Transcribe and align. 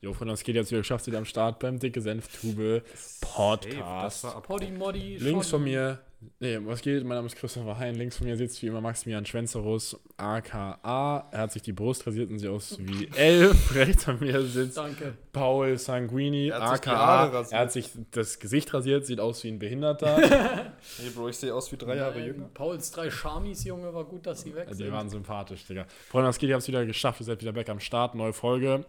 Jo, 0.00 0.12
von 0.12 0.28
uns 0.28 0.42
geht 0.42 0.56
jetzt 0.56 0.72
wieder 0.72 0.80
geschafft, 0.80 1.06
wieder 1.06 1.18
am 1.18 1.24
Start 1.24 1.60
beim 1.60 1.78
Dicke 1.78 2.00
Senftube 2.00 2.82
Podcast. 3.20 4.24
Das 4.24 4.34
war 4.34 4.42
Poddy 4.42 4.72
Moddy. 4.72 5.16
Links 5.18 5.50
von 5.50 5.62
mir, 5.62 6.00
nee, 6.40 6.58
was 6.62 6.80
geht? 6.82 7.04
Mein 7.04 7.16
Name 7.16 7.26
ist 7.26 7.36
Christopher 7.36 7.78
Hein. 7.78 7.94
Links 7.94 8.16
von 8.16 8.26
mir 8.26 8.36
sitzt 8.36 8.60
wie 8.62 8.66
immer 8.66 8.80
Maximilian 8.80 9.24
Schwenzerus, 9.26 9.98
aka. 10.16 11.28
Er 11.30 11.38
hat 11.40 11.52
sich 11.52 11.62
die 11.62 11.72
Brust 11.72 12.06
rasiert 12.06 12.30
und 12.30 12.38
sieht 12.38 12.48
aus 12.48 12.76
wie 12.80 13.08
elf. 13.16 13.74
Rechts 13.74 14.04
von 14.04 14.18
mir 14.20 14.42
sitzt 14.42 14.76
Danke. 14.76 15.14
Paul 15.32 15.78
Sanguini, 15.78 16.48
Er 16.48 16.58
die 16.60 16.64
aka. 16.66 17.44
Er 17.50 17.58
hat 17.60 17.72
sich 17.72 17.90
das 18.10 18.38
Gesicht 18.38 18.72
rasiert, 18.74 19.06
sieht 19.06 19.20
aus 19.20 19.42
wie 19.44 19.48
ein 19.48 19.58
Behinderter. 19.58 20.16
Hey 20.98 21.10
Bro, 21.14 21.28
ich 21.28 21.36
sehe 21.36 21.54
aus 21.54 21.70
wie 21.72 21.76
drei 21.76 21.96
Jahre 21.96 22.20
jünger. 22.24 22.48
Pauls 22.54 22.90
drei 22.90 23.10
Charmis, 23.10 23.64
Junge, 23.64 23.94
war 23.94 24.04
gut, 24.04 24.26
dass 24.26 24.42
sie 24.42 24.54
weg 24.54 24.68
die 24.70 24.74
sind. 24.74 24.92
waren 24.92 25.08
sympathisch, 25.08 25.64
Digga. 25.66 25.86
Freunde, 26.10 26.28
was 26.28 26.38
geht? 26.38 26.48
Ihr 26.50 26.54
habt 26.54 26.62
es 26.62 26.68
wieder 26.68 26.84
geschafft. 26.84 27.20
Ihr 27.20 27.24
seid 27.26 27.40
wieder 27.40 27.52
back 27.52 27.68
am 27.68 27.80
Start. 27.80 28.14
Neue 28.14 28.32
Folge. 28.32 28.84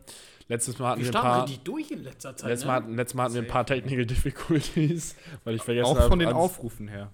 Letztes 0.50 0.78
Mal 0.80 0.90
hatten 0.90 1.02
Wir 1.02 1.14
wir 1.14 1.20
ein 1.20 1.22
paar. 1.24 1.34
starten 1.36 1.52
die 1.54 1.64
durch 1.64 1.92
in 1.92 2.04
letzter 2.04 2.36
Zeit. 2.36 2.50
Letztes 2.50 2.66
ne? 2.66 2.72
Mal, 2.72 2.76
hatten- 2.78 2.96
letztes 2.96 3.16
Mal 3.16 3.24
hatten 3.24 3.34
wir 3.36 3.42
ein 3.44 3.48
paar 3.48 3.66
Technical 3.66 4.06
Difficulties, 4.06 5.16
weil 5.46 5.56
ich 5.56 5.62
vergessen 5.62 5.86
Auch 5.86 5.98
habe. 6.00 6.10
von 6.10 6.20
den 6.20 6.28
ans- 6.28 6.38
Aufrufen 6.40 6.88
her. 6.90 7.12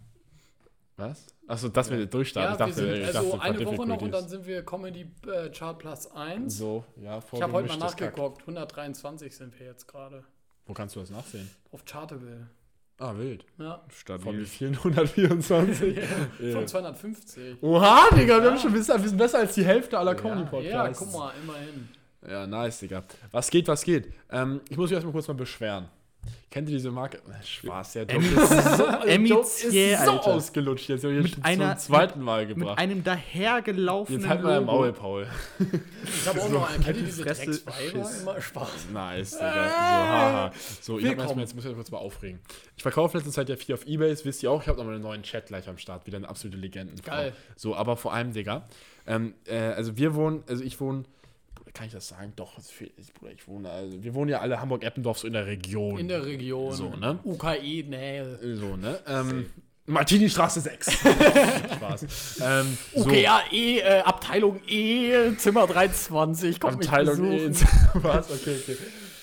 Was? 1.00 1.28
Achso, 1.48 1.70
dass 1.70 1.90
wir 1.90 2.06
durchstarten. 2.06 2.60
ja, 2.60 2.68
ich 2.68 2.76
wir 2.76 2.84
dachte, 2.84 2.92
sind 2.94 3.02
ich 3.02 3.12
dachte, 3.12 3.18
also 3.20 3.40
eine 3.40 3.66
Woche 3.66 3.88
noch 3.88 4.02
und 4.02 4.12
dann 4.12 4.28
sind 4.28 4.46
wir 4.46 4.64
Comedy 4.64 5.12
äh, 5.28 5.50
Chart 5.50 5.80
Platz 5.80 6.08
1. 6.08 6.58
So, 6.58 6.84
ja, 7.02 7.20
ich 7.32 7.42
habe 7.42 7.54
heute 7.54 7.68
mal 7.70 7.78
nachgeguckt. 7.78 8.42
123 8.42 9.36
sind 9.36 9.60
wir 9.60 9.66
jetzt 9.68 9.88
gerade. 9.88 10.24
Wo 10.66 10.74
kannst 10.74 10.96
du 10.96 11.00
das 11.00 11.10
nachsehen? 11.10 11.50
Auf 11.72 11.84
Chartable. 11.86 12.48
Ah, 13.00 13.16
wild. 13.18 13.46
Ja. 13.58 13.78
Von 13.78 13.90
wie 13.90 13.96
Stabil. 13.96 14.46
vielen? 14.46 14.74
124? 14.76 16.00
Von 16.52 16.68
250. 16.68 17.64
Oha, 17.64 18.10
Digga, 18.14 18.44
wir 18.44 18.52
haben 18.52 18.60
schon 18.60 18.72
ein 18.72 18.74
bisschen, 18.74 19.02
wir 19.02 19.10
sind 19.10 19.18
besser 19.18 19.40
als 19.40 19.56
die 19.56 19.64
Hälfte 19.64 19.98
aller 19.98 20.16
Comedy-Podcasts. 20.16 21.00
Ja, 21.00 21.06
guck 21.08 21.14
mal, 21.18 21.32
immerhin. 21.42 21.90
Ja, 22.28 22.46
nice, 22.46 22.80
Digga. 22.80 23.04
Was 23.32 23.50
geht, 23.50 23.68
was 23.70 23.84
geht? 23.84 24.14
Ähm, 24.30 24.60
ich 24.70 24.76
muss 24.76 24.90
mich 24.90 24.96
erstmal 24.96 25.14
kurz 25.14 25.28
mal 25.30 25.34
beschweren. 25.34 25.88
Kennt 26.52 26.68
ihr 26.68 26.78
diese 26.78 26.90
Marke? 26.90 27.20
Spaß, 27.44 27.94
ja, 27.94 28.02
Joke 28.04 28.26
ist 28.26 28.50
so, 28.78 28.84
Joke 28.88 29.42
ist 29.42 29.72
so 30.04 30.12
Alter. 30.12 30.28
ausgelutscht 30.28 30.90
jetzt. 30.90 31.04
Ich 31.04 31.10
hab 31.12 31.16
ich 31.18 31.24
Mit 31.24 31.34
schon 31.36 31.44
einer- 31.44 31.78
zum 31.78 31.94
zweiten 31.94 32.22
Mal 32.22 32.48
Mit 32.48 32.58
gebracht. 32.58 32.80
einem 32.80 33.04
dahergelaufenen 33.04 34.22
Jetzt 34.22 34.30
halt 34.30 34.42
mal 34.42 34.58
im. 34.58 34.66
Maul, 34.66 34.92
Paul. 34.92 35.28
Ich 36.04 36.28
habe 36.28 36.42
auch 36.42 36.50
noch 36.50 36.70
einen. 36.70 36.84
Kennt 36.84 36.98
ihr 36.98 37.04
diese 37.04 37.22
Fresse. 37.24 37.62
Immer 37.94 38.42
Spaß. 38.42 38.88
Nice, 38.92 39.32
Digga. 39.32 39.52
So, 39.70 39.76
haha. 39.78 40.52
So, 40.82 40.98
ich 41.00 41.06
hab 41.08 41.20
erstmal, 41.20 41.44
jetzt 41.44 41.54
muss 41.54 41.64
ich 41.66 41.70
mich 41.70 41.76
kurz 41.78 41.92
mal 41.92 42.00
aufregen. 42.00 42.40
Ich 42.76 42.82
verkaufe 42.82 43.18
letzte 43.18 43.32
Zeit 43.32 43.48
ja 43.50 43.56
viel 43.56 43.76
auf 43.76 43.86
Ebay, 43.86 44.10
das 44.10 44.26
wisst 44.26 44.42
ihr 44.42 44.50
auch. 44.50 44.62
Ich 44.64 44.68
habe 44.68 44.78
nochmal 44.80 44.96
einen 44.96 45.04
neuen 45.04 45.22
Chat 45.22 45.46
gleich 45.48 45.68
am 45.70 45.78
Start. 45.78 46.08
Wieder 46.08 46.18
eine 46.18 46.30
absolute 46.30 46.58
Legendenfrau. 46.58 47.12
Geil. 47.12 47.34
So, 47.58 47.76
aber 47.76 47.96
vor 47.96 48.12
allem, 48.14 48.34
Digga. 48.34 48.68
Ähm, 49.06 49.36
äh, 49.46 49.56
also 49.58 49.98
wir 49.98 50.16
wohnen, 50.16 50.44
also 50.48 50.64
ich 50.64 50.80
wohne, 50.80 51.04
kann 51.74 51.88
ich 51.88 51.94
das 51.94 52.08
sagen? 52.08 52.34
Doch, 52.36 52.58
ich, 52.58 53.14
Bruder, 53.14 53.32
ich 53.32 53.48
wohne, 53.48 53.70
also 53.70 54.04
wir 54.04 54.14
wohnen 54.14 54.30
ja 54.30 54.40
alle 54.40 54.60
Hamburg-Eppendorf 54.60 55.20
so 55.20 55.28
in 55.28 55.34
der 55.34 55.46
Region. 55.46 55.98
In 55.98 56.08
der 56.08 56.26
Region. 56.26 56.74
So, 56.74 56.90
ne? 56.90 57.20
UKE-Nähe. 57.24 58.56
So, 58.56 58.76
ne? 58.76 59.00
Ähm, 59.08 59.46
Martini-Straße 59.86 60.62
6. 60.62 60.92
Spaß. 61.76 62.42
Ähm, 62.42 62.78
so, 62.96 63.06
UKAE, 63.06 63.80
äh, 63.80 64.02
Abteilung 64.02 64.62
E, 64.68 65.36
Zimmer 65.38 65.66
23, 65.66 66.60
kommt 66.60 66.86
Abteilung 66.86 67.32
E. 67.32 67.50
Was? 67.96 68.30
Okay, 68.30 68.58
okay. 68.62 68.78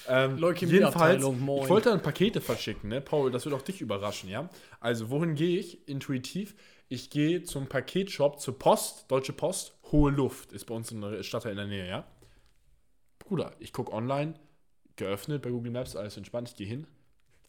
Ähm, 0.09 0.39
jedenfalls, 0.61 1.23
moin. 1.23 1.65
ich 1.65 1.69
wollte 1.69 1.93
ein 1.93 2.03
Pakete 2.03 2.41
verschicken, 2.41 2.91
ne? 2.91 3.01
Paul, 3.01 3.31
das 3.31 3.45
wird 3.45 3.55
auch 3.55 3.63
dich 3.63 3.81
überraschen, 3.81 4.29
ja? 4.29 4.49
Also, 4.81 5.11
wohin 5.11 5.35
gehe 5.35 5.59
ich 5.59 5.89
intuitiv? 5.89 6.55
Ich 6.89 7.11
gehe 7.11 7.43
zum 7.43 7.67
Paketshop, 7.67 8.41
zur 8.41 8.59
Post, 8.59 9.07
Deutsche 9.09 9.33
Post, 9.33 9.73
Hohe 9.91 10.13
Luft, 10.13 10.53
ist 10.53 10.67
bei 10.67 10.75
uns 10.75 10.93
in 10.93 11.01
der 11.01 11.23
Stadt 11.23 11.45
in 11.47 11.57
der 11.57 11.67
Nähe, 11.67 11.89
ja? 11.89 12.05
Bruder, 13.27 13.53
ich 13.59 13.73
gucke 13.73 13.93
online, 13.93 14.35
geöffnet 14.97 15.43
bei 15.43 15.51
Google 15.51 15.73
Maps, 15.73 15.97
alles 15.97 16.17
entspannt, 16.17 16.49
ich 16.51 16.57
gehe 16.57 16.67
hin. 16.67 16.87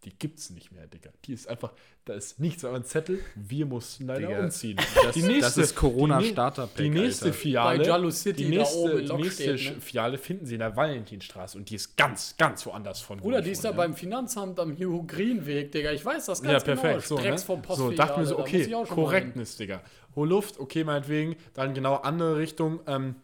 Die 0.04 0.12
gibt's 0.18 0.52
nicht 0.52 0.72
mehr, 0.72 0.86
Digga. 0.86 1.10
Die 1.26 1.34
ist 1.34 1.50
einfach, 1.50 1.74
da 2.06 2.14
ist 2.14 2.40
nichts, 2.40 2.64
aber 2.64 2.76
ein 2.78 2.84
Zettel, 2.84 3.20
wir 3.36 3.66
mussten 3.66 4.06
leider 4.06 4.28
Digga, 4.28 4.40
umziehen. 4.44 4.78
Das, 4.78 5.16
das 5.16 5.58
ist 5.58 5.76
Corona 5.76 6.20
die, 6.20 6.26
ne- 6.28 6.32
Starter 6.32 6.68
Pack, 6.68 6.78
Die 6.78 6.90
nächste 6.90 7.26
Alter. 7.26 7.38
Filiale, 7.38 7.78
Bei 7.80 7.84
Jallo 7.84 8.12
City 8.12 8.46
die 8.46 8.52
da 8.52 8.58
nächste, 8.60 9.02
die 9.02 9.14
nächste 9.14 9.46
Lockstedt, 9.52 9.76
ne? 9.76 9.82
Filiale 9.82 10.18
finden 10.20 10.46
Sie 10.46 10.54
in 10.54 10.60
der 10.60 10.76
Valentinstraße 10.76 11.58
und 11.58 11.70
die 11.72 11.76
ist 11.76 11.98
ganz, 11.98 12.36
ganz 12.38 12.64
woanders 12.68 13.02
von. 13.02 13.20
Bruder, 13.20 13.42
die 13.42 13.50
ist 13.52 13.64
da 13.66 13.70
wohne, 13.70 13.78
beim 13.78 13.96
Finanzamt 13.96 14.60
am 14.60 14.78
Hugh 14.78 15.04
Green 15.08 15.46
Weg, 15.48 15.72
Digga. 15.72 15.92
Ich 15.92 16.06
weiß 16.06 16.28
das 16.28 16.44
ganz 16.44 16.54
Ja, 16.54 16.60
genau. 16.76 16.82
perfekt. 16.82 17.08
So, 17.08 17.18
ne? 17.20 17.38
Vom 17.40 17.64
so 17.76 17.90
dachte 17.92 18.20
mir 18.20 18.26
so, 18.28 18.38
okay. 18.38 18.72
Korrektnis, 18.88 19.58
Digga. 19.58 19.82
Hohe 20.16 20.28
Luft, 20.28 20.60
okay, 20.60 20.84
meinetwegen. 20.84 21.36
Dann 21.56 21.74
genau 21.74 21.96
andere 21.96 22.38
Richtung. 22.38 22.82
Ähm, 22.86 23.16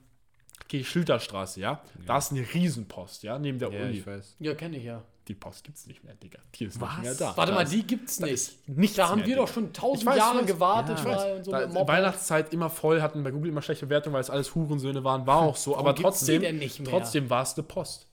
gehe 0.73 0.83
Schilderstraße, 0.83 1.59
ja? 1.59 1.81
Da 2.07 2.17
ist 2.17 2.31
eine 2.31 2.41
Riesenpost, 2.53 3.21
ja, 3.23 3.37
neben 3.37 3.59
der 3.59 3.71
Ja, 3.71 3.83
Uni. 3.85 3.99
ich 3.99 4.07
weiß. 4.07 4.35
Ja, 4.39 4.55
kenne 4.55 4.77
ich 4.77 4.83
ja. 4.85 5.03
Die 5.27 5.35
Post 5.35 5.63
gibt's 5.63 5.85
nicht 5.87 6.03
mehr, 6.03 6.15
Digga. 6.15 6.39
Die 6.55 6.65
ist 6.65 6.81
Was? 6.81 6.89
nicht 6.95 7.03
mehr 7.03 7.13
da. 7.15 7.37
Warte 7.37 7.51
da 7.51 7.57
mal, 7.59 7.63
die 7.65 7.83
gibt's 7.87 8.19
nicht. 8.19 8.67
nichts 8.67 8.95
Da 8.97 9.07
haben 9.07 9.19
mehr, 9.19 9.27
wir 9.27 9.35
Digga. 9.35 9.45
doch 9.45 9.53
schon 9.53 9.71
tausend 9.71 10.05
weiß, 10.07 10.17
Jahre 10.17 10.43
gewartet. 10.45 10.97
Ja, 11.05 11.43
so 11.43 11.51
da. 11.51 11.87
Weihnachtszeit 11.87 12.51
immer 12.53 12.69
voll, 12.69 13.01
hatten 13.01 13.23
bei 13.23 13.31
Google 13.31 13.49
immer 13.51 13.61
schlechte 13.61 13.87
Wertungen, 13.89 14.15
weil 14.15 14.21
es 14.21 14.29
alles 14.29 14.53
Hurensöhne 14.55 15.03
waren. 15.05 15.25
War 15.27 15.37
auch 15.43 15.55
so, 15.55 15.77
aber 15.77 15.93
gibt's 15.93 16.25
die 16.25 16.37
trotzdem, 16.39 16.57
nicht 16.57 16.83
trotzdem 16.85 17.29
war 17.29 17.43
es 17.43 17.53
eine 17.53 17.63
Post. 17.63 18.07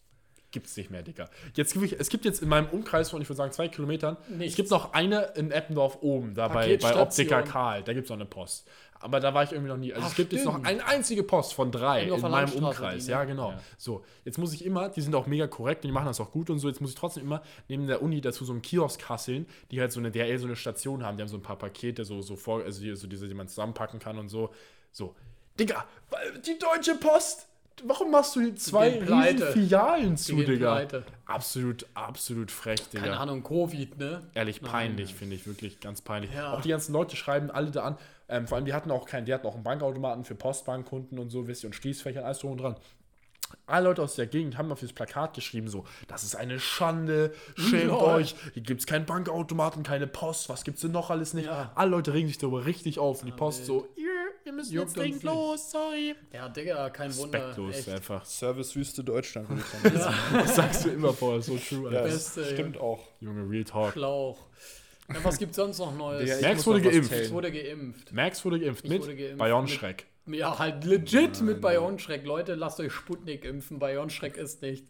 Gibt's 0.52 0.76
nicht 0.76 0.90
mehr, 0.90 1.02
Digga. 1.02 1.28
Jetzt, 1.54 1.72
gibt- 1.74 1.92
es 2.00 2.08
gibt 2.10 2.24
jetzt 2.24 2.42
in 2.42 2.48
meinem 2.48 2.68
Umkreis 2.68 3.10
von, 3.10 3.22
ich 3.22 3.28
würde 3.28 3.36
sagen, 3.38 3.52
zwei 3.52 3.68
Kilometern, 3.68 4.16
Nichts. 4.28 4.52
es 4.52 4.56
gibt 4.56 4.70
noch 4.70 4.92
eine 4.92 5.32
in 5.36 5.50
Eppendorf 5.52 5.98
oben, 6.02 6.34
da 6.34 6.48
bei, 6.48 6.76
bei. 6.76 6.96
Optiker 7.00 7.42
Karl, 7.42 7.82
da 7.82 7.92
gibt 7.92 8.04
es 8.06 8.10
noch 8.10 8.16
eine 8.16 8.24
Post. 8.26 8.68
Aber 9.02 9.18
da 9.18 9.32
war 9.32 9.42
ich 9.42 9.52
irgendwie 9.52 9.70
noch 9.70 9.78
nie. 9.78 9.92
Also 9.94 10.04
Ach, 10.06 10.10
es 10.10 10.16
gibt 10.16 10.32
jetzt 10.32 10.44
noch 10.44 10.52
stimmt. 10.52 10.66
eine 10.66 10.86
einzige 10.86 11.22
Post 11.22 11.54
von 11.54 11.72
drei 11.72 12.04
in 12.04 12.20
meinem 12.20 12.52
Umkreis. 12.52 13.04
die, 13.04 13.10
ne? 13.10 13.16
Ja, 13.16 13.24
genau. 13.24 13.54
So, 13.78 14.04
jetzt 14.26 14.36
muss 14.36 14.52
ich 14.52 14.64
immer, 14.64 14.90
die 14.90 15.00
sind 15.00 15.14
auch 15.14 15.26
mega 15.26 15.46
korrekt 15.46 15.84
und 15.84 15.88
die 15.88 15.92
machen 15.92 16.06
das 16.06 16.20
auch 16.20 16.30
gut 16.30 16.50
und 16.50 16.58
so, 16.58 16.68
jetzt 16.68 16.82
muss 16.82 16.90
ich 16.90 16.96
trotzdem 16.96 17.24
immer 17.24 17.42
neben 17.68 17.86
der 17.86 18.02
Uni 18.02 18.20
dazu 18.20 18.44
so 18.44 18.52
einen 18.52 18.60
Kiosk 18.60 19.08
hasseln, 19.08 19.46
die 19.70 19.80
halt 19.80 19.90
so 19.90 20.00
eine 20.00 20.10
DRL, 20.10 20.38
so 20.38 20.46
eine 20.46 20.56
Station 20.56 21.02
haben, 21.02 21.16
die 21.16 21.22
haben 21.22 21.28
so 21.28 21.38
ein 21.38 21.42
paar 21.42 21.56
Pakete, 21.56 22.04
so, 22.04 22.20
so 22.20 22.36
vor, 22.36 22.62
also 22.62 22.82
die, 22.82 22.94
so 22.94 23.06
diese, 23.06 23.26
die 23.26 23.34
man 23.34 23.48
zusammenpacken 23.48 24.00
kann 24.00 24.18
und 24.18 24.28
so. 24.28 24.50
So, 24.92 25.14
Digga, 25.58 25.86
die 26.46 26.58
Deutsche 26.58 26.94
Post! 26.96 27.46
Warum 27.84 28.10
machst 28.10 28.36
du 28.36 28.54
zwei 28.56 28.90
gehen 28.90 29.06
pleite. 29.06 29.42
riesen 29.48 29.52
Filialen 29.52 30.16
zu, 30.16 30.36
Digga? 30.36 30.74
pleite. 30.74 31.04
Absolut, 31.24 31.86
absolut 31.94 32.50
frech, 32.50 32.82
Digga. 32.90 33.04
Keine 33.04 33.18
Ahnung, 33.18 33.42
Covid, 33.42 33.98
ne? 33.98 34.22
Ehrlich 34.34 34.60
peinlich, 34.60 35.14
finde 35.14 35.36
ich 35.36 35.46
wirklich 35.46 35.80
ganz 35.80 36.02
peinlich. 36.02 36.30
Ja. 36.34 36.52
Auch 36.52 36.60
die 36.60 36.68
ganzen 36.68 36.92
Leute 36.92 37.16
schreiben 37.16 37.50
alle 37.50 37.70
da 37.70 37.84
an. 37.84 37.98
Ähm, 38.30 38.46
vor 38.46 38.56
allem, 38.56 38.64
die 38.64 38.72
hatten 38.72 38.90
auch 38.90 39.06
keinen, 39.06 39.26
die 39.26 39.34
hatten 39.34 39.46
auch 39.46 39.54
einen 39.54 39.64
Bankautomaten 39.64 40.24
für 40.24 40.34
Postbankkunden 40.34 41.18
und 41.18 41.30
so, 41.30 41.46
wisst 41.48 41.64
ihr, 41.64 41.68
und 41.68 41.74
Schließfächer 41.74 42.20
und 42.20 42.26
alles 42.26 42.38
drum 42.38 42.52
und 42.52 42.58
dran. 42.58 42.76
Alle 43.66 43.86
Leute 43.88 44.02
aus 44.02 44.14
der 44.14 44.26
Gegend 44.28 44.56
haben 44.56 44.70
auf 44.70 44.78
dieses 44.78 44.92
Plakat 44.92 45.34
geschrieben, 45.34 45.66
so, 45.66 45.84
das 46.06 46.22
ist 46.22 46.36
eine 46.36 46.60
Schande, 46.60 47.32
schämt 47.56 47.86
Lol. 47.86 47.98
euch, 47.98 48.36
hier 48.54 48.62
gibt 48.62 48.80
es 48.80 48.86
keinen 48.86 49.06
Bankautomaten, 49.06 49.82
keine 49.82 50.06
Post, 50.06 50.48
was 50.48 50.62
gibt's 50.62 50.82
denn 50.82 50.92
noch 50.92 51.10
alles 51.10 51.34
nicht? 51.34 51.46
Ja. 51.46 51.72
Alle 51.74 51.90
Leute 51.90 52.12
regen 52.14 52.28
sich 52.28 52.38
darüber 52.38 52.64
richtig 52.64 53.00
auf 53.00 53.22
und 53.22 53.26
die 53.26 53.32
Post 53.32 53.66
so, 53.66 53.88
"Ja, 53.96 54.04
wir 54.44 54.52
müssen 54.52 54.72
Juckt 54.72 54.86
jetzt 54.90 54.96
dringend 54.96 55.22
los, 55.24 55.68
sorry. 55.72 56.14
Ja, 56.32 56.48
Digga, 56.48 56.90
kein 56.90 57.14
Wunder. 57.16 57.38
Respektlos 57.40 57.74
Echt. 57.76 57.88
einfach. 57.88 58.24
Servicewüste 58.24 59.02
Deutschland, 59.02 59.48
würde 59.48 59.62
ich 59.62 59.66
sagen. 60.00 60.16
Das 60.32 60.54
sagst 60.54 60.84
du 60.84 60.90
immer 60.90 61.12
vor, 61.12 61.42
so 61.42 61.56
true, 61.56 61.92
Ja, 61.92 62.02
das 62.02 62.12
Beste, 62.34 62.44
stimmt 62.54 62.78
auch. 62.80 63.00
Junge, 63.20 63.50
Real 63.50 63.64
Talk. 63.64 63.92
Schlauch. 63.94 64.38
Ja, 65.12 65.24
was 65.24 65.38
gibt's 65.38 65.56
sonst 65.56 65.78
noch 65.78 65.94
Neues? 65.96 66.38
Ich 66.38 66.42
Max 66.42 66.66
wurde 66.66 66.80
geimpft. 66.82 67.12
ich 67.12 67.30
wurde 67.30 67.50
geimpft. 67.52 68.12
Max 68.12 68.44
wurde 68.44 68.60
geimpft 68.60 68.88
mit 68.88 69.02
wurde 69.02 69.16
geimpft 69.16 69.38
Bayonschreck. 69.38 70.06
Ja, 70.26 70.58
halt 70.58 70.84
legit 70.84 71.40
mit 71.40 71.60
Bayonschreck. 71.60 72.24
Leute, 72.24 72.54
lasst 72.54 72.78
euch 72.80 72.92
Sputnik 72.92 73.44
impfen. 73.44 73.78
Bayonschreck 73.78 74.36
ist 74.36 74.62
nicht. 74.62 74.84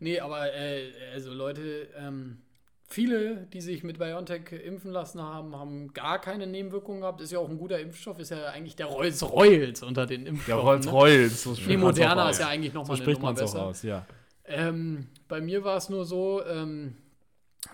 Nee, 0.00 0.20
aber 0.20 0.52
äh, 0.54 0.92
also 1.12 1.32
Leute, 1.32 1.88
ähm, 1.98 2.38
viele, 2.86 3.48
die 3.52 3.60
sich 3.60 3.82
mit 3.82 3.98
BioNTech 3.98 4.52
impfen 4.64 4.92
lassen 4.92 5.20
haben, 5.20 5.56
haben 5.56 5.92
gar 5.92 6.20
keine 6.20 6.46
Nebenwirkungen 6.46 7.00
gehabt. 7.00 7.20
Ist 7.20 7.32
ja 7.32 7.38
auch 7.40 7.48
ein 7.48 7.58
guter 7.58 7.80
Impfstoff, 7.80 8.18
ist 8.20 8.30
ja 8.30 8.46
eigentlich 8.46 8.76
der 8.76 8.86
Rolls 8.86 9.28
Royals 9.28 9.82
unter 9.82 10.06
den 10.06 10.22
Ja, 10.22 10.28
Impfstoffen. 10.28 10.66
Rolls 10.68 10.86
ne? 10.86 10.92
Royals. 10.92 11.42
So 11.42 11.56
Nee, 11.66 11.76
Moderna 11.76 12.30
ist 12.30 12.38
ja 12.40 12.48
eigentlich 12.48 12.72
So 12.72 12.78
nochmal 12.78 12.96
eine 12.96 13.02
spricht 13.02 13.20
Nummer 13.20 13.32
man 13.32 13.42
es 13.44 13.50
auch 13.50 13.54
besser. 13.54 13.66
aus, 13.66 13.82
ja. 13.82 14.06
Ähm, 14.44 15.08
bei 15.26 15.40
mir 15.40 15.64
war 15.64 15.76
es 15.76 15.88
nur 15.88 16.04
so, 16.04 16.42
ähm, 16.46 16.94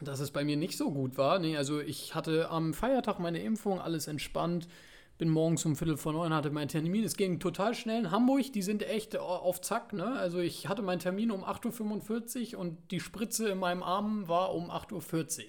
dass 0.01 0.21
es 0.21 0.31
bei 0.31 0.45
mir 0.45 0.57
nicht 0.57 0.77
so 0.77 0.91
gut 0.91 1.17
war. 1.17 1.39
Nee, 1.39 1.57
also 1.57 1.81
ich 1.81 2.15
hatte 2.15 2.51
am 2.51 2.75
Feiertag 2.75 3.19
meine 3.19 3.41
Impfung, 3.41 3.81
alles 3.81 4.07
entspannt. 4.07 4.69
Bin 5.17 5.29
morgens 5.29 5.65
um 5.65 5.77
Viertel 5.77 5.97
vor 5.97 6.13
neun, 6.13 6.35
hatte 6.35 6.51
meinen 6.51 6.69
Termin. 6.69 7.05
Es 7.05 7.17
ging 7.17 7.39
total 7.39 7.75
schnell 7.75 8.01
in 8.01 8.11
Hamburg, 8.11 8.53
die 8.53 8.63
sind 8.63 8.83
echt 8.83 9.17
auf 9.17 9.61
Zack. 9.61 9.93
Ne? 9.93 10.07
Also 10.19 10.41
ich 10.41 10.69
hatte 10.69 10.83
meinen 10.83 10.99
Termin 10.99 11.31
um 11.31 11.45
8.45 11.45 12.55
Uhr 12.55 12.61
und 12.61 12.91
die 12.91 12.99
Spritze 12.99 13.49
in 13.49 13.59
meinem 13.59 13.85
Arm 13.85 14.27
war 14.27 14.53
um 14.53 14.71
8.40 14.71 14.93
Uhr. 14.93 15.45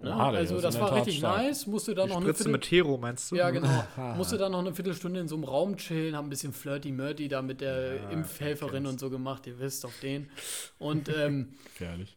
Ne? 0.00 0.10
Der 0.10 0.16
also 0.16 0.60
das 0.60 0.74
der 0.74 0.82
war 0.84 0.94
richtig 0.94 1.18
stark. 1.18 1.38
nice. 1.38 1.66
Musste 1.66 1.92
dann 1.92 2.08
noch 2.08 2.16
eine 2.16 2.26
Spritze 2.26 2.44
Viertel 2.44 2.52
mit 2.52 2.70
Hero, 2.70 2.98
meinst 2.98 3.32
du? 3.32 3.36
ja, 3.36 3.50
genau. 3.50 3.84
Musste 4.16 4.38
dann 4.38 4.52
noch 4.52 4.60
eine 4.60 4.72
Viertelstunde 4.72 5.18
in 5.18 5.26
so 5.26 5.34
einem 5.34 5.44
Raum 5.44 5.76
chillen, 5.76 6.14
haben 6.16 6.26
ein 6.26 6.30
bisschen 6.30 6.52
flirty-murty 6.52 7.26
da 7.26 7.42
mit 7.42 7.60
der 7.60 8.10
Impfhelferin 8.10 8.86
und 8.86 9.00
so 9.00 9.10
gemacht, 9.10 9.46
ihr 9.48 9.58
wisst, 9.58 9.84
auf 9.84 9.98
den. 10.00 10.30
Und, 10.78 11.08
ähm, 11.08 11.54
Gefährlich. 11.64 12.16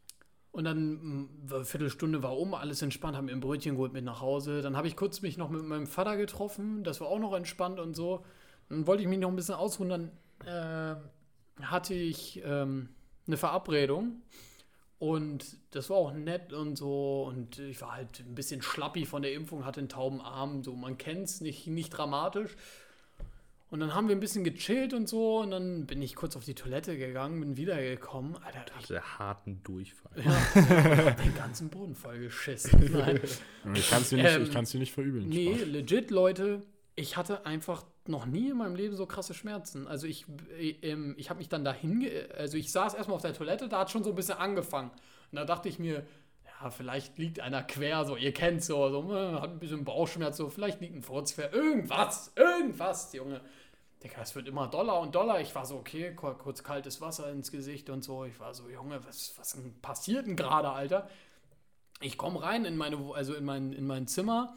Und 0.51 0.63
dann 0.65 1.27
mh, 1.47 1.55
eine 1.55 1.65
Viertelstunde 1.65 2.23
war 2.23 2.37
um, 2.37 2.53
alles 2.53 2.81
entspannt, 2.81 3.15
haben 3.15 3.25
mir 3.25 3.31
ein 3.31 3.39
Brötchen 3.39 3.75
geholt 3.75 3.93
mit 3.93 4.03
nach 4.03 4.21
Hause. 4.21 4.61
Dann 4.61 4.75
habe 4.75 4.87
ich 4.87 4.95
kurz 4.95 5.21
mich 5.21 5.37
noch 5.37 5.49
mit 5.49 5.63
meinem 5.63 5.87
Vater 5.87 6.17
getroffen, 6.17 6.83
das 6.83 7.01
war 7.01 7.07
auch 7.07 7.19
noch 7.19 7.33
entspannt 7.33 7.79
und 7.79 7.95
so. 7.95 8.25
Dann 8.69 8.87
wollte 8.87 9.03
ich 9.03 9.09
mich 9.09 9.19
noch 9.19 9.29
ein 9.29 9.35
bisschen 9.35 9.55
ausruhen, 9.55 9.89
dann 9.89 10.11
äh, 10.45 10.95
hatte 11.63 11.93
ich 11.93 12.41
ähm, 12.45 12.89
eine 13.27 13.37
Verabredung. 13.37 14.21
Und 14.99 15.57
das 15.71 15.89
war 15.89 15.97
auch 15.97 16.13
nett 16.13 16.53
und 16.53 16.75
so. 16.75 17.23
Und 17.23 17.57
ich 17.57 17.81
war 17.81 17.93
halt 17.93 18.19
ein 18.19 18.35
bisschen 18.35 18.61
schlappi 18.61 19.05
von 19.07 19.23
der 19.23 19.33
Impfung, 19.33 19.65
hatte 19.65 19.79
einen 19.79 19.89
tauben 19.89 20.21
Arm. 20.21 20.63
So, 20.63 20.75
man 20.75 20.99
kennt 20.99 21.23
es, 21.23 21.41
nicht, 21.41 21.65
nicht 21.65 21.89
dramatisch. 21.89 22.55
Und 23.71 23.79
dann 23.79 23.95
haben 23.95 24.07
wir 24.09 24.15
ein 24.15 24.19
bisschen 24.19 24.43
gechillt 24.43 24.93
und 24.93 25.07
so. 25.09 25.39
Und 25.39 25.51
dann 25.51 25.85
bin 25.87 26.01
ich 26.01 26.15
kurz 26.15 26.35
auf 26.35 26.43
die 26.45 26.53
Toilette 26.55 26.97
gegangen, 26.97 27.39
bin 27.39 27.55
wiedergekommen. 27.57 28.35
Alter, 28.35 28.61
ich 28.79 28.87
Der 28.87 29.17
harten 29.17 29.63
Durchfall. 29.63 30.11
hab 30.25 31.17
den 31.23 31.33
ganzen 31.35 31.69
Boden 31.69 31.95
voll 31.95 32.19
geschissen. 32.19 32.91
Nein. 32.93 33.19
Ich 33.73 33.89
kann 33.89 34.01
es 34.01 34.09
dir, 34.09 34.17
nicht- 34.17 34.55
Ähm, 34.55 34.65
dir 34.65 34.79
nicht 34.79 34.91
verübeln. 34.93 35.29
Nee, 35.29 35.55
Spaß. 35.55 35.67
legit, 35.67 36.11
Leute. 36.11 36.61
Ich 36.95 37.15
hatte 37.15 37.45
einfach 37.45 37.85
noch 38.07 38.25
nie 38.25 38.49
in 38.49 38.57
meinem 38.57 38.75
Leben 38.75 38.95
so 38.97 39.05
krasse 39.05 39.33
Schmerzen. 39.33 39.87
Also 39.87 40.05
ich, 40.05 40.25
äh, 40.59 40.71
ähm, 40.81 41.15
ich 41.17 41.29
habe 41.29 41.37
mich 41.37 41.47
dann 41.47 41.63
dahin, 41.63 42.05
also 42.37 42.57
ich 42.57 42.71
saß 42.73 42.93
erstmal 42.95 43.15
auf 43.15 43.21
der 43.21 43.33
Toilette, 43.33 43.69
da 43.69 43.79
hat 43.79 43.89
schon 43.91 44.03
so 44.03 44.09
ein 44.09 44.15
bisschen 44.15 44.37
angefangen. 44.37 44.91
Und 45.31 45.37
da 45.37 45.45
dachte 45.45 45.69
ich 45.69 45.79
mir, 45.79 46.05
vielleicht 46.69 47.17
liegt 47.17 47.39
einer 47.39 47.63
quer, 47.63 48.05
so, 48.05 48.15
ihr 48.15 48.33
kennt 48.33 48.63
so, 48.63 48.89
so 48.89 49.13
äh, 49.15 49.33
hat 49.41 49.49
ein 49.51 49.59
bisschen 49.59 49.83
Bauchschmerz, 49.83 50.37
so, 50.37 50.49
vielleicht 50.49 50.81
liegt 50.81 50.95
ein 50.95 51.01
Furz 51.01 51.33
quer, 51.33 51.51
irgendwas, 51.53 52.31
irgendwas, 52.35 53.11
Junge. 53.13 53.41
Digga, 54.03 54.21
es 54.21 54.35
wird 54.35 54.47
immer 54.47 54.67
doller 54.67 54.99
und 54.99 55.13
doller. 55.15 55.39
Ich 55.41 55.53
war 55.53 55.65
so, 55.65 55.75
okay, 55.75 56.13
kur- 56.15 56.37
kurz 56.37 56.63
kaltes 56.63 57.01
Wasser 57.01 57.31
ins 57.31 57.51
Gesicht 57.51 57.89
und 57.89 58.03
so. 58.03 58.25
Ich 58.25 58.39
war 58.39 58.53
so, 58.53 58.67
Junge, 58.69 59.03
was, 59.05 59.33
was 59.37 59.57
passiert 59.81 60.25
denn 60.27 60.35
gerade, 60.35 60.69
Alter? 60.71 61.07
Ich 62.01 62.17
komme 62.17 62.41
rein 62.41 62.65
in 62.65 62.77
meine, 62.77 62.97
also 63.13 63.33
in 63.35 63.45
mein, 63.45 63.73
in 63.73 63.85
mein 63.85 64.07
Zimmer, 64.07 64.55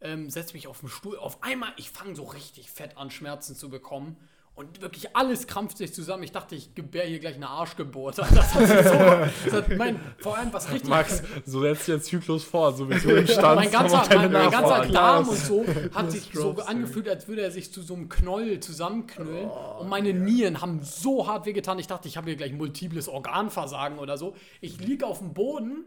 ähm, 0.00 0.30
setze 0.30 0.54
mich 0.54 0.68
auf 0.68 0.80
den 0.80 0.88
Stuhl. 0.88 1.18
Auf 1.18 1.42
einmal, 1.42 1.72
ich 1.76 1.90
fange 1.90 2.16
so 2.16 2.24
richtig 2.24 2.70
fett 2.70 2.96
an, 2.96 3.10
Schmerzen 3.10 3.54
zu 3.54 3.68
bekommen. 3.68 4.16
Und 4.58 4.82
wirklich 4.82 5.14
alles 5.14 5.46
krampft 5.46 5.78
sich 5.78 5.94
zusammen. 5.94 6.24
Ich 6.24 6.32
dachte, 6.32 6.56
ich 6.56 6.74
gebär 6.74 7.04
hier 7.04 7.20
gleich 7.20 7.36
eine 7.36 7.48
Arschgeburt. 7.48 8.18
Das 8.18 8.54
hat 8.54 8.66
so, 8.66 9.44
das 9.44 9.52
hat 9.52 9.76
mein, 9.76 10.00
vor 10.18 10.36
allem 10.36 10.52
was 10.52 10.68
richtig 10.72 10.90
Max, 10.90 11.22
so 11.46 11.60
setzt 11.60 11.86
der 11.86 12.02
Zyklus 12.02 12.42
fort, 12.42 12.76
so 12.76 12.90
wie 12.90 12.98
du 12.98 13.16
im 13.16 13.26
Stand 13.28 13.54
mein 13.54 13.70
ganzer, 13.70 14.02
mein, 14.12 14.32
mein 14.32 14.50
ganzer. 14.50 14.86
Darm 14.86 15.28
und 15.28 15.38
so 15.38 15.64
hat 15.94 16.10
sich 16.10 16.30
so 16.32 16.56
angefühlt, 16.66 17.08
als 17.08 17.28
würde 17.28 17.42
er 17.42 17.52
sich 17.52 17.72
zu 17.72 17.82
so 17.82 17.94
einem 17.94 18.08
Knoll 18.08 18.58
zusammenknüllen. 18.58 19.48
und 19.48 19.88
meine 19.88 20.12
Nieren 20.12 20.60
haben 20.60 20.80
so 20.82 21.28
hart 21.28 21.46
wehgetan. 21.46 21.78
Ich 21.78 21.86
dachte, 21.86 22.08
ich 22.08 22.16
habe 22.16 22.26
hier 22.26 22.36
gleich 22.36 22.52
multiples 22.52 23.08
Organversagen 23.08 24.00
oder 24.00 24.18
so. 24.18 24.34
Ich 24.60 24.80
liege 24.80 25.06
auf 25.06 25.18
dem 25.20 25.34
Boden. 25.34 25.84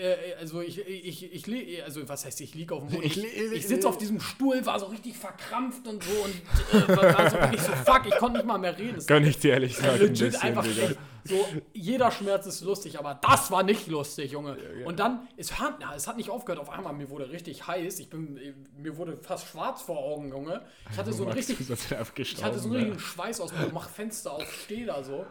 Äh, 0.00 0.34
also 0.40 0.60
ich, 0.62 0.78
ich, 0.88 1.32
ich, 1.32 1.46
li- 1.46 1.82
also 1.82 2.08
was 2.08 2.24
heißt 2.24 2.40
ich 2.40 2.54
liege 2.54 2.74
auf 2.74 2.82
dem 2.82 2.90
Boden? 2.90 3.02
Ich, 3.04 3.22
ich 3.22 3.66
sitze 3.68 3.86
auf 3.88 3.98
diesem 3.98 4.18
Stuhl, 4.20 4.64
war 4.64 4.80
so 4.80 4.86
richtig 4.86 5.16
verkrampft 5.16 5.86
und 5.86 6.02
so 6.02 6.10
und 6.10 6.88
äh, 6.90 6.96
war, 6.96 7.30
so 7.30 7.36
wirklich 7.36 7.60
so 7.60 7.72
fuck, 7.72 8.06
ich 8.06 8.16
konnte 8.16 8.38
nicht 8.38 8.46
mal 8.46 8.58
mehr 8.58 8.76
reden. 8.78 9.04
Gönn 9.06 9.26
ich 9.26 9.38
dir 9.38 9.52
ehrlich 9.52 9.76
gesagt 9.76 9.94
ein 9.94 10.00
legit 10.00 10.32
bisschen, 10.32 10.42
einfach 10.42 10.64
echt 10.64 10.98
so, 11.24 11.46
jeder 11.74 12.10
Schmerz 12.10 12.46
ist 12.46 12.62
lustig, 12.62 12.98
aber 12.98 13.20
das 13.22 13.50
war 13.50 13.62
nicht 13.62 13.86
lustig, 13.88 14.32
Junge. 14.32 14.56
Und 14.86 14.98
dann, 14.98 15.28
es 15.36 15.58
hat, 15.60 15.78
ja, 15.82 15.94
es 15.94 16.06
hat 16.08 16.16
nicht 16.16 16.30
aufgehört, 16.30 16.58
auf 16.60 16.70
einmal, 16.70 16.94
mir 16.94 17.10
wurde 17.10 17.28
richtig 17.30 17.66
heiß, 17.66 17.98
ich 17.98 18.08
bin, 18.08 18.40
mir 18.78 18.96
wurde 18.96 19.18
fast 19.18 19.46
schwarz 19.48 19.82
vor 19.82 19.98
Augen, 19.98 20.30
Junge. 20.30 20.62
Ich 20.90 20.96
hatte 20.96 21.12
so 21.12 21.24
einen 21.24 21.32
richtig, 21.32 21.58
ja 21.90 22.00
ich 22.22 22.42
hatte 22.42 22.58
so 22.58 22.68
einen 22.68 22.76
richtigen 22.76 22.98
Schweißausbruch, 22.98 23.70
mach 23.72 23.90
Fenster 23.90 24.32
auf, 24.32 24.50
steh 24.64 24.86
da 24.86 25.04
so. 25.04 25.26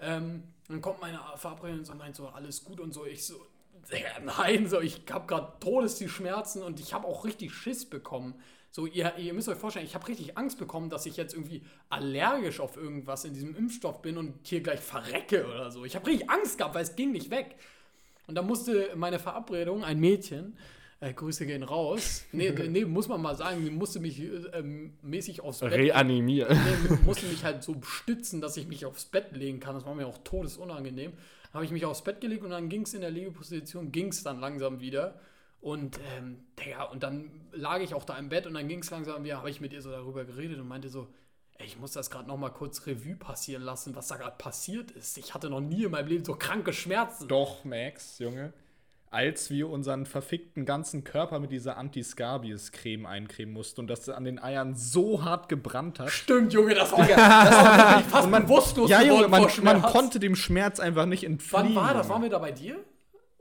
Ähm, 0.00 0.42
dann 0.68 0.80
kommt 0.82 1.00
meine 1.00 1.18
Verabredung 1.36 1.78
und 1.78 1.86
so 1.86 1.94
meint 1.94 2.14
so, 2.16 2.28
alles 2.28 2.62
gut 2.64 2.80
und 2.80 2.92
so. 2.92 3.06
Ich 3.06 3.24
so, 3.26 3.34
nein, 4.24 4.68
so, 4.68 4.80
ich 4.80 5.02
habe 5.10 5.26
gerade 5.26 5.52
Todes 5.60 5.96
die 5.96 6.08
Schmerzen 6.08 6.62
und 6.62 6.80
ich 6.80 6.94
habe 6.94 7.06
auch 7.06 7.24
richtig 7.24 7.52
Schiss 7.54 7.84
bekommen. 7.84 8.34
So, 8.70 8.86
ihr, 8.86 9.16
ihr 9.18 9.34
müsst 9.34 9.48
euch 9.48 9.58
vorstellen, 9.58 9.84
ich 9.84 9.94
habe 9.94 10.08
richtig 10.08 10.38
Angst 10.38 10.58
bekommen, 10.58 10.88
dass 10.88 11.04
ich 11.04 11.18
jetzt 11.18 11.34
irgendwie 11.34 11.62
allergisch 11.90 12.58
auf 12.58 12.78
irgendwas 12.78 13.24
in 13.24 13.34
diesem 13.34 13.54
Impfstoff 13.54 14.00
bin 14.00 14.16
und 14.16 14.34
hier 14.44 14.62
gleich 14.62 14.80
verrecke 14.80 15.46
oder 15.46 15.70
so. 15.70 15.84
Ich 15.84 15.94
habe 15.94 16.06
richtig 16.06 16.30
Angst 16.30 16.56
gehabt, 16.56 16.74
weil 16.74 16.82
es 16.82 16.96
ging 16.96 17.12
nicht 17.12 17.30
weg. 17.30 17.56
Und 18.26 18.34
da 18.34 18.42
musste 18.42 18.90
meine 18.96 19.18
Verabredung, 19.18 19.84
ein 19.84 20.00
Mädchen, 20.00 20.56
äh, 21.00 21.12
Grüße 21.12 21.44
gehen 21.44 21.64
raus. 21.64 22.24
Nee, 22.32 22.50
nee, 22.68 22.86
muss 22.86 23.08
man 23.08 23.20
mal 23.20 23.36
sagen, 23.36 23.62
die 23.62 23.70
musste 23.70 24.00
mich 24.00 24.20
äh, 24.20 24.28
ähm, 24.54 24.94
mäßig 25.02 25.42
aufs 25.42 25.58
Bett 25.58 25.72
Reanimiert. 25.72 26.50
nee, 26.50 26.96
musste 27.04 27.26
mich 27.26 27.44
halt 27.44 27.62
so 27.62 27.76
stützen, 27.82 28.40
dass 28.40 28.56
ich 28.56 28.68
mich 28.68 28.86
aufs 28.86 29.04
Bett 29.04 29.36
legen 29.36 29.60
kann. 29.60 29.74
Das 29.74 29.84
war 29.84 29.94
mir 29.94 30.06
auch 30.06 30.18
todesunangenehm. 30.24 31.12
Habe 31.52 31.64
ich 31.64 31.70
mich 31.70 31.84
aufs 31.84 32.02
Bett 32.02 32.20
gelegt 32.20 32.44
und 32.44 32.50
dann 32.50 32.68
ging 32.68 32.82
es 32.82 32.94
in 32.94 33.00
der 33.00 33.10
Liegeposition, 33.10 33.92
ging 33.92 34.08
es 34.08 34.22
dann 34.22 34.40
langsam 34.40 34.80
wieder. 34.80 35.20
Und, 35.60 36.00
ähm, 36.16 36.44
Digga, 36.58 36.84
und 36.84 37.02
dann 37.02 37.30
lag 37.52 37.80
ich 37.80 37.94
auch 37.94 38.04
da 38.04 38.18
im 38.18 38.28
Bett 38.28 38.46
und 38.46 38.54
dann 38.54 38.66
ging 38.66 38.80
es 38.80 38.90
langsam 38.90 39.22
wieder, 39.22 39.38
habe 39.38 39.50
ich 39.50 39.60
mit 39.60 39.72
ihr 39.72 39.80
so 39.80 39.90
darüber 39.90 40.24
geredet 40.24 40.58
und 40.58 40.66
meinte 40.66 40.88
so, 40.88 41.06
ey, 41.58 41.66
ich 41.66 41.78
muss 41.78 41.92
das 41.92 42.10
gerade 42.10 42.26
noch 42.26 42.36
mal 42.36 42.50
kurz 42.50 42.86
Revue 42.86 43.14
passieren 43.14 43.62
lassen, 43.62 43.94
was 43.94 44.08
da 44.08 44.16
gerade 44.16 44.36
passiert 44.36 44.90
ist. 44.90 45.18
Ich 45.18 45.34
hatte 45.34 45.50
noch 45.50 45.60
nie 45.60 45.84
in 45.84 45.92
meinem 45.92 46.08
Leben 46.08 46.24
so 46.24 46.34
kranke 46.34 46.72
Schmerzen. 46.72 47.28
Doch, 47.28 47.64
Max, 47.64 48.18
Junge. 48.18 48.52
Als 49.12 49.50
wir 49.50 49.68
unseren 49.68 50.06
verfickten 50.06 50.64
ganzen 50.64 51.04
Körper 51.04 51.38
mit 51.38 51.50
dieser 51.52 51.76
Anti-Scabies-Creme 51.76 53.04
eincremen 53.04 53.52
mussten 53.52 53.82
und 53.82 53.88
das 53.88 54.08
an 54.08 54.24
den 54.24 54.42
Eiern 54.42 54.74
so 54.74 55.22
hart 55.22 55.50
gebrannt 55.50 56.00
hat. 56.00 56.10
Stimmt, 56.10 56.54
Junge, 56.54 56.74
das 56.74 56.92
war, 56.92 57.06
das 57.06 57.16
war 57.18 58.00
fast 58.08 58.30
bewusstlos 58.30 58.88
Ja, 58.88 59.02
Junge, 59.02 59.28
man, 59.28 59.46
man 59.62 59.82
konnte 59.82 60.18
dem 60.18 60.34
Schmerz 60.34 60.80
einfach 60.80 61.04
nicht 61.04 61.24
entfliehen. 61.24 61.74
Wann 61.74 61.74
war 61.74 61.92
das? 61.92 62.08
Waren 62.08 62.22
wir 62.22 62.30
da 62.30 62.38
bei 62.38 62.52
dir? 62.52 62.82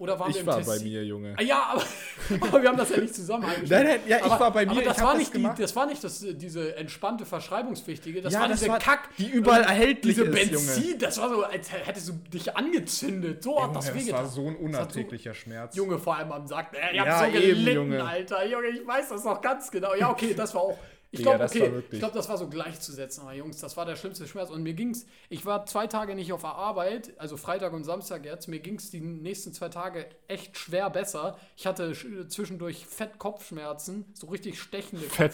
Oder 0.01 0.17
waren 0.19 0.29
wir 0.29 0.35
Ich 0.35 0.39
im 0.41 0.47
war 0.47 0.57
Tessin? 0.57 0.77
bei 0.79 0.83
mir, 0.83 1.05
Junge. 1.05 1.35
Ah, 1.37 1.43
Ja, 1.43 1.63
aber, 1.73 1.83
aber 2.47 2.61
wir 2.63 2.69
haben 2.69 2.77
das 2.77 2.89
ja 2.89 2.97
nicht 2.97 3.13
zusammen. 3.13 3.45
Nein, 3.69 3.83
nein, 3.85 3.99
ja, 4.07 4.17
ich 4.17 4.23
war 4.31 4.51
bei 4.51 4.65
mir, 4.65 4.71
Aber 4.71 4.81
das, 4.81 4.99
war 4.99 5.09
das 5.11 5.19
nicht 5.19 5.33
die, 5.33 5.37
gemacht. 5.37 5.59
das 5.59 5.75
war 5.75 5.85
nicht 5.85 6.03
das, 6.03 6.23
äh, 6.23 6.33
diese 6.33 6.75
entspannte 6.75 7.23
Verschreibungspflichtige. 7.25 8.19
Das 8.23 8.33
Ja, 8.33 8.39
war 8.41 8.47
das 8.47 8.59
diese 8.61 8.71
war- 8.71 8.79
Kack. 8.79 9.09
die 9.19 9.27
überall 9.29 9.61
erhältlich 9.61 10.15
Diese 10.15 10.25
ist, 10.27 10.49
Benzin, 10.49 10.83
Junge. 10.85 10.97
das 10.97 11.19
war 11.19 11.29
so, 11.29 11.43
als 11.43 11.71
hättest 11.71 12.09
du 12.09 12.13
dich 12.33 12.57
angezündet. 12.57 13.43
So 13.43 13.61
hat 13.63 13.75
das 13.75 13.85
das 13.85 13.93
wehgetan. 13.95 14.23
war 14.23 14.27
so 14.27 14.41
ein 14.41 14.45
Das 14.47 14.55
hat 14.55 14.61
unerträglicher 14.63 15.33
Schmerz. 15.35 15.75
Junge, 15.75 15.99
vor 15.99 16.15
allem 16.17 16.31
am 16.31 16.47
Sack. 16.47 16.73
Äh, 16.73 16.95
ihr 16.95 17.03
Ja, 17.03 17.05
habt 17.19 17.31
so 17.31 17.37
eben, 17.37 17.55
gelitten, 17.57 17.75
Junge. 17.75 18.03
Alter. 18.03 18.45
Junge, 18.47 18.67
ich 18.69 18.87
weiß 18.87 19.09
das 19.09 19.23
noch 19.23 19.39
ganz 19.39 19.69
genau. 19.69 19.93
Ja, 19.93 20.09
okay, 20.09 20.33
das 20.35 20.55
war 20.55 20.61
auch. 20.61 20.79
Ich 21.13 21.21
glaube, 21.23 21.39
das 21.39 21.51
okay, 21.51 21.83
ich 21.91 21.99
glaube, 21.99 22.13
das 22.13 22.29
war 22.29 22.37
so 22.37 22.47
gleichzusetzen, 22.47 23.23
aber 23.23 23.33
Jungs, 23.33 23.57
das 23.59 23.75
war 23.75 23.85
der 23.85 23.97
schlimmste 23.97 24.25
Schmerz. 24.27 24.49
Und 24.49 24.63
mir 24.63 24.73
ging's, 24.73 25.05
ich 25.29 25.45
war 25.45 25.65
zwei 25.65 25.85
Tage 25.87 26.15
nicht 26.15 26.31
auf 26.31 26.39
der 26.41 26.55
Arbeit, 26.55 27.11
also 27.17 27.35
Freitag 27.35 27.73
und 27.73 27.83
Samstag 27.83 28.23
jetzt. 28.23 28.47
Mir 28.47 28.59
ging's 28.59 28.91
die 28.91 29.01
nächsten 29.01 29.51
zwei 29.53 29.67
Tage 29.67 30.05
echt 30.29 30.57
schwer 30.57 30.89
besser. 30.89 31.37
Ich 31.57 31.67
hatte 31.67 31.91
sch- 31.91 32.29
zwischendurch 32.29 32.85
Fettkopfschmerzen, 32.85 34.05
so 34.13 34.27
richtig 34.27 34.61
stechende 34.61 35.05
Kopfschmerzen. 35.05 35.33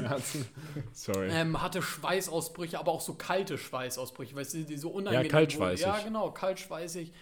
Fettkopfschmerzen. 0.00 0.48
Sorry. 0.92 1.28
Ähm, 1.30 1.60
hatte 1.60 1.82
Schweißausbrüche, 1.82 2.78
aber 2.78 2.92
auch 2.92 3.02
so 3.02 3.14
kalte 3.14 3.58
Schweißausbrüche, 3.58 4.34
weißt 4.34 4.54
du, 4.54 4.64
die 4.64 4.76
so 4.78 4.88
unangenehm 4.90 5.30
kaltschweißig. 5.30 5.86
wurden. 5.86 5.98
Ja, 5.98 6.04
genau, 6.04 6.30
kaltschweißig. 6.30 7.12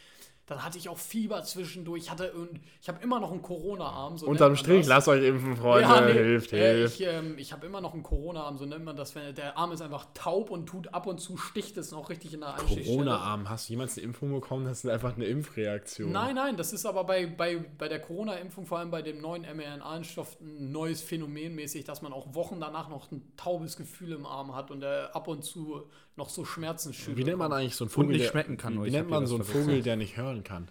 Dann 0.46 0.64
hatte 0.64 0.78
ich 0.78 0.88
auch 0.88 0.98
Fieber 0.98 1.42
zwischendurch. 1.42 2.04
Ich 2.04 2.10
hatte 2.10 2.32
und 2.32 2.60
ich 2.80 2.88
habe 2.88 3.02
immer 3.02 3.18
noch 3.18 3.32
einen 3.32 3.42
Corona-Arm. 3.42 4.16
So 4.16 4.26
Unterm 4.26 4.54
Strich, 4.54 4.86
lasst 4.86 5.08
euch 5.08 5.24
impfen, 5.24 5.56
Freunde. 5.56 5.88
Ja, 5.88 6.00
nee, 6.00 6.12
hilft, 6.12 6.52
äh, 6.52 6.74
hilft. 6.76 7.00
Ich, 7.00 7.06
ähm, 7.06 7.34
ich 7.36 7.52
habe 7.52 7.66
immer 7.66 7.80
noch 7.80 7.94
einen 7.94 8.04
Corona-Arm, 8.04 8.56
so 8.56 8.64
nennt 8.64 8.84
man 8.84 8.94
das. 8.94 9.16
Wenn 9.16 9.34
der 9.34 9.58
Arm 9.58 9.72
ist 9.72 9.82
einfach 9.82 10.06
taub 10.14 10.50
und 10.50 10.66
tut 10.66 10.94
ab 10.94 11.08
und 11.08 11.18
zu 11.18 11.36
sticht 11.36 11.76
es 11.78 11.90
noch 11.90 12.10
richtig 12.10 12.32
in 12.32 12.40
der 12.40 12.54
Einstichstelle. 12.54 12.86
Corona-Arm. 12.86 13.48
Hast 13.48 13.68
du 13.68 13.72
jemals 13.72 13.96
eine 13.96 14.06
Impfung 14.06 14.32
bekommen? 14.32 14.66
Das 14.66 14.84
ist 14.84 14.90
einfach 14.90 15.16
eine 15.16 15.24
Impfreaktion. 15.24 16.12
Nein, 16.12 16.36
nein, 16.36 16.56
das 16.56 16.72
ist 16.72 16.86
aber 16.86 17.02
bei, 17.02 17.26
bei, 17.26 17.64
bei 17.76 17.88
der 17.88 18.00
Corona-Impfung, 18.00 18.66
vor 18.66 18.78
allem 18.78 18.92
bei 18.92 19.02
dem 19.02 19.20
neuen 19.20 19.42
mRNA-Impfstoff, 19.42 20.40
ein 20.40 20.70
neues 20.70 21.02
Phänomen 21.02 21.56
mäßig, 21.56 21.84
dass 21.84 22.02
man 22.02 22.12
auch 22.12 22.36
Wochen 22.36 22.60
danach 22.60 22.88
noch 22.88 23.10
ein 23.10 23.32
taubes 23.36 23.76
Gefühl 23.76 24.12
im 24.12 24.26
Arm 24.26 24.54
hat 24.54 24.70
und 24.70 24.84
er 24.84 25.14
ab 25.16 25.26
und 25.26 25.44
zu 25.44 25.82
noch 26.16 26.30
so 26.30 26.44
Schmerzensschübe 26.44 27.16
Wie 27.18 27.24
nennt 27.24 27.38
man 27.38 27.52
eigentlich 27.52 27.76
so 27.76 27.84
einen 27.84 27.90
Vogel, 27.90 28.12
nicht 28.12 28.24
der, 28.24 28.30
schmecken 28.30 28.56
kann, 28.56 28.82
Wie, 28.82 28.90
nennt 28.90 29.10
man 29.10 29.26
so 29.26 29.34
einen. 29.34 29.44
Vogel, 29.44 29.82
der 29.82 29.96
nicht 29.96 30.16
hören 30.36 30.44
kann? 30.44 30.68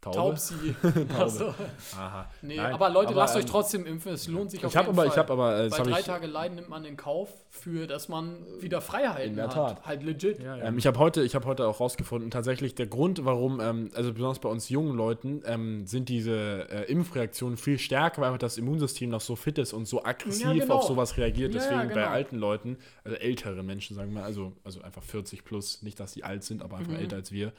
Taube? 0.00 0.16
Taubsi. 0.18 0.54
Also, 1.18 1.54
Aha. 1.96 2.30
nee, 2.42 2.58
Nein, 2.58 2.74
aber 2.74 2.90
Leute, 2.90 3.14
lasst 3.14 3.36
euch 3.36 3.44
ähm, 3.44 3.48
trotzdem 3.48 3.86
impfen. 3.86 4.12
Es 4.12 4.28
lohnt 4.28 4.50
sich 4.50 4.62
auf 4.62 4.70
Ich 4.70 4.76
habe 4.76 4.88
jeden 4.88 4.98
aber, 4.98 5.08
Fall. 5.08 5.12
ich 5.14 5.18
habe 5.18 5.32
aber, 5.32 5.64
äh, 5.64 5.68
Bei 5.70 5.78
hab 5.78 5.86
drei 5.86 6.00
ich, 6.00 6.04
Tage 6.04 6.26
Leiden 6.26 6.56
nimmt 6.56 6.68
man 6.68 6.84
in 6.84 6.98
Kauf, 6.98 7.30
für 7.48 7.86
dass 7.86 8.10
man 8.10 8.36
wieder 8.60 8.82
Freiheiten 8.82 9.30
In 9.30 9.36
der 9.36 9.46
hat. 9.46 9.54
Tat. 9.54 9.86
Halt 9.86 10.02
legit. 10.02 10.40
Ja, 10.40 10.56
ja. 10.58 10.64
Ähm, 10.66 10.76
ich 10.76 10.86
habe 10.86 10.98
heute, 10.98 11.22
ich 11.22 11.34
habe 11.34 11.46
heute 11.46 11.66
auch 11.66 11.80
rausgefunden, 11.80 12.30
tatsächlich 12.30 12.74
der 12.74 12.86
Grund, 12.86 13.24
warum, 13.24 13.60
ähm, 13.62 13.92
also 13.94 14.12
besonders 14.12 14.40
bei 14.40 14.50
uns 14.50 14.68
jungen 14.68 14.94
Leuten, 14.94 15.40
ähm, 15.46 15.86
sind 15.86 16.10
diese 16.10 16.68
äh, 16.68 16.82
Impfreaktionen 16.92 17.56
viel 17.56 17.78
stärker, 17.78 18.20
weil 18.20 18.36
das 18.36 18.58
Immunsystem 18.58 19.08
noch 19.08 19.22
so 19.22 19.36
fit 19.36 19.56
ist 19.56 19.72
und 19.72 19.86
so 19.86 20.04
aggressiv 20.04 20.44
Ja, 20.48 20.52
genau. 20.52 20.74
auf 20.74 20.82
sowas 20.84 21.16
reagiert. 21.16 21.54
Deswegen 21.54 21.88
bei 21.88 21.94
genau. 21.94 22.08
alten 22.08 22.36
Leuten, 22.36 22.76
also 23.04 23.16
älteren 23.16 23.64
Menschen, 23.64 23.96
sagen 23.96 24.12
wir, 24.12 24.22
also, 24.22 24.52
also 24.64 24.82
einfach 24.82 25.02
40 25.02 25.44
plus, 25.46 25.80
nicht, 25.80 25.98
dass 25.98 26.12
die 26.12 26.24
alt 26.24 26.44
sind, 26.44 26.60
aber 26.60 26.76
Mhm. 26.76 26.82
einfach 26.82 26.98
älter 27.00 27.16
als 27.16 27.32
wir, 27.32 27.54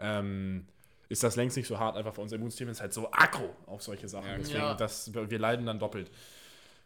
ähm, 0.00 0.66
ist 1.08 1.22
das 1.22 1.36
längst 1.36 1.56
nicht 1.56 1.66
so 1.68 1.78
hart. 1.78 1.96
Einfach 1.96 2.14
für 2.14 2.20
unser 2.20 2.36
Immunsystem 2.36 2.68
ist 2.68 2.80
halt 2.80 2.92
so 2.92 3.08
aggro 3.12 3.54
auf 3.66 3.82
solche 3.82 4.08
Sachen. 4.08 4.28
Deswegen, 4.38 4.58
Ja. 4.60 4.74
das, 4.74 5.12
wir 5.14 5.38
leiden 5.38 5.66
dann 5.66 5.78
doppelt. 5.78 6.10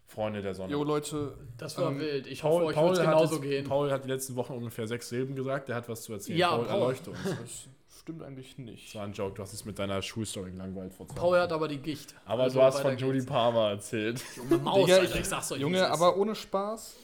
Freunde 0.07 0.43
der 0.43 0.55
Sonne. 0.55 0.71
Jo, 0.73 0.85
Leute. 0.85 1.37
Das 1.57 1.79
war 1.79 1.91
ähm, 1.91 1.99
wild. 1.99 2.27
Ich 2.27 2.43
Paul, 2.43 2.53
hoffe, 2.61 2.65
euch 2.67 2.75
Paul, 2.75 2.89
wird 2.91 2.99
es 2.99 3.07
hat 3.07 3.15
genauso 3.15 3.35
jetzt, 3.37 3.43
gehen. 3.43 3.65
Paul 3.67 3.91
hat 3.91 4.05
die 4.05 4.09
letzten 4.09 4.37
Wochen 4.37 4.53
ungefähr 4.53 4.87
sechs 4.87 5.09
Silben 5.09 5.35
gesagt. 5.35 5.69
Der 5.71 5.77
hat 5.77 5.89
was 5.89 6.03
zu 6.03 6.13
erzählen. 6.13 6.39
Ja, 6.39 6.51
Paul, 6.51 6.65
Paul. 6.67 6.75
erleuchte 6.75 7.11
uns. 7.11 7.19
Das 7.93 8.01
stimmt 8.07 8.23
eigentlich 8.25 8.59
nicht. 8.59 8.89
Das 8.89 8.95
war 8.97 9.05
ein 9.05 9.13
Joke. 9.13 9.35
Du 9.37 9.43
hast 9.43 9.53
es 9.53 9.65
mit 9.65 9.79
deiner 9.79 10.03
Schulstory 10.03 10.51
gelangweilt 10.51 10.93
vor 10.93 11.07
zwei 11.07 11.15
Paul 11.15 11.39
hat 11.39 11.53
aber 11.53 11.69
die 11.69 11.79
Gicht. 11.79 12.15
Aber 12.25 12.43
Also 12.45 12.59
du 12.59 12.65
hast 12.65 12.81
von 12.81 12.97
Jodie. 12.99 13.23
Palmer 13.25 13.71
erzählt. 13.71 14.21
Junge 14.37 14.59
Maus, 14.59 14.85
Digga, 14.87 14.97
Alter, 14.99 15.15
ich- 15.15 15.21
ich 15.21 15.29
sag's 15.29 15.53
euch. 15.53 15.61
Junge, 15.61 15.89
aber 15.89 16.17
ohne 16.17 16.35
Spaß. 16.35 16.97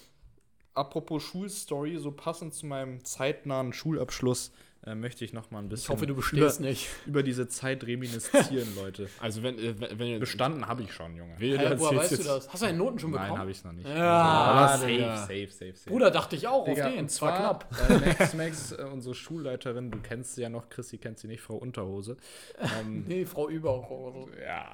Apropos 0.75 1.23
Schulstory, 1.23 1.97
so 1.99 2.11
passend 2.11 2.53
zu 2.55 2.67
meinem 2.67 3.05
zeitnahen 3.05 3.73
Schulabschluss 3.73 4.51
äh, 4.87 4.95
möchte 4.95 5.25
ich 5.25 5.33
noch 5.33 5.51
mal 5.51 5.59
ein 5.59 5.69
bisschen 5.69 5.85
Ich 5.85 5.89
hoffe, 5.89 6.07
du 6.07 6.15
bestehst 6.15 6.61
über, 6.61 6.69
nicht. 6.69 6.89
über 7.07 7.23
diese 7.23 7.49
Zeit 7.49 7.85
reminiszieren, 7.85 8.75
Leute. 8.77 9.09
Also 9.21 9.43
wenn, 9.43 9.59
äh, 9.59 9.75
wenn 9.81 9.99
wenn 9.99 10.21
Bestanden 10.21 10.67
habe 10.67 10.83
ich 10.83 10.93
schon, 10.93 11.17
Junge. 11.17 11.35
Du 11.39 11.45
Hä, 11.47 11.75
woher 11.77 11.99
weißt 11.99 12.13
du 12.13 12.17
jetzt- 12.17 12.27
das? 12.29 12.49
Hast 12.53 12.63
du 12.63 12.67
deine 12.67 12.79
Noten 12.79 12.99
schon 12.99 13.11
Nein, 13.11 13.23
bekommen? 13.23 13.41
habe 13.41 13.51
ich 13.51 13.65
noch 13.65 13.73
nicht. 13.73 13.89
Ja, 13.89 13.95
aber 14.13 14.79
safe, 14.79 14.87
Digga. 14.87 15.17
safe, 15.17 15.49
safe, 15.51 15.73
safe. 15.77 15.91
Bruder, 15.91 16.11
dachte 16.11 16.37
ich 16.37 16.47
auch 16.47 16.65
Digga, 16.65 16.87
auf 16.87 16.93
den. 16.95 17.07
Es 17.07 17.15
zwar, 17.17 17.37
knapp. 17.37 17.67
äh, 17.91 17.99
Max, 18.19 18.35
Max, 18.35 18.73
äh, 18.73 18.83
unsere 18.85 19.15
Schulleiterin, 19.15 19.91
du 19.91 19.99
kennst 19.99 20.37
sie 20.37 20.43
ja 20.43 20.49
noch, 20.49 20.69
Chrissy 20.69 20.99
kennt 20.99 21.19
sie 21.19 21.27
nicht, 21.27 21.41
Frau 21.41 21.57
Unterhose. 21.57 22.17
Ähm, 22.61 23.05
Nee, 23.09 23.25
Frau 23.27 23.49
Überhose. 23.49 24.29
ja, 24.41 24.73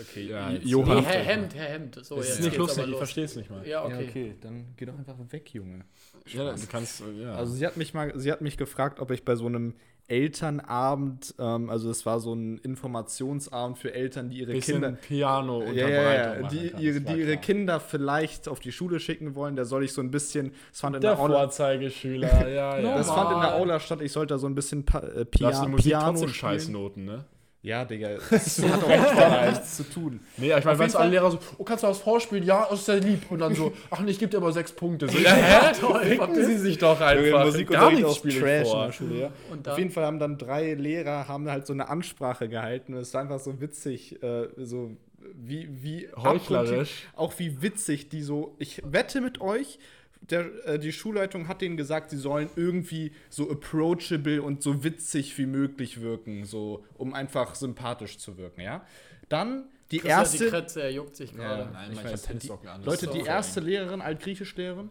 okay. 0.00 0.26
Ja, 0.28 0.50
Johann. 0.50 0.98
Nee, 0.98 1.02
Herr 1.04 1.22
Hemd, 1.24 1.54
Herr 1.54 1.68
Hemd. 1.68 1.94
So, 2.04 2.16
Das 2.16 2.28
jetzt 2.28 2.38
ist 2.40 2.44
nicht 2.44 2.56
lustig, 2.58 2.78
aber 2.78 2.86
ich 2.86 2.90
los. 2.92 2.98
verstehe 2.98 3.24
es 3.24 3.36
nicht 3.36 3.50
mal. 3.50 3.66
Ja, 3.66 3.70
Ja, 3.88 3.96
okay. 3.96 4.06
okay, 4.08 4.34
dann 4.40 4.66
geh 4.76 4.84
doch 4.86 4.98
einfach 4.98 5.16
weg, 5.30 5.52
Junge. 5.54 5.84
Ja, 6.26 6.52
du 6.52 6.66
kannst, 6.66 7.02
ja. 7.18 7.34
Also 7.34 7.54
sie 7.54 7.66
hat 7.66 7.76
mich 7.76 7.94
mal, 7.94 8.12
sie 8.16 8.30
hat 8.30 8.40
mich 8.42 8.56
gefragt, 8.56 9.00
ob 9.00 9.10
ich 9.10 9.24
bei 9.24 9.29
so 9.36 9.46
einem 9.46 9.74
Elternabend, 10.10 11.36
ähm, 11.38 11.70
also 11.70 11.88
es 11.88 12.04
war 12.04 12.18
so 12.18 12.34
ein 12.34 12.58
Informationsabend 12.58 13.78
für 13.78 13.94
Eltern, 13.94 14.28
die 14.28 14.40
ihre 14.40 14.52
bisschen 14.54 14.82
Kinder, 14.82 14.92
Piano 15.00 15.62
ja, 15.72 15.88
ja, 15.88 16.42
die, 16.48 16.72
ihre, 16.78 17.00
die 17.00 17.20
ihre. 17.20 17.36
Kinder 17.36 17.78
vielleicht 17.78 18.48
auf 18.48 18.58
die 18.58 18.72
Schule 18.72 18.98
schicken 18.98 19.36
wollen. 19.36 19.54
Da 19.54 19.64
soll 19.64 19.84
ich 19.84 19.92
so 19.92 20.00
ein 20.00 20.10
bisschen, 20.10 20.52
das 20.70 20.80
fand 20.80 20.96
in 20.96 21.02
Der 21.02 21.12
der, 21.12 21.20
Aula, 21.20 21.38
Vorzeigeschüler, 21.38 22.48
ja, 22.48 22.78
ja. 22.80 22.96
das 22.96 23.08
fand 23.08 23.34
in 23.34 23.40
der. 23.40 23.54
Aula 23.54 23.78
statt. 23.78 24.00
Ich 24.02 24.10
sollte 24.10 24.34
da 24.34 24.38
so 24.38 24.48
ein 24.48 24.56
bisschen 24.56 24.84
pa 24.84 24.98
äh, 24.98 25.24
Pia 25.24 25.50
Musik 25.68 25.92
Piano 25.92 26.10
trotzdem 26.10 26.28
spielen. 26.30 26.52
Scheißnoten, 26.52 27.04
ne? 27.04 27.24
Ja, 27.62 27.84
Digga, 27.84 28.16
das 28.30 28.62
hat 28.62 28.82
auch 28.82 28.88
echt 28.88 29.50
nichts 29.50 29.76
zu 29.76 29.82
tun. 29.82 30.20
Nee, 30.38 30.56
ich 30.56 30.64
meine, 30.64 30.78
du, 30.78 30.82
jeden 30.82 30.96
alle 30.96 31.10
Lehrer 31.10 31.30
so, 31.30 31.38
oh, 31.58 31.64
kannst 31.64 31.84
du 31.84 31.88
das 31.88 31.98
vorspielen? 31.98 32.42
Ja, 32.42 32.66
das 32.70 32.80
ist 32.80 32.86
sehr 32.86 33.00
lieb. 33.00 33.30
Und 33.30 33.40
dann 33.40 33.54
so, 33.54 33.72
ach 33.90 34.00
nee, 34.00 34.12
ich 34.12 34.18
gebe 34.18 34.30
dir 34.30 34.38
aber 34.38 34.52
sechs 34.52 34.72
Punkte. 34.72 35.08
So, 35.08 35.18
ja, 35.18 35.32
hä? 35.32 35.72
toll, 35.80 36.00
Ficken 36.00 36.44
Sie 36.46 36.56
sich 36.56 36.78
doch 36.78 36.98
einfach. 36.98 37.30
Gar 37.30 37.44
Musikunterricht 37.44 37.98
nichts 37.98 38.10
auch 38.12 38.16
spiele 38.16 38.34
ich 38.34 38.40
Trash 38.40 38.60
in 38.60 38.66
vor. 38.66 38.86
der 38.86 38.92
Schule, 38.92 39.20
ja. 39.20 39.30
Und? 39.50 39.68
Auf 39.68 39.76
jeden 39.76 39.90
Fall 39.90 40.06
haben 40.06 40.18
dann 40.18 40.38
drei 40.38 40.72
Lehrer 40.72 41.28
haben 41.28 41.50
halt 41.50 41.66
so 41.66 41.74
eine 41.74 41.90
Ansprache 41.90 42.48
gehalten. 42.48 42.94
Und 42.94 43.00
es 43.00 43.12
war 43.12 43.20
einfach 43.20 43.40
so 43.40 43.60
witzig, 43.60 44.22
äh, 44.22 44.48
so 44.56 44.96
wie, 45.34 45.68
wie 45.82 46.08
Heuchlerisch. 46.16 47.08
Auch 47.14 47.38
wie 47.38 47.60
witzig 47.60 48.08
die 48.08 48.22
so. 48.22 48.54
Ich 48.58 48.82
wette 48.86 49.20
mit 49.20 49.42
euch, 49.42 49.78
der, 50.22 50.66
äh, 50.66 50.78
die 50.78 50.92
Schulleitung 50.92 51.48
hat 51.48 51.60
denen 51.60 51.76
gesagt, 51.76 52.10
sie 52.10 52.16
sollen 52.18 52.48
irgendwie 52.56 53.12
so 53.28 53.50
approachable 53.50 54.42
und 54.42 54.62
so 54.62 54.84
witzig 54.84 55.36
wie 55.38 55.46
möglich 55.46 56.00
wirken, 56.00 56.44
so 56.44 56.84
um 56.96 57.14
einfach 57.14 57.54
sympathisch 57.54 58.18
zu 58.18 58.36
wirken, 58.36 58.60
ja. 58.60 58.84
Dann 59.28 59.64
die 59.90 59.98
Chris 59.98 60.12
hat 60.12 60.32
die 60.32 60.36
erste. 60.36 60.48
Kretze, 60.50 60.82
er 60.82 60.92
juckt 60.92 61.16
sich 61.16 61.34
gerade. 61.34 61.70
Nein, 61.72 61.92
ich 61.92 62.04
weiß, 62.04 62.22
Tennissocken 62.22 62.68
an. 62.68 62.84
Leute, 62.84 63.08
die 63.08 63.20
erste 63.20 63.60
Lehrerin, 63.60 64.00
Altgriechischlehrerin, 64.00 64.88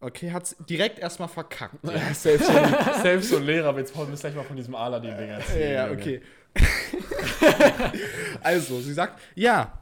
okay, 0.00 0.32
hat's 0.32 0.56
direkt 0.68 0.98
erstmal 0.98 1.28
verkackt. 1.28 1.76
Ja. 1.84 2.14
Selbst 2.14 2.46
so, 2.46 2.52
ein, 2.52 2.76
selbst 3.02 3.30
so 3.30 3.36
ein 3.38 3.44
Lehrer 3.44 3.74
wird 3.74 3.92
Paul 3.92 4.06
müssen 4.06 4.22
gleich 4.22 4.34
mal 4.34 4.44
von 4.44 4.56
diesem 4.56 4.74
Aladdin-Ding 4.74 5.28
Ja, 5.28 5.34
erzählen. 5.34 5.72
ja, 5.72 5.90
okay. 5.90 6.22
also, 8.42 8.80
sie 8.80 8.92
sagt, 8.92 9.20
ja, 9.34 9.78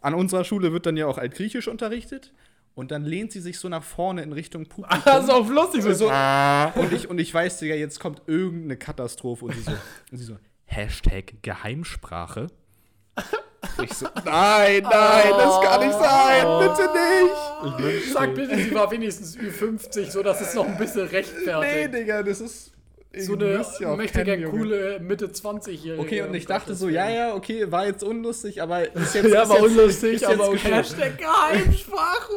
an 0.00 0.14
unserer 0.14 0.44
Schule 0.44 0.72
wird 0.72 0.86
dann 0.86 0.96
ja 0.96 1.06
auch 1.06 1.18
Altgriechisch 1.18 1.68
unterrichtet. 1.68 2.32
Und 2.74 2.90
dann 2.90 3.04
lehnt 3.04 3.30
sie 3.30 3.40
sich 3.40 3.58
so 3.58 3.68
nach 3.68 3.84
vorne 3.84 4.22
in 4.22 4.32
Richtung 4.32 4.66
Publikum. 4.66 5.02
Das 5.04 5.24
ist 5.24 5.30
auch 5.30 5.48
lustig. 5.48 5.82
So, 5.82 5.92
So- 5.92 6.10
ah. 6.10 6.72
und, 6.74 6.92
ich, 6.92 7.08
und 7.08 7.18
ich 7.20 7.32
weiß, 7.32 7.58
Digga, 7.58 7.74
jetzt 7.76 8.00
kommt 8.00 8.22
irgendeine 8.26 8.76
Katastrophe. 8.76 9.44
Und 9.44 9.54
sie 9.54 9.60
so, 9.62 9.70
und 10.10 10.18
sie 10.18 10.24
so 10.24 10.36
Hashtag 10.64 11.34
Geheimsprache. 11.42 12.48
Ich 13.82 13.92
so, 13.94 14.06
nein, 14.24 14.82
nein, 14.82 15.30
das 15.38 15.60
kann 15.62 15.86
nicht 15.86 15.98
sein, 15.98 16.46
bitte 16.58 17.88
nicht. 17.92 18.12
Sag 18.12 18.34
bitte, 18.34 18.56
sie 18.56 18.74
war 18.74 18.90
wenigstens 18.90 19.36
Ü50, 19.38 20.10
so 20.10 20.22
dass 20.22 20.40
es 20.40 20.54
noch 20.54 20.66
ein 20.66 20.76
bisschen 20.76 21.06
Nee, 21.06 21.16
rechtfertigt. 21.16 21.94
Digga, 21.94 22.22
das 22.22 22.40
ist. 22.40 22.72
So 23.18 23.34
eine 23.34 23.64
ja 23.80 23.96
mächtige, 23.96 24.24
kennen, 24.24 24.50
coole 24.50 25.00
Mitte 25.00 25.26
20-Jährige. 25.26 26.00
Okay, 26.00 26.22
und 26.22 26.34
ich 26.34 26.46
dachte 26.46 26.74
so, 26.74 26.88
ja, 26.88 27.08
ja, 27.08 27.34
okay, 27.34 27.70
war 27.70 27.86
jetzt 27.86 28.02
unlustig, 28.02 28.62
aber 28.62 28.82
ist 28.94 29.14
jetzt. 29.14 29.24
Ja, 29.34 29.42
ist 29.42 29.48
war 29.48 29.56
jetzt, 29.58 29.66
unlustig, 29.66 30.12
ist 30.14 30.20
jetzt 30.22 30.32
aber 30.32 30.48
okay. 30.48 30.72
Hashtag 30.72 31.18
Geheimsprache. 31.18 32.32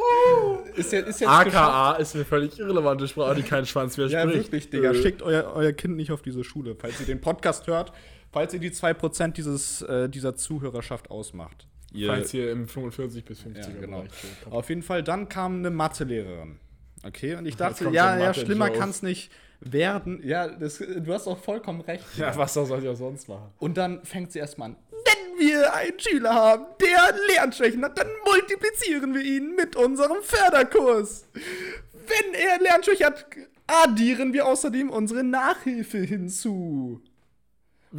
Ist 0.75 0.91
jetzt, 0.91 1.09
ist 1.09 1.19
jetzt. 1.21 1.29
AKA 1.29 1.93
ist 1.93 2.15
eine 2.15 2.25
völlig 2.25 2.59
irrelevante 2.59 3.07
Sprache, 3.07 3.35
die 3.35 3.43
keinen 3.43 3.65
Schwanz 3.65 3.97
mehr 3.97 4.07
Ja, 4.09 4.21
spricht. 4.21 4.37
wirklich, 4.37 4.69
Digga. 4.69 4.91
Äh. 4.91 4.95
Schickt 4.95 5.21
euer, 5.21 5.53
euer 5.55 5.73
Kind 5.73 5.95
nicht 5.97 6.11
auf 6.11 6.21
diese 6.21 6.43
Schule, 6.43 6.75
falls 6.79 6.99
ihr 6.99 7.05
den 7.05 7.21
Podcast 7.21 7.67
hört, 7.67 7.91
falls 8.31 8.53
ihr 8.53 8.59
die 8.59 8.71
2% 8.71 9.33
dieses, 9.33 9.81
äh, 9.81 10.09
dieser 10.09 10.35
Zuhörerschaft 10.35 11.09
ausmacht. 11.11 11.67
Ihr, 11.93 12.07
Falls 12.07 12.33
ihr 12.33 12.51
im 12.51 12.67
45 12.67 13.23
bis 13.23 13.39
50er 13.39 13.59
ja, 13.59 13.79
genau. 13.79 14.03
Auf 14.49 14.69
jeden 14.69 14.83
Fall, 14.83 15.03
dann 15.03 15.29
kam 15.29 15.59
eine 15.59 15.69
Mathelehrerin. 15.69 16.59
Okay, 17.03 17.35
und 17.35 17.45
ich 17.45 17.55
dachte, 17.55 17.89
ja, 17.91 18.17
ja, 18.17 18.33
schlimmer 18.33 18.69
kann 18.69 18.89
es 18.89 19.01
nicht 19.01 19.31
werden. 19.59 20.21
Ja, 20.23 20.47
das, 20.47 20.77
du 20.77 21.13
hast 21.13 21.27
auch 21.27 21.37
vollkommen 21.37 21.81
recht. 21.81 22.03
Ja, 22.17 22.35
was 22.35 22.53
soll 22.53 22.81
ich 22.81 22.89
auch 22.89 22.95
sonst 22.95 23.27
machen? 23.27 23.51
Und 23.59 23.77
dann 23.77 24.03
fängt 24.03 24.31
sie 24.31 24.39
erstmal 24.39 24.69
an. 24.69 24.75
Wenn 24.91 25.47
wir 25.47 25.73
einen 25.73 25.99
Schüler 25.99 26.33
haben, 26.33 26.65
der 26.81 27.15
Lernschwächen 27.35 27.83
hat, 27.83 27.97
dann 27.97 28.07
multiplizieren 28.25 29.13
wir 29.13 29.21
ihn 29.21 29.55
mit 29.55 29.75
unserem 29.75 30.21
Förderkurs. 30.21 31.27
Wenn 31.33 32.33
er 32.33 32.59
Lernschwäche 32.59 33.05
hat, 33.05 33.25
addieren 33.67 34.33
wir 34.33 34.45
außerdem 34.47 34.89
unsere 34.89 35.23
Nachhilfe 35.23 35.99
hinzu. 35.99 37.01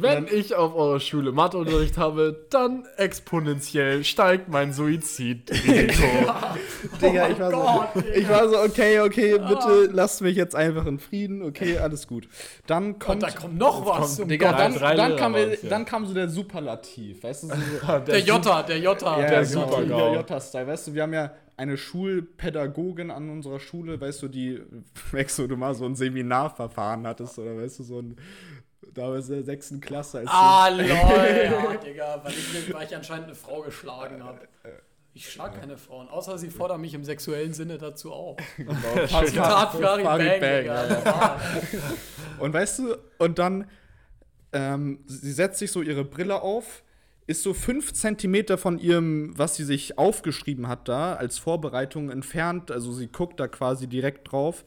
Wenn 0.01 0.27
ich 0.27 0.55
auf 0.55 0.75
eurer 0.75 0.99
Schule 0.99 1.31
Matheunterricht 1.31 1.97
habe, 1.97 2.45
dann 2.49 2.85
exponentiell 2.97 4.03
steigt 4.03 4.47
mein 4.49 4.71
Suizidrisiko. 4.73 6.03
Digga, 7.01 7.29
ich 7.29 7.39
war, 7.39 7.51
Gott, 7.51 7.87
so, 7.95 8.01
Digga. 8.01 8.15
ich 8.17 8.29
war 8.29 8.49
so, 8.49 8.59
okay, 8.59 8.99
okay, 9.01 9.37
bitte 9.39 9.89
lasst 9.91 10.21
mich 10.21 10.35
jetzt 10.35 10.55
einfach 10.55 10.85
in 10.85 10.99
Frieden, 10.99 11.41
okay, 11.41 11.77
alles 11.77 12.07
gut. 12.07 12.27
Dann 12.67 12.93
Und 12.93 12.99
kommt, 12.99 13.23
da 13.23 13.29
kommt 13.31 13.57
noch 13.57 13.85
was. 13.85 14.15
kommt- 14.15 14.19
um 14.21 14.27
Digga, 14.29 14.51
Gott- 14.51 14.59
dann, 14.59 14.73
drei 14.75 14.95
dann, 14.95 15.15
kam, 15.15 15.33
wir, 15.35 15.57
dann 15.69 15.85
kam 15.85 16.05
so 16.05 16.13
der 16.13 16.29
Superlativ, 16.29 17.23
weißt 17.23 17.43
du, 17.43 17.47
so, 17.47 17.99
Der 18.07 18.19
Jota, 18.19 18.63
der 18.63 18.79
Jota. 18.79 19.19
Ja, 19.19 19.27
Der 19.27 19.45
genau, 19.45 19.81
der 19.81 20.13
Jota-Style. 20.15 20.67
Weißt 20.67 20.87
du, 20.87 20.93
wir 20.93 21.03
haben 21.03 21.13
ja 21.13 21.31
eine 21.57 21.75
Schulpädagogin 21.77 23.11
an 23.11 23.29
unserer 23.29 23.59
Schule, 23.59 23.99
weißt 23.99 24.21
du, 24.23 24.27
die, 24.29 24.61
weißt 25.11 25.39
du, 25.39 25.47
du 25.47 25.57
mal 25.57 25.75
so 25.75 25.85
ein 25.85 25.95
Seminarverfahren 25.95 27.05
hattest 27.05 27.37
oder 27.39 27.57
weißt 27.57 27.79
du, 27.79 27.83
so 27.83 27.99
ein, 27.99 28.15
damals 28.93 29.29
in 29.29 29.35
der 29.35 29.43
sechsten 29.43 29.81
Klasse. 29.81 30.19
Als 30.19 30.29
Ah, 30.31 30.67
lol. 30.69 30.85
Ja, 30.87 31.75
Digga, 31.77 32.21
weil 32.23 32.31
ich, 32.33 32.73
weil 32.73 32.85
ich 32.87 32.95
anscheinend 32.95 33.25
eine 33.25 33.35
Frau 33.35 33.61
geschlagen 33.61 34.23
habe. 34.23 34.39
Ich 35.13 35.29
schlag 35.29 35.59
keine 35.59 35.77
Frauen, 35.77 36.07
außer 36.07 36.37
sie 36.37 36.49
fordern 36.49 36.81
mich 36.81 36.93
im 36.93 37.03
sexuellen 37.03 37.53
Sinne 37.53 37.77
dazu 37.77 38.11
auf. 38.13 38.37
Zitat 38.57 39.71
Farid 39.73 39.81
Bang, 39.83 40.03
Bang, 40.03 40.19
Digga. 40.19 41.03
ja. 41.03 41.39
Und 42.39 42.53
weißt 42.53 42.79
du, 42.79 42.95
und 43.17 43.39
dann, 43.39 43.69
ähm, 44.53 44.99
sie 45.07 45.31
setzt 45.31 45.59
sich 45.59 45.71
so 45.71 45.81
ihre 45.81 46.05
Brille 46.05 46.41
auf, 46.41 46.83
ist 47.27 47.43
so 47.43 47.53
fünf 47.53 47.93
Zentimeter 47.93 48.57
von 48.57 48.79
ihrem, 48.79 49.37
was 49.37 49.55
sie 49.55 49.63
sich 49.63 49.97
aufgeschrieben 49.97 50.67
hat 50.67 50.87
da, 50.87 51.15
als 51.15 51.37
Vorbereitung 51.37 52.09
entfernt. 52.09 52.71
Also 52.71 52.91
sie 52.91 53.07
guckt 53.07 53.39
da 53.39 53.47
quasi 53.47 53.87
direkt 53.87 54.31
drauf 54.31 54.63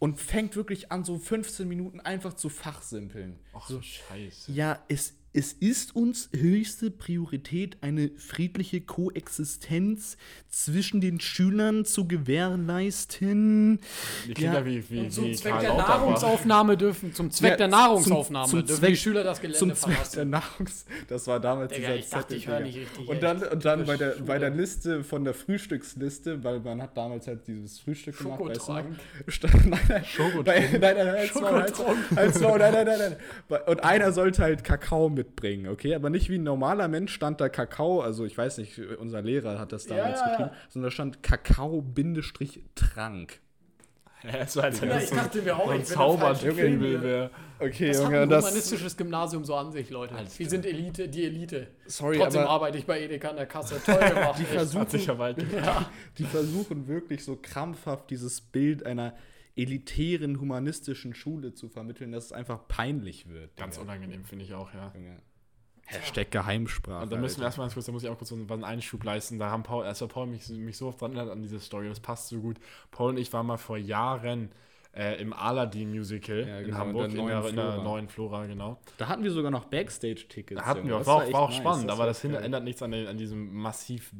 und 0.00 0.18
fängt 0.18 0.56
wirklich 0.56 0.90
an, 0.90 1.04
so 1.04 1.18
15 1.18 1.68
Minuten 1.68 2.00
einfach 2.00 2.32
zu 2.34 2.48
fachsimpeln. 2.48 3.38
Ach 3.52 3.68
so, 3.68 3.80
scheiße. 3.80 4.50
Ja, 4.50 4.82
es, 4.88 5.14
es 5.32 5.52
ist 5.52 5.94
uns 5.94 6.28
höchste 6.34 6.90
Priorität, 6.90 7.76
eine 7.82 8.10
friedliche 8.16 8.80
Koexistenz 8.80 10.16
zwischen 10.48 11.00
den 11.00 11.20
Schülern 11.20 11.84
zu 11.84 12.08
gewährleisten. 12.08 13.78
Die 14.26 14.34
klingt 14.34 14.54
Ja. 14.54 14.66
wie, 14.66 14.82
wie, 14.90 15.00
Und 15.00 15.12
zum 15.12 15.24
wie 15.26 15.32
Zweck 15.34 15.52
Karl 15.52 15.60
der 15.62 15.70
Lauterbach. 15.70 15.98
Nahrungsaufnahme 16.00 16.76
dürfen, 16.76 17.14
zum 17.14 17.30
Zweck 17.30 17.50
Ja, 17.52 17.56
der 17.58 17.66
zum- 17.70 17.78
Nahrungsaufnahme 17.78 18.48
zum 18.50 18.58
dürfen 18.66 18.80
Zweck- 18.80 18.90
die 18.90 18.96
Schüler 18.96 19.22
das 19.24 19.40
Gelände 19.40 19.58
Zum 19.58 19.74
Zweck 19.74 19.90
der 19.96 20.04
verlassen. 20.04 20.30
Nahrungs... 20.30 20.84
Das 21.08 21.26
war 21.26 21.38
damals 21.40 21.72
Digga, 21.72 21.86
dieser 21.88 21.96
ich 21.98 22.08
dachte, 22.08 22.22
Zettel, 22.28 22.36
ich 22.38 22.46
höre 22.48 22.60
nicht 22.60 22.76
richtig. 22.78 23.08
Und 23.08 23.22
dann, 23.22 23.42
und 23.42 23.64
dann 23.64 23.84
bei, 23.86 23.96
der, 23.96 24.12
Schule. 24.14 24.24
bei 24.24 24.38
der 24.38 24.50
Liste 24.50 25.04
von 25.04 25.24
der 25.24 25.34
Frühstücksliste, 25.34 26.42
weil 26.42 26.60
man 26.60 26.82
hat 26.82 26.96
damals 26.96 27.26
halt 27.26 27.46
dieses 27.46 27.78
Frühstück 27.78 28.18
gemacht, 28.18 28.40
weißt 28.40 28.68
du. 28.68 29.30
Stand, 29.30 29.66
nein, 29.70 29.80
nein, 29.88 30.04
Schokotrunk. 30.04 30.44
bei, 30.44 30.60
nein, 30.60 30.80
nein, 30.80 30.96
nein, 30.96 31.06
halt's 31.08 31.34
Maul, 31.40 31.64
halt's 32.16 32.40
Maul, 32.40 32.58
nein, 32.58 32.72
nein, 32.72 32.86
nein, 32.86 33.16
nein. 33.48 33.60
Und 33.66 33.84
einer 33.84 34.12
sollte 34.12 34.42
halt 34.42 34.64
Kakao 34.64 35.08
mitbringen, 35.20 35.68
okay? 35.68 35.94
Aber 35.94 36.10
nicht 36.10 36.30
wie 36.30 36.36
ein 36.38 36.42
normaler 36.42 36.88
Mensch 36.88 37.12
stand 37.12 37.40
da 37.40 37.48
Kakao, 37.48 38.00
also 38.00 38.24
ich 38.24 38.36
weiß 38.38 38.58
nicht, 38.58 38.78
unser 38.98 39.22
Lehrer 39.22 39.58
hat 39.58 39.72
das 39.72 39.86
damals 39.86 40.20
Ja, 40.20 40.28
geschrieben, 40.30 40.50
sondern 40.70 40.88
da 40.88 40.90
stand 40.92 41.22
Kakao-Trank. 41.22 43.40
Ja, 44.22 44.46
so 44.46 44.60
als 44.60 44.80
Ja, 44.80 44.98
ich 44.98 45.08
so 45.08 45.14
dachte 45.14 45.42
mir 45.42 45.56
auch, 45.56 45.70
ein 45.70 45.84
Zaubertriebel 45.84 47.02
wäre. 47.02 47.30
Okay, 47.58 47.88
Das 47.88 47.98
hat 47.98 48.04
Junge, 48.04 48.20
ein 48.20 48.28
das. 48.28 48.44
humanistisches 48.44 48.96
Gymnasium 48.96 49.44
so 49.44 49.54
an 49.54 49.72
sich, 49.72 49.88
Leute. 49.90 50.14
Alles 50.14 50.38
Wir 50.38 50.48
sind 50.48 50.66
Elite, 50.66 51.08
die 51.08 51.24
Elite. 51.24 51.68
Sorry, 51.86 52.18
Trotzdem 52.18 52.42
aber 52.42 52.50
arbeite 52.50 52.78
ich 52.78 52.86
bei 52.86 53.00
Edeka 53.02 53.30
an 53.30 53.36
der 53.36 53.46
Kasse. 53.46 53.80
Toll 53.84 53.98
gemacht. 54.14 54.38
die 54.38 54.44
versuchen, 54.44 55.18
Hat 55.18 55.52
ja. 55.52 55.90
die 56.18 56.24
versuchen 56.24 56.86
wirklich 56.88 57.24
so 57.24 57.38
krampfhaft 57.40 58.10
dieses 58.10 58.40
Bild 58.42 58.84
einer 58.84 59.14
elitären 59.56 60.40
humanistischen 60.40 61.14
Schule 61.14 61.52
zu 61.54 61.68
vermitteln, 61.68 62.12
dass 62.12 62.26
es 62.26 62.32
einfach 62.32 62.66
peinlich 62.68 63.28
wird. 63.28 63.56
Ganz 63.56 63.74
Digga. 63.76 63.84
unangenehm, 63.84 64.24
finde 64.24 64.44
ich 64.44 64.54
auch, 64.54 64.72
ja. 64.74 64.92
Junge. 64.94 65.20
Hashtag 65.86 66.30
Geheimsprache. 66.30 67.02
Und 67.02 67.12
da 67.12 67.16
müssen 67.16 67.40
wir 67.40 67.46
erstmal 67.46 67.64
ganz 67.66 67.74
kurz, 67.74 67.86
da 67.86 67.92
muss 67.92 68.04
ich 68.04 68.08
auch 68.08 68.16
kurz 68.16 68.32
einen 68.32 68.64
Einschub 68.64 69.02
leisten. 69.02 69.40
Da 69.40 69.50
haben 69.50 69.64
Paul, 69.64 69.84
erst 69.84 70.06
Paul 70.08 70.28
mich, 70.28 70.48
mich 70.48 70.76
so 70.76 70.86
oft 70.86 71.00
dran 71.00 71.16
erinnert 71.16 71.32
an 71.32 71.42
diese 71.42 71.58
Story, 71.58 71.88
das 71.88 71.98
passt 71.98 72.28
so 72.28 72.40
gut. 72.40 72.58
Paul 72.92 73.10
und 73.10 73.16
ich 73.18 73.32
waren 73.32 73.46
mal 73.46 73.56
vor 73.56 73.76
Jahren 73.76 74.50
äh, 74.94 75.20
im 75.20 75.32
Aladdin-Musical 75.32 76.46
Ja, 76.46 76.58
in 76.60 76.66
genau, 76.66 76.76
Hamburg, 76.78 77.04
in 77.12 77.16
in 77.18 77.26
der 77.26 77.40
neuen 77.40 77.48
in 77.50 77.56
der 77.56 77.64
Flora. 77.72 77.82
neuen 77.84 78.08
Flora, 78.08 78.46
genau. 78.46 78.80
Da 78.98 79.08
hatten 79.08 79.24
wir 79.24 79.32
sogar 79.32 79.50
noch 79.50 79.64
Backstage-Tickets. 79.64 80.60
Da 80.60 80.66
hatten 80.66 80.86
wir, 80.86 80.98
Das 80.98 81.06
war, 81.08 81.16
auch, 81.16 81.22
echt 81.24 81.32
war 81.32 81.40
auch 81.42 81.48
nice. 81.50 81.58
spannend, 81.58 81.90
aber 81.90 81.98
war 82.00 82.06
das 82.06 82.22
hin- 82.22 82.32
geil. 82.32 82.44
ändert 82.44 82.62
nichts 82.64 82.82
an, 82.82 82.92
den, 82.92 83.06
an 83.08 83.16
diesem 83.18 83.52
massiv 83.52 84.12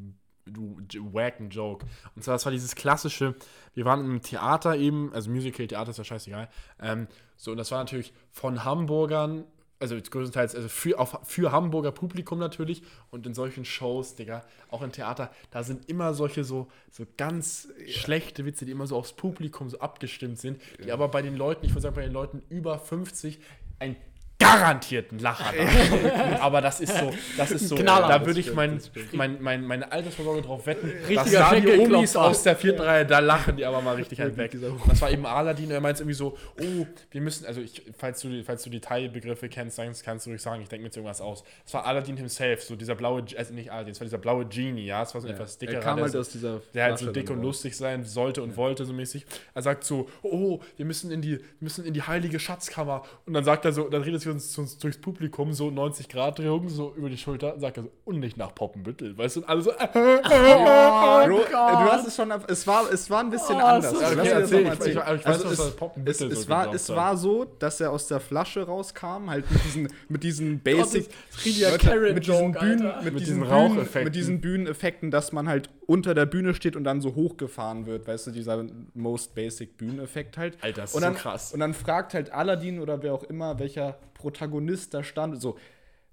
wacken 0.55 1.51
Joke. 1.51 1.87
Und 2.15 2.23
zwar, 2.23 2.35
das 2.35 2.45
war 2.45 2.53
dieses 2.53 2.75
klassische, 2.75 3.35
wir 3.75 3.85
waren 3.85 4.05
im 4.05 4.23
Theater 4.23 4.77
eben, 4.77 5.13
also 5.13 5.31
Musical-Theater 5.31 5.91
ist 5.91 5.99
ja 5.99 6.05
scheißegal. 6.05 6.49
Ähm, 6.81 7.09
so, 7.37 7.53
und 7.53 7.57
das 7.57 7.71
war 7.71 7.79
natürlich 7.79 8.13
von 8.31 8.65
Hamburgern, 8.65 9.45
also 9.79 9.97
größtenteils 9.97 10.55
also 10.55 10.69
für, 10.69 10.99
auf, 10.99 11.19
für 11.25 11.53
Hamburger 11.53 11.91
Publikum 11.91 12.39
natürlich. 12.39 12.83
Und 13.11 13.27
in 13.27 13.35
solchen 13.35 13.65
Shows, 13.65 14.15
Digga, 14.15 14.45
auch 14.71 14.83
im 14.83 14.93
Theater, 14.93 15.31
da 15.51 15.63
sind 15.63 15.89
immer 15.89 16.13
solche 16.13 16.45
so, 16.45 16.69
so 16.91 17.07
ganz 17.17 17.69
schlechte 17.89 18.45
Witze, 18.45 18.67
die 18.67 18.73
immer 18.73 18.87
so 18.87 18.97
aufs 18.97 19.15
Publikum 19.15 19.71
so 19.71 19.79
abgestimmt 19.79 20.39
sind, 20.39 20.61
die 20.85 20.93
aber 20.93 21.09
bei 21.09 21.23
den 21.23 21.37
Leuten, 21.37 21.65
ich 21.65 21.73
würde 21.73 21.83
sagen, 21.83 21.97
bei 21.97 22.03
den 22.03 22.13
Leuten 22.13 22.43
über 22.51 22.79
50 22.79 23.41
ein 23.79 23.97
garantierten 24.41 25.19
Lacher 25.19 25.45
haben. 25.45 26.37
Aber 26.41 26.61
das 26.61 26.81
ist 26.81 26.97
so, 26.97 27.13
das 27.37 27.51
ist 27.53 27.69
so, 27.69 27.77
Knaller. 27.77 28.09
da 28.09 28.27
würde 28.27 28.41
ich 28.41 28.53
mein, 28.55 28.81
mein, 29.13 29.41
mein, 29.41 29.65
meine 29.65 29.93
Altersvorsorge 29.93 30.43
drauf 30.43 30.67
wetten, 30.67 30.91
dass 31.01 31.09
Richtiger 31.09 31.39
da 31.39 31.55
die. 31.61 31.79
Omis 31.79 32.17
aus 32.17 32.43
der 32.43 32.57
vierten 32.57 32.81
Reihe, 32.81 33.07
da 33.07 33.19
lachen 33.21 33.57
die 33.57 33.65
aber 33.65 33.81
mal 33.81 33.95
richtig 33.97 34.21
halt 34.21 34.37
weg. 34.37 34.57
Das 34.89 35.01
war 35.01 35.11
eben 35.11 35.25
Aladdin, 35.27 35.67
und 35.67 35.73
er 35.73 35.81
meint 35.81 35.99
irgendwie 36.01 36.15
so, 36.15 36.37
oh, 36.61 36.87
wir 37.11 37.21
müssen, 37.21 37.47
also 37.47 37.61
ich, 37.61 37.83
falls 37.97 38.21
du, 38.23 38.43
falls 38.45 38.63
du 38.63 38.71
die 38.71 38.81
Teilbegriffe 38.81 39.49
kennst, 39.49 39.81
kannst 40.03 40.27
du 40.27 40.31
ruhig 40.31 40.43
sagen, 40.43 40.63
ich 40.63 40.69
denke 40.69 40.83
mir 40.83 40.87
jetzt 40.89 40.97
irgendwas 40.97 41.21
aus. 41.21 41.45
Es 41.67 41.75
war 41.75 41.85
Aladdin 41.87 42.17
himself, 42.17 42.63
so 42.63 42.77
dieser 42.77 42.95
blaue, 42.95 43.25
also 43.37 43.55
nicht 43.55 43.71
Aladdin, 43.71 43.93
es 43.93 44.01
war 44.01 44.05
dieser 44.07 44.19
blaue 44.19 44.47
Genie, 44.47 44.87
ja, 44.87 45.03
es 45.03 45.15
war 45.15 45.21
so 45.21 45.29
ein 45.29 45.35
etwas 45.35 45.59
dickerer, 45.59 45.77
Er 45.79 45.83
kam 45.83 45.97
der 45.97 46.05
halt 46.05 46.13
so- 46.13 46.21
aus 46.21 46.29
dieser 46.31 46.61
der 46.75 46.85
halt 46.85 46.99
so 46.99 47.13
dick 47.13 47.29
und 47.31 47.37
raus. 47.39 47.45
lustig 47.45 47.77
sein 47.77 48.05
sollte 48.05 48.43
und 48.43 48.57
wollte, 48.57 48.85
so 48.85 48.93
mäßig. 48.93 49.27
Er 49.55 49.63
sagt 49.63 49.85
so, 49.85 50.09
oh, 50.23 50.61
wir 50.77 50.87
müssen 50.87 51.11
in 51.11 51.21
die, 51.23 51.33
wir 51.39 51.41
müssen 51.61 51.85
in 51.85 51.93
die 51.95 52.03
heilige 52.03 52.39
Schatzkammer. 52.41 53.03
Und 53.27 53.35
dann 53.35 53.45
sagt 53.45 53.65
er 53.65 53.73
so, 53.73 53.89
dann 53.89 54.03
redet 54.03 54.21
sie 54.31 54.35
uns, 54.37 54.57
uns 54.59 54.79
durchs 54.79 54.99
Publikum, 54.99 55.53
so 55.53 55.71
90 55.71 56.09
Grad 56.09 56.39
Drehung, 56.39 56.69
so 56.69 56.95
über 56.97 57.09
die 57.11 57.19
Schulter, 57.19 57.55
und 57.55 57.61
sagt 57.61 57.77
er 57.79 57.83
so, 57.85 57.91
und 58.05 58.21
nicht 58.21 58.37
nach 58.37 58.55
Poppenbüttel. 58.55 59.17
Weißt 59.19 59.37
du, 59.37 59.41
und 59.41 59.49
alle 59.49 59.63
so, 59.63 59.71
äh, 59.73 59.77
Oh, 59.95 61.27
Bro, 61.27 61.37
Gott. 61.37 61.51
du 61.51 61.93
hast 61.93 62.07
es 62.07 62.17
schon, 62.17 62.31
es 62.49 62.67
war, 62.67 62.91
es 62.93 63.09
war 63.11 63.21
ein 63.21 63.31
bisschen 63.31 63.57
Oh, 63.57 63.59
anders. 63.65 63.91
so 63.95 64.01
Lass 64.01 64.13
okay, 64.13 64.17
das 64.17 64.29
erzähl, 64.29 64.65
noch 64.65 64.69
mal 64.79 64.87
ich- 64.87 64.93
ich- 64.93 64.97
ich 64.97 64.97
weiß 64.97 65.27
Also 65.27 65.45
noch, 65.45 65.53
es- 65.53 65.77
Poppenbüttel 65.77 66.27
es, 66.29 66.35
so 66.35 66.41
es, 66.43 66.49
war, 66.49 66.75
es 66.75 66.89
hat. 66.89 66.97
war 66.97 67.17
so, 67.17 67.45
dass 67.45 67.81
er 67.81 67.91
aus 67.91 68.07
der 68.09 68.21
Flasche 68.21 68.63
rauskam, 68.67 69.29
halt 69.31 69.51
mit 69.51 69.65
diesen, 69.65 69.89
mit 70.09 70.23
diesen 70.23 70.61
Basic, 70.61 71.09
das 71.33 71.61
Leute, 71.61 72.13
mit 72.15 72.27
diesen 72.27 72.53
Bühnen, 72.53 72.87
Alter. 72.87 73.03
mit, 73.03 73.15
Mit 73.15 73.21
diesen 73.23 73.43
Raucheffekten. 73.43 74.05
mit 74.05 74.15
diesen 74.15 74.41
Bühneneffekten, 74.41 75.11
dass 75.11 75.33
man 75.33 75.49
halt 75.49 75.71
unter 75.87 76.15
der 76.15 76.27
Bühne 76.27 76.55
steht 76.55 76.77
und 76.77 76.85
dann 76.85 77.01
so 77.01 77.15
hochgefahren 77.15 77.87
wird, 77.87 78.07
weißt 78.07 78.29
du, 78.29 78.31
dieser 78.31 78.65
most 78.95 79.35
basic 79.35 79.77
Bühneneffekt 79.77 80.37
halt. 80.39 80.57
Alter, 80.63 80.83
das 80.83 80.91
ist 80.91 80.97
und 80.97 81.03
dann, 81.03 81.15
so 81.15 81.21
krass. 81.21 81.53
Und 81.53 81.61
dann 81.61 81.75
fragt 81.75 82.15
halt 82.15 82.31
Aladdin 82.33 82.79
oder 82.81 83.03
wer 83.03 83.13
auch 83.13 83.25
immer, 83.25 83.59
welcher 83.59 83.97
Protagonist 84.21 84.93
da 84.95 85.03
stand, 85.03 85.41
so, 85.41 85.57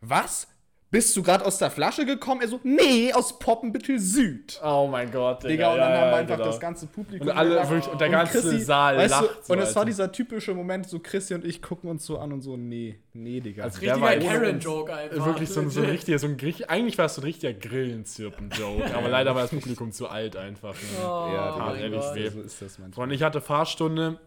was? 0.01 0.47
Bist 0.89 1.13
du 1.17 1.21
gerade 1.21 1.45
aus 1.45 1.57
der 1.57 1.69
Flasche 1.69 2.05
gekommen? 2.05 2.39
Er 2.39 2.47
so, 2.47 2.61
nee, 2.63 3.11
aus 3.11 3.37
Poppenbüttel 3.39 3.99
Süd. 3.99 4.57
Oh 4.63 4.87
mein 4.89 5.11
Gott, 5.11 5.43
Digga. 5.43 5.49
Digga, 5.49 5.73
und 5.73 5.77
dann 5.79 5.91
ja, 5.91 5.95
haben 5.97 6.03
wir 6.05 6.11
ja, 6.11 6.15
einfach 6.19 6.35
genau. 6.37 6.47
das 6.47 6.59
ganze 6.61 6.87
Publikum. 6.87 7.27
Und 7.27 7.35
alle 7.35 7.55
wirklich, 7.69 7.87
und 7.89 7.99
der 7.99 8.07
ganze 8.09 8.39
Chrissy, 8.39 8.59
Saal 8.61 8.95
weißt 8.97 9.11
lacht. 9.11 9.23
Du, 9.25 9.43
so, 9.43 9.53
und 9.53 9.59
es 9.59 9.75
war 9.75 9.83
dieser 9.83 10.09
typische 10.13 10.53
Moment, 10.53 10.87
so 10.87 10.99
Chrissy 10.99 11.33
und 11.33 11.43
ich 11.43 11.61
gucken 11.61 11.89
uns 11.89 12.05
so 12.05 12.17
an 12.19 12.31
und 12.31 12.39
so, 12.41 12.55
nee, 12.55 12.99
nee, 13.11 13.41
Digga. 13.41 13.63
Also 13.63 13.81
der 13.81 13.95
Richtiger 13.95 14.05
war 14.07 14.15
ohne 14.15 14.25
Karen 14.39 14.55
uns- 14.55 14.63
Joke 14.63 14.95
einfach. 14.95 15.25
Wirklich 15.25 15.49
so 15.49 15.59
ein, 15.59 15.69
so 15.69 15.81
ein 15.81 15.89
richtiger, 15.89 16.19
so 16.19 16.27
ein, 16.27 16.37
eigentlich 16.69 16.97
war 16.97 17.05
es 17.07 17.15
so 17.15 17.21
ein 17.21 17.25
richtiger 17.25 17.51
Grillenzirpen-Joke, 17.53 18.95
aber 18.95 19.09
leider 19.09 19.35
war 19.35 19.41
das 19.41 19.51
Publikum 19.51 19.91
zu 19.91 20.07
alt 20.07 20.37
einfach. 20.37 20.73
Ne? 20.73 20.79
Oh, 21.01 21.29
Ja, 21.33 21.51
Digga, 21.51 21.75
ehrlich, 21.75 22.03
weh. 22.13 22.29
so 22.29 22.41
ist 22.41 22.61
das 22.61 22.79
manchmal. 22.79 23.07
Und 23.07 23.13
ich 23.13 23.23
hatte 23.23 23.41
Fahrstunde, 23.41 24.19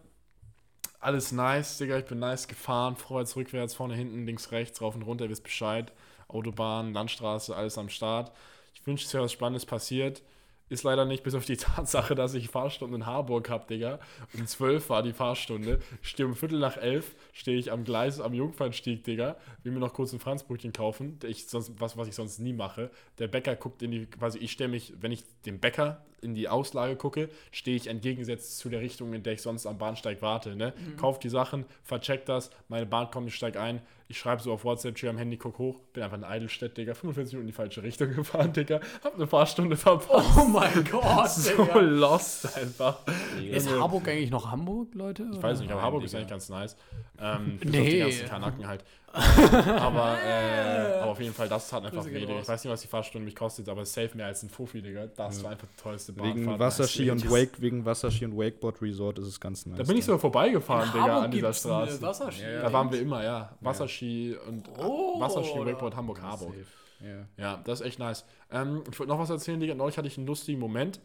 alles 1.01 1.31
nice, 1.31 1.77
Digga, 1.77 1.97
ich 1.97 2.05
bin 2.05 2.19
nice 2.19 2.47
gefahren, 2.47 2.95
vorwärts, 2.95 3.35
rückwärts, 3.35 3.73
vorne, 3.73 3.95
hinten, 3.95 4.25
links, 4.25 4.51
rechts, 4.51 4.81
rauf 4.81 4.95
und 4.95 5.01
runter, 5.01 5.25
ihr 5.25 5.31
wisst 5.31 5.43
Bescheid. 5.43 5.91
Autobahn, 6.27 6.93
Landstraße, 6.93 7.55
alles 7.55 7.77
am 7.77 7.89
Start. 7.89 8.31
Ich 8.73 8.85
wünsche, 8.87 9.05
es 9.05 9.13
wäre 9.13 9.23
was 9.23 9.33
Spannendes 9.33 9.65
passiert. 9.65 10.23
Ist 10.69 10.83
leider 10.83 11.03
nicht, 11.03 11.23
bis 11.23 11.35
auf 11.35 11.43
die 11.43 11.57
Tatsache, 11.57 12.15
dass 12.15 12.33
ich 12.33 12.47
Fahrstunden 12.47 13.01
in 13.01 13.05
Harburg 13.05 13.49
habe, 13.49 13.65
Digga. 13.67 13.99
Um 14.33 14.47
12 14.47 14.89
war 14.89 15.03
die 15.03 15.11
Fahrstunde. 15.11 15.81
Ich 16.01 16.09
stehe 16.09 16.27
um 16.27 16.35
Viertel 16.35 16.59
nach 16.59 16.77
elf, 16.77 17.15
stehe 17.33 17.57
ich 17.57 17.71
am 17.71 17.83
Gleis 17.83 18.21
am 18.21 18.33
Jungfernstieg, 18.33 19.03
Digga. 19.03 19.35
Will 19.63 19.73
mir 19.73 19.79
noch 19.79 19.93
kurz 19.93 20.13
ein 20.13 20.19
Franzbrötchen 20.19 20.71
kaufen. 20.71 21.19
Ich 21.23 21.47
sonst, 21.47 21.73
was, 21.79 21.97
was 21.97 22.07
ich 22.07 22.15
sonst 22.15 22.39
nie 22.39 22.53
mache. 22.53 22.89
Der 23.19 23.27
Bäcker 23.27 23.55
guckt 23.57 23.81
in 23.81 23.91
die, 23.91 24.05
quasi, 24.05 24.37
ich 24.37 24.53
stelle 24.53 24.69
mich, 24.69 24.93
wenn 25.01 25.11
ich 25.11 25.25
dem 25.45 25.59
Bäcker 25.59 26.05
in 26.21 26.35
die 26.35 26.47
Auslage 26.47 26.95
gucke, 26.95 27.29
stehe 27.51 27.75
ich 27.75 27.87
entgegengesetzt 27.87 28.57
zu 28.59 28.69
der 28.69 28.81
Richtung, 28.81 29.13
in 29.13 29.23
der 29.23 29.33
ich 29.33 29.41
sonst 29.41 29.65
am 29.65 29.77
Bahnsteig 29.77 30.21
warte. 30.21 30.55
Ne? 30.55 30.73
Kauf 30.97 31.19
die 31.19 31.29
Sachen, 31.29 31.65
vercheck 31.83 32.25
das, 32.25 32.51
meine 32.67 32.85
Bahn 32.85 33.09
kommt, 33.11 33.27
ich 33.27 33.35
steig 33.35 33.57
ein, 33.57 33.81
ich 34.07 34.19
schreibe 34.19 34.41
so 34.41 34.51
auf 34.51 34.63
WhatsApp, 34.65 34.95
chill 34.95 35.09
am 35.09 35.17
Handy, 35.17 35.37
guck 35.37 35.57
hoch, 35.57 35.79
bin 35.93 36.03
einfach 36.03 36.17
in 36.17 36.23
Eidelstedt, 36.25 36.77
Digga, 36.77 36.93
45 36.93 37.33
Minuten 37.33 37.47
in 37.47 37.47
die 37.47 37.55
falsche 37.55 37.81
Richtung 37.81 38.11
gefahren, 38.15 38.51
Digga, 38.53 38.81
hab 39.03 39.15
eine 39.15 39.25
Fahrstunde 39.25 39.75
verpasst. 39.77 40.29
Oh 40.37 40.45
mein 40.45 40.83
Gott, 40.91 41.29
so 41.31 41.63
Digga. 41.63 41.79
lost 41.79 42.55
einfach. 42.57 42.99
Ist 43.49 43.69
Harburg 43.69 44.07
eigentlich 44.07 44.29
noch 44.31 44.51
Hamburg, 44.51 44.93
Leute? 44.93 45.27
Ich 45.33 45.41
weiß 45.41 45.59
nicht, 45.61 45.71
aber 45.71 45.81
Harburg 45.81 46.03
ist 46.03 46.11
Digga. 46.11 46.19
eigentlich 46.19 46.29
ganz 46.29 46.49
nice. 46.49 46.75
Ähm, 47.19 47.57
bis 47.59 47.71
Nee. 47.71 47.79
auf 47.79 47.87
die 47.89 47.99
ganzen 48.17 48.27
Kanaken 48.29 48.67
halt. 48.67 48.83
aber, 49.13 50.17
äh, 50.23 50.99
aber 51.01 51.11
auf 51.11 51.19
jeden 51.19 51.33
Fall, 51.33 51.49
das 51.49 51.71
hat 51.73 51.83
einfach 51.83 52.05
weh, 52.05 52.23
raus. 52.25 52.43
Ich 52.43 52.47
weiß 52.47 52.63
nicht, 52.63 52.71
was 52.71 52.81
die 52.81 52.87
Fahrstunde 52.87 53.25
mich 53.25 53.35
kostet, 53.35 53.67
aber 53.67 53.85
safe 53.85 54.15
mehr 54.15 54.27
als 54.27 54.41
ein 54.43 54.49
Fuffi, 54.49 54.81
Digga. 54.81 55.07
Das 55.07 55.43
war 55.43 55.51
einfach 55.51 55.67
die 55.67 55.81
tollste 55.81 56.13
Bahnfahrt. 56.13 56.37
Wegen 56.37 56.59
Wasserski 56.59 57.11
und. 57.11 57.29
Wake, 57.29 57.61
wegen 57.61 57.83
Wasserski 57.85 58.25
und 58.25 58.37
Wakeboard 58.37 58.81
Resort 58.81 59.19
ist 59.19 59.27
es 59.27 59.39
ganz 59.39 59.65
nice. 59.65 59.77
Da 59.77 59.83
bin 59.83 59.97
ich 59.97 60.05
sogar 60.05 60.19
vorbeigefahren, 60.19 60.91
Digga, 60.93 61.21
an 61.23 61.31
dieser 61.31 61.53
Straße. 61.53 62.01
Wasserski. 62.01 62.43
Da 62.61 62.71
waren 62.71 62.91
wir 62.91 63.01
immer, 63.01 63.23
ja. 63.23 63.55
Wasserski 63.59 64.35
und 64.47 64.69
Oh, 64.77 65.19
Wasserski? 65.19 65.59
Wakeboard, 65.59 65.95
Hamburg, 65.95 66.21
Harburg. 66.21 66.53
Ja. 67.01 67.25
Ja, 67.35 67.61
das 67.65 67.81
ist 67.81 67.87
echt 67.87 67.99
nice. 67.99 68.25
Ähm, 68.51 68.83
ich 68.89 68.99
wollte 68.99 69.11
noch 69.11 69.19
was 69.19 69.29
erzählen, 69.29 69.59
Digga. 69.59 69.73
Neulich 69.73 69.97
hatte 69.97 70.07
ich 70.07 70.17
einen 70.17 70.27
lustigen 70.27 70.59
Moment. 70.59 70.99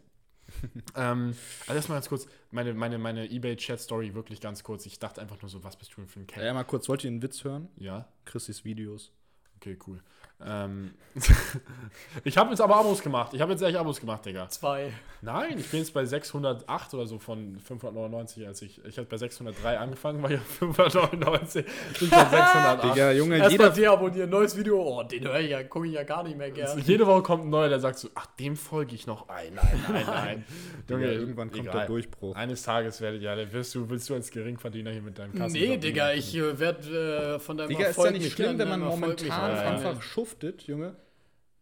Ähm, 0.97 1.35
also 1.67 1.75
erstmal 1.75 1.97
ganz 1.97 2.09
kurz, 2.09 2.27
meine, 2.51 2.75
meine, 2.75 2.99
meine 2.99 3.27
Ebay-Chat-Story 3.31 4.15
wirklich 4.15 4.41
ganz 4.41 4.63
kurz. 4.63 4.87
Ich 4.87 4.99
dachte 4.99 5.21
einfach 5.21 5.41
nur 5.43 5.49
so, 5.49 5.63
was 5.65 5.77
bist 5.77 5.93
du 5.93 5.97
denn 5.97 6.09
für 6.09 6.21
ein 6.21 6.27
Kerl? 6.27 6.45
ja, 6.47 6.55
mal 6.55 6.65
kurz, 6.65 6.89
wollt 6.89 7.05
ihr 7.05 7.11
einen 7.11 7.23
Witz 7.23 7.45
hören? 7.45 7.69
Ja, 7.77 8.09
Chrissys 8.25 8.65
Videos. 8.65 9.13
okay, 9.57 9.79
cool. 9.87 10.01
Ähm, 10.45 10.93
ich 12.25 12.37
habe 12.37 12.51
jetzt 12.51 12.61
aber 12.61 12.77
Abos 12.77 13.03
gemacht. 13.03 13.33
Ich 13.33 13.41
habe 13.41 13.53
jetzt 13.53 13.63
echt 13.63 13.77
Abos 13.77 13.99
gemacht, 14.01 14.27
Digga. 14.27 14.49
Zwei. 14.51 14.93
Nein, 15.23 15.59
ich 15.59 15.71
bin 15.71 15.81
jetzt 15.81 15.95
bei 15.95 16.05
608 16.05 16.95
oder 16.95 17.07
so 17.07 17.19
von 17.19 17.59
599, 17.59 18.47
als 18.47 18.61
ich. 18.61 18.85
Ich 18.85 18.99
habe 18.99 19.09
bei 19.09 19.17
603 19.17 19.79
angefangen, 19.79 20.23
war 20.23 20.31
ja 20.31 20.39
599. 20.39 21.65
Ich 21.95 22.01
bin 22.01 22.11
bei 22.11 22.25
608. 22.25 22.85
Digga, 22.85 23.13
Junge, 23.13 23.39
Erstmal 23.39 23.53
jeder, 23.53 23.71
deabonnieren, 23.71 24.31
neues 24.31 24.57
Video. 24.59 24.79
Oh, 24.79 25.03
den 25.05 25.25
höre 25.25 25.41
ich 25.41 25.51
ja, 25.51 25.63
gucke 25.63 25.87
ich 25.87 25.95
ja 25.95 26.03
gar 26.03 26.23
nicht 26.23 26.37
mehr 26.37 26.51
gern. 26.51 26.79
Jede 26.81 27.07
Woche 27.07 27.23
kommt 27.23 27.47
ein 27.47 27.51
neuer, 27.51 27.71
der 27.71 27.81
sagt 27.81 27.99
so, 27.99 28.09
ach, 28.15 28.27
dem 28.39 28.57
folge 28.57 28.95
ich 28.95 29.07
noch. 29.07 29.27
Nein, 29.29 29.53
nein, 29.55 29.85
nein, 29.91 30.05
nein. 30.07 30.45
Digga, 30.89 31.13
irgendwann 31.13 31.51
kommt 31.51 31.73
der 31.73 31.87
Durchbruch. 31.87 32.37
Eines 32.37 32.63
Tages 32.63 33.01
werdet 33.01 33.23
ja, 33.23 33.35
dann 33.35 33.51
wirst 33.53 33.75
du, 33.75 33.89
willst 33.89 34.11
du 34.11 34.15
als 34.15 34.31
Geringverdiener 34.31 34.91
hier 34.91 35.03
mit 35.03 35.19
deinem 35.19 35.35
Kassen. 35.35 35.55
Nee, 35.55 35.79
Digga, 35.79 36.13
ich 36.13 36.37
äh, 36.37 36.59
werde 36.59 37.37
äh, 37.37 37.39
von 37.39 37.57
deinem 37.57 37.69
Digga, 37.69 37.87
ist 37.87 37.97
ja 37.97 38.05
Erfolg 38.05 38.13
nicht 38.19 38.33
schlimm, 38.33 38.59
wenn 38.59 38.69
man 38.69 38.83
Erfolg 38.83 39.23
nicht 39.23 39.31
momentan 39.31 39.75
einfach 39.75 40.03
schuftet, 40.27 40.63
Junge. 40.67 40.97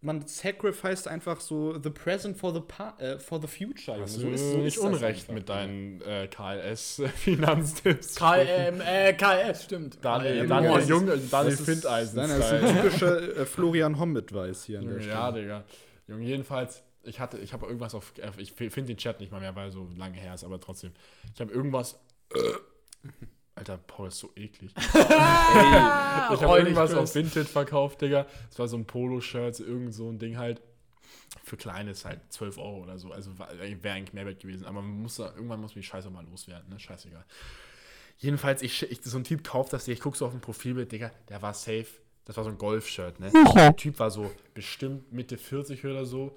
Man 0.01 0.27
sacrificed 0.27 1.09
einfach 1.09 1.41
so 1.41 1.79
the 1.83 1.89
present 1.89 2.37
for 2.37 2.53
the, 2.53 2.61
pa 2.61 2.95
äh, 2.99 3.19
for 3.19 3.41
the 3.41 3.47
future, 3.47 3.93
Junge. 3.97 4.03
Hast 4.03 4.15
So 4.17 4.23
du 4.27 4.31
ist, 4.33 4.51
so 4.51 4.59
nicht 4.59 4.79
Unrecht 4.79 5.33
mit 5.33 5.49
deinen 5.49 6.03
äh, 6.03 6.29
KLS-Finanztipps. 6.29 8.15
KM, 8.17 8.81
äh, 8.83 9.15
KS, 9.15 9.65
stimmt. 9.65 9.99
Daniel, 10.05 10.41
KM, 10.43 10.49
Daniel, 10.49 10.73
oh, 10.73 10.79
Jung, 10.79 11.07
Daniel 11.07 11.29
Das 11.31 11.47
ist- 11.55 11.65
Findeisen. 11.65 12.17
Nein, 12.19 12.29
das 12.29 12.39
ist 12.39 12.53
ein 12.53 12.83
typischer 12.83 13.37
äh, 13.39 13.47
Florian 13.47 13.99
Homm-Advice 13.99 14.65
hier 14.65 14.81
an 14.81 14.89
der 14.89 15.01
Ja. 15.01 15.33
Digga. 15.33 15.65
Junge, 16.07 16.25
jedenfalls, 16.25 16.83
ich 17.03 17.19
hatte, 17.19 17.39
ich 17.39 17.55
habe 17.55 17.65
irgendwas 17.65 17.95
auf, 17.95 18.13
äh, 18.19 18.31
ich 18.37 18.53
finde 18.53 18.83
den 18.85 18.99
Chat 18.99 19.21
nicht 19.21 19.33
mal 19.33 19.41
mehr, 19.41 19.57
weil 19.57 19.71
so 19.71 19.89
lange 19.97 20.19
her 20.19 20.35
ist, 20.35 20.45
aber 20.45 20.61
trotzdem. 20.61 20.93
Ich 21.35 21.41
habe 21.41 21.51
irgendwas. 21.53 21.99
Alter, 23.57 23.79
Paul 23.79 24.09
ist 24.09 24.19
so 24.19 24.31
eklig. 24.37 24.73
ich 24.77 24.95
habe 26.43 26.59
irgendwas 26.59 26.91
Chris. 26.91 26.99
auf 26.99 27.15
Vinted 27.15 27.49
verkauft, 27.49 28.01
Digga. 28.03 28.27
Es 28.51 28.59
war 28.59 28.67
so 28.69 28.77
ein 28.77 28.85
Poloshirt, 28.85 29.61
irgend 29.61 29.95
so 29.95 30.09
ein 30.11 30.19
Ding 30.19 30.37
halt. 30.39 30.61
für 31.45 31.57
kleines 31.57 32.05
halt 32.05 32.21
12 32.31 32.59
Euro 32.59 32.83
oder 32.83 32.99
so. 32.99 33.13
Also 33.13 33.39
war- 33.39 33.49
wäre 33.59 33.95
eigentlich 33.95 34.13
Mehrwert 34.13 34.41
gewesen. 34.41 34.65
Aber 34.67 34.83
man 34.83 35.03
muss 35.03 35.17
da, 35.17 35.33
irgendwann 35.35 35.61
muss 35.61 35.75
man 35.75 35.83
die 35.83 35.87
Scheiße 35.87 36.11
mal 36.11 36.25
loswerden, 36.27 36.69
ne? 36.69 36.79
Scheißegal. 36.81 37.25
Jedenfalls, 38.19 38.63
ich, 38.63 38.83
ich, 38.91 39.01
so 39.03 39.19
ein 39.19 39.25
Typ 39.25 39.45
kauft 39.45 39.73
das, 39.73 39.87
ich 39.89 40.01
gucke 40.01 40.17
so 40.17 40.27
auf 40.27 40.33
ein 40.35 40.41
Profilbild, 40.41 40.91
Digga, 40.93 41.11
der 41.29 41.43
war 41.43 41.53
safe. 41.55 41.87
Das 42.25 42.37
war 42.37 42.45
so 42.45 42.51
ein 42.51 42.59
Golf-Shirt, 42.59 43.21
ne? 43.21 43.31
Der 43.55 43.77
Typ 43.77 43.99
war 43.99 44.11
so 44.11 44.31
bestimmt 44.55 45.13
Mitte 45.13 45.37
40 45.37 45.85
oder 45.85 46.07
so. 46.07 46.35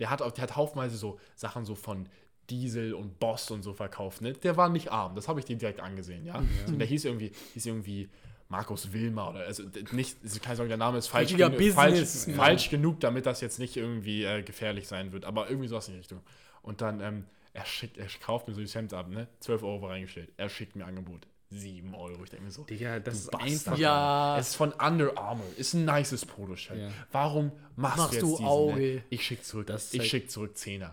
Der 0.00 0.10
hat, 0.10 0.20
auch, 0.22 0.32
der 0.32 0.42
hat 0.42 0.56
haufenweise 0.56 0.96
so 0.96 1.18
Sachen 1.36 1.64
so 1.64 1.74
von 1.74 2.08
Diesel 2.50 2.94
und 2.94 3.18
Boss 3.18 3.50
und 3.50 3.62
so 3.62 3.72
verkauft, 3.74 4.20
ne? 4.22 4.32
Der 4.32 4.56
war 4.56 4.68
nicht 4.68 4.90
arm, 4.90 5.14
das 5.14 5.28
habe 5.28 5.40
ich 5.40 5.46
dir 5.46 5.56
direkt 5.56 5.80
angesehen, 5.80 6.24
ja. 6.24 6.42
Und 6.66 6.78
der 6.78 6.86
hieß 6.86 7.04
irgendwie, 7.04 7.32
hieß 7.54 7.66
irgendwie 7.66 8.08
Markus 8.48 8.92
Wilmer 8.92 9.30
oder 9.30 9.40
also 9.40 9.64
nicht, 9.92 10.16
keine 10.42 10.56
Sorge, 10.56 10.68
der 10.68 10.78
Name 10.78 10.96
ist 10.98 11.08
falsch, 11.08 11.32
genu- 11.34 11.72
falsch, 11.72 12.34
falsch 12.34 12.70
genug, 12.70 13.00
damit 13.00 13.26
das 13.26 13.40
jetzt 13.42 13.58
nicht 13.58 13.76
irgendwie 13.76 14.24
äh, 14.24 14.42
gefährlich 14.42 14.88
sein 14.88 15.12
wird, 15.12 15.24
aber 15.26 15.48
irgendwie 15.50 15.68
sowas 15.68 15.88
in 15.88 15.94
die 15.94 15.98
Richtung. 15.98 16.20
Und 16.62 16.80
dann, 16.80 17.00
ähm, 17.00 17.24
er 17.52 17.66
schickt, 17.66 17.98
er 17.98 18.06
kauft 18.24 18.48
mir 18.48 18.54
so 18.54 18.60
die 18.62 18.66
Hemd 18.68 18.94
ab, 18.94 19.08
ne? 19.08 19.28
12 19.40 19.62
Euro 19.62 19.82
war 19.82 19.90
reingestellt. 19.90 20.30
Er 20.36 20.48
schickt 20.48 20.76
mir 20.76 20.86
Angebot. 20.86 21.26
7 21.50 21.94
Euro. 21.94 22.22
Ich 22.24 22.30
denke 22.30 22.44
mir 22.44 22.50
so, 22.50 22.64
Digga, 22.64 23.00
das 23.00 23.20
ist 23.20 23.30
Bastard. 23.30 23.48
einfach. 23.50 23.78
Ja. 23.78 24.36
es 24.38 24.48
ist 24.50 24.54
von 24.56 24.72
Under 24.72 25.16
Armour. 25.16 25.46
Ist 25.56 25.72
ein 25.74 25.86
nices 25.86 26.26
Poloshirt. 26.26 26.78
Ja. 26.78 26.90
Warum 27.10 27.52
machst, 27.74 27.96
Machst 27.96 28.12
du 28.12 28.16
jetzt 28.16 28.22
du 28.22 28.30
diesen, 28.32 28.44
Auge? 28.46 28.80
Ne? 28.80 29.02
Ich 29.08 29.24
schick 29.24 29.44
zurück. 29.44 29.66
Das 29.66 29.92
ich 29.94 30.00
halt- 30.00 30.10
schick 30.10 30.30
zurück 30.30 30.52
10er. 30.56 30.90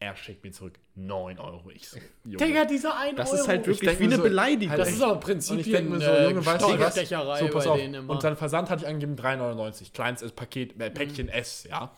Er 0.00 0.14
schickt 0.14 0.44
mir 0.44 0.52
zurück 0.52 0.78
9 0.94 1.38
Euro. 1.40 1.70
Ich 1.70 1.88
so, 1.88 1.98
Junge. 2.24 2.36
Digga, 2.36 2.64
dieser 2.64 2.96
1 2.96 3.16
Das 3.16 3.30
Euro. 3.32 3.40
ist 3.40 3.48
halt 3.48 3.60
Ich 3.62 3.66
wirklich 3.82 3.98
wie 3.98 4.04
eine 4.04 4.16
so, 4.16 4.22
Beleidigung. 4.22 4.70
halt 4.70 4.80
Das 4.80 4.90
ist 4.90 5.02
aber 5.02 5.14
Und 5.14 5.20
Prinzipien 5.20 5.60
ich 5.60 5.72
denke 5.72 5.90
mir 5.90 6.00
so, 6.00 6.28
Junge, 6.28 6.46
weißt 6.46 6.62
du 6.62 6.78
was? 6.78 6.94
So, 7.40 7.48
pass 7.48 7.64
bei 7.64 7.70
auf. 7.70 8.08
Und 8.08 8.22
dann 8.24 8.36
Versand 8.36 8.70
hatte 8.70 8.82
ich 8.84 8.88
angegeben 8.88 9.16
3,99. 9.16 9.92
Kleines 9.92 10.30
Paket, 10.32 10.80
äh, 10.80 10.90
Päckchen 10.90 11.28
S, 11.28 11.64
ja. 11.64 11.90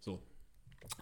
So. 0.00 0.20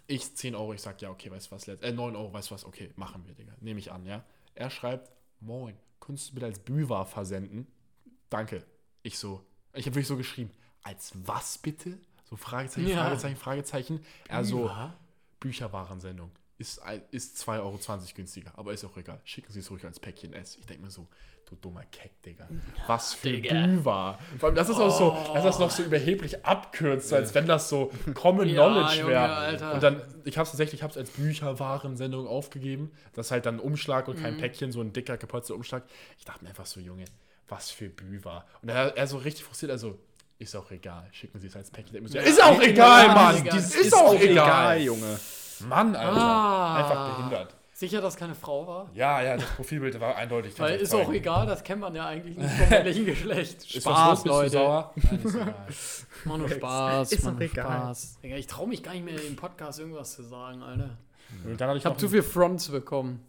Ich 0.07 0.35
10 0.37 0.55
Euro, 0.55 0.73
ich 0.75 0.81
sag, 0.81 1.01
ja, 1.03 1.11
okay, 1.11 1.31
weißt 1.31 1.51
du 1.51 1.57
was, 1.57 1.67
äh, 1.67 1.93
9 1.93 2.15
Euro, 2.15 2.33
weißt 2.33 2.51
du 2.51 2.55
was, 2.55 2.65
okay, 2.65 2.91
machen 2.95 3.25
wir, 3.27 3.35
Digga. 3.35 3.53
Nehme 3.61 3.81
ich 3.81 3.91
an, 3.91 4.07
ja. 4.07 4.23
Er 4.55 4.71
schreibt, 4.71 5.11
moin, 5.41 5.75
könntest 5.99 6.31
du 6.31 6.35
bitte 6.35 6.47
als 6.47 6.61
Büwa 6.61 7.05
versenden? 7.05 7.67
Danke. 8.31 8.63
Ich 9.03 9.19
so, 9.19 9.45
ich 9.73 9.87
habe 9.87 9.97
wirklich 9.97 10.07
so 10.07 10.17
geschrieben, 10.17 10.51
als 10.85 11.13
was 11.25 11.59
bitte? 11.59 11.99
So 12.31 12.37
Fragezeichen, 12.37 12.87
Ja. 12.89 13.05
Fragezeichen, 13.07 13.37
Fragezeichen. 13.37 14.05
Er 14.29 14.45
so? 14.45 14.71
Bücherwarensendung. 15.41 16.31
Ist, 16.57 16.81
ein- 16.83 17.03
ist 17.11 17.37
2,20 17.39 17.61
Euro 17.63 17.79
günstiger, 18.15 18.53
aber 18.57 18.73
ist 18.73 18.85
auch 18.85 18.97
egal. 18.97 19.21
Schicken 19.25 19.53
Sie 19.53 19.59
es 19.61 19.71
ruhig 19.71 19.85
als 19.85 19.99
Päckchen 19.99 20.33
S. 20.35 20.57
Ich 20.61 20.67
denke 20.67 20.85
mir 20.85 20.91
so, 20.91 21.09
du 21.51 21.57
dummer 21.57 21.83
Keck, 21.91 22.23
Digga. 22.23 22.49
Was 22.87 23.13
für 23.15 23.29
Digga. 23.33 23.67
Büwa. 23.67 24.19
Vor 24.39 24.49
allem, 24.49 24.55
das 24.57 24.69
ist 24.69 24.77
auch 24.79 24.97
so, 24.97 25.35
dass 25.35 25.43
das 25.45 25.59
noch 25.59 25.71
so 25.73 25.83
überheblich 25.83 26.45
abkürzt, 26.47 27.13
als 27.13 27.35
wenn 27.35 27.47
das 27.47 27.69
so 27.69 27.91
Common 28.15 28.49
Ja, 28.49 28.55
Knowledge 28.69 29.07
wäre. 29.09 29.75
Und 29.75 29.83
dann, 29.83 30.01
ich 30.25 30.39
habe 30.39 30.45
es 30.45 30.51
tatsächlich, 30.53 30.75
ich 30.75 30.83
habe 30.85 30.93
es 30.93 30.97
als 30.97 31.11
Bücherwarensendung 31.11 32.27
aufgegeben. 32.29 32.93
Das 33.15 33.27
ist 33.27 33.31
halt 33.33 33.47
dann 33.47 33.57
ein 33.57 33.61
Umschlag 33.61 34.07
und 34.09 34.19
Mhm. 34.19 34.23
kein 34.23 34.37
Päckchen, 34.39 34.71
so 34.73 34.81
ein 34.81 34.93
dicker, 34.93 35.17
kaputter 35.17 35.55
Umschlag. 35.55 35.83
Ich 36.19 36.25
dachte 36.25 36.45
mir 36.45 36.51
einfach 36.51 36.67
so, 36.67 36.79
Junge, 36.81 37.05
was 37.49 37.71
für 37.71 37.89
Büwa. 37.89 38.45
Und 38.63 38.69
er, 38.71 38.97
er 38.97 39.07
so 39.07 39.19
richtig 39.19 39.45
frustriert, 39.45 39.73
also, 39.73 39.99
ist 40.39 40.55
auch 40.57 40.71
egal. 40.71 41.09
Schicken 41.13 41.41
Sie 41.41 41.47
es 41.49 41.57
als 41.57 41.71
Päckchen. 41.71 42.07
So, 42.09 42.19
Ist 42.19 42.43
auch 42.43 42.61
egal, 42.61 43.07
Ja, 43.07 43.15
Mann. 43.15 43.47
Ist, 43.47 43.75
ist 43.75 43.93
auch 43.95 44.15
egal. 44.21 44.81
Junge. 44.81 45.19
Mann, 45.61 45.95
Alter. 45.97 46.21
Ah. 46.21 46.77
Einfach 46.77 47.17
behindert. 47.17 47.55
Sicher, 47.73 48.01
dass 48.01 48.17
keine 48.17 48.37
Frau 48.37 48.67
war? 48.69 48.89
Ja, 48.95 49.21
ja, 49.21 49.37
das 49.37 49.47
Profilbild 49.57 49.99
war 49.99 50.15
eindeutig. 50.15 50.57
Weil 50.61 50.79
ist 50.79 50.95
auch 50.95 51.13
egal, 51.13 51.45
das 51.47 51.65
kennt 51.65 51.81
man 51.81 51.93
ja 51.95 52.07
eigentlich 52.07 52.37
nicht 52.39 52.51
vom 52.55 52.69
männlichen 52.69 53.05
Geschlecht. 53.05 53.65
Ist 53.75 53.85
was 53.85 53.97
los? 54.09 54.21
Spaß, 54.21 54.25
Leute. 54.27 54.51
sauer? 54.51 54.93
Nein, 54.95 55.21
ist 55.25 55.35
egal. 55.35 55.55
Mach 56.25 56.37
nur 56.39 56.49
Spaß. 56.49 57.13
Ist 57.13 57.25
mach 57.25 57.33
doch 57.33 57.39
nur 57.41 57.49
egal. 57.51 57.65
Spaß. 57.67 58.19
Ich 58.23 58.47
traue 58.47 58.69
mich 58.69 58.83
gar 58.85 58.93
nicht 58.95 59.05
mehr 59.05 59.21
im 59.25 59.35
Podcast 59.35 59.81
irgendwas 59.81 60.15
zu 60.15 60.23
sagen, 60.23 60.63
Alter. 60.63 60.91
Und 61.45 61.61
dann 61.61 61.69
hatte 61.69 61.77
ich 61.79 61.83
Ich 61.83 61.87
habe 61.87 61.95
noch 61.97 62.01
zu 62.01 62.09
viel 62.09 62.23
Fronts 62.23 62.69
bekommen. 62.69 63.27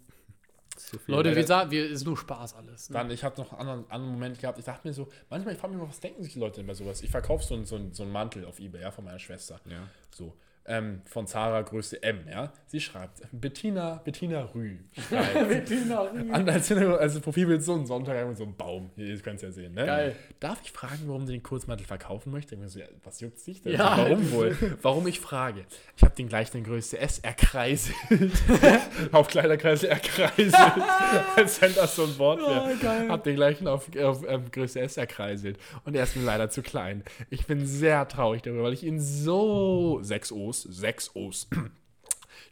Zu 0.76 1.00
viel. 1.00 1.16
Leute, 1.16 1.30
wir 1.30 1.38
das- 1.38 1.48
sagen, 1.48 1.72
wir 1.72 1.90
ist 1.90 2.06
nur 2.06 2.16
Spaß 2.16 2.56
alles. 2.56 2.90
Ne? 2.92 2.98
Dann, 3.00 3.10
ich 3.10 3.24
habe 3.24 3.42
noch 3.42 3.52
einen 3.52 3.62
anderen, 3.62 3.90
anderen 3.90 4.14
Moment 4.14 4.40
gehabt. 4.40 4.60
Ich 4.60 4.66
dachte 4.66 4.88
mir 4.88 4.94
so, 4.94 5.08
manchmal, 5.32 5.56
ich 5.56 5.60
frage 5.60 5.74
mich 5.74 5.82
immer, 5.82 5.90
was 5.90 6.00
denken 6.02 6.22
sich 6.22 6.34
die 6.34 6.40
Leute 6.40 6.58
denn 6.58 6.68
bei 6.68 6.76
sowas? 6.76 7.02
Ich 7.02 7.10
verkaufe 7.10 7.44
so, 7.44 7.56
einen- 7.56 7.66
so, 7.66 7.78
einen- 7.78 7.94
so 7.96 8.04
einen 8.04 8.12
Mantel 8.12 8.46
auf 8.46 8.60
Ebay, 8.60 8.82
ja, 8.82 8.92
von 8.92 9.06
meiner 9.06 9.18
Schwester. 9.20 9.60
Ja. 9.66 9.80
So. 10.12 10.34
Ähm, 10.68 11.02
von 11.06 11.28
Zara 11.28 11.62
Größe 11.62 12.02
M, 12.02 12.28
ja. 12.28 12.52
Sie 12.66 12.82
schreibt, 12.82 13.22
Bettina, 13.32 14.02
Bettina 14.04 14.50
Rü. 14.56 14.78
schreibt, 15.10 15.72
An, 16.32 16.50
als, 16.50 16.72
als 16.72 17.20
Profilbild 17.20 17.64
so 17.64 17.76
ein 17.76 17.86
Sonntag 17.86 18.28
mit 18.28 18.36
so 18.36 18.46
einem 18.46 18.56
Baum. 18.56 18.90
Ihr 18.96 19.16
könnt 19.20 19.36
es 19.36 19.42
ja 19.44 19.52
sehen, 19.52 19.76
ne? 19.76 19.86
Geil. 19.86 20.16
Darf 20.40 20.60
ich 20.64 20.72
fragen, 20.72 21.04
warum 21.06 21.28
sie 21.28 21.34
den 21.34 21.44
Kurzmantel 21.44 21.86
verkaufen 21.86 22.32
möchte? 22.32 22.58
So, 22.68 22.80
ja, 22.80 22.88
was 23.04 23.22
juckt 23.22 23.46
dich 23.46 23.62
denn? 23.62 23.74
Ja. 23.74 23.96
Warum 23.98 24.32
wohl? 24.32 24.58
Warum 24.82 25.06
ich 25.08 25.20
frage? 25.20 25.66
Ich 25.98 26.04
habe 26.04 26.16
den 26.16 26.28
gleich 26.28 26.54
in 26.56 26.64
Größe 26.64 26.98
S 26.98 27.20
erkreiselt. 27.20 27.96
auf 29.12 29.28
Kleiderkreisel 29.28 29.90
erkreiselt. 29.90 30.56
als 31.36 31.62
wenn 31.62 31.76
das 31.76 31.96
so 31.96 32.04
ein 32.06 32.18
Wort 32.18 32.40
wäre. 32.40 32.76
geil. 32.82 33.10
Hab 33.10 33.24
den 33.24 33.36
gleichen 33.36 33.68
auf, 33.68 33.96
auf 33.98 34.24
ähm, 34.28 34.50
Größe 34.52 34.80
S 34.80 34.98
erkreiselt. 34.98 35.58
Und 35.84 35.96
er 35.96 36.04
ist 36.04 36.16
mir 36.16 36.24
leider 36.24 36.50
zu 36.50 36.62
klein. 36.62 37.04
Ich 37.30 37.46
bin 37.46 37.66
sehr 37.68 38.08
traurig 38.08 38.42
darüber, 38.42 38.64
weil 38.64 38.74
ich 38.74 38.84
ihn 38.84 39.00
so 39.00 40.00
sechs 40.02 40.32
O's, 40.32 40.55
sechs 40.64 41.10
O's 41.16 41.48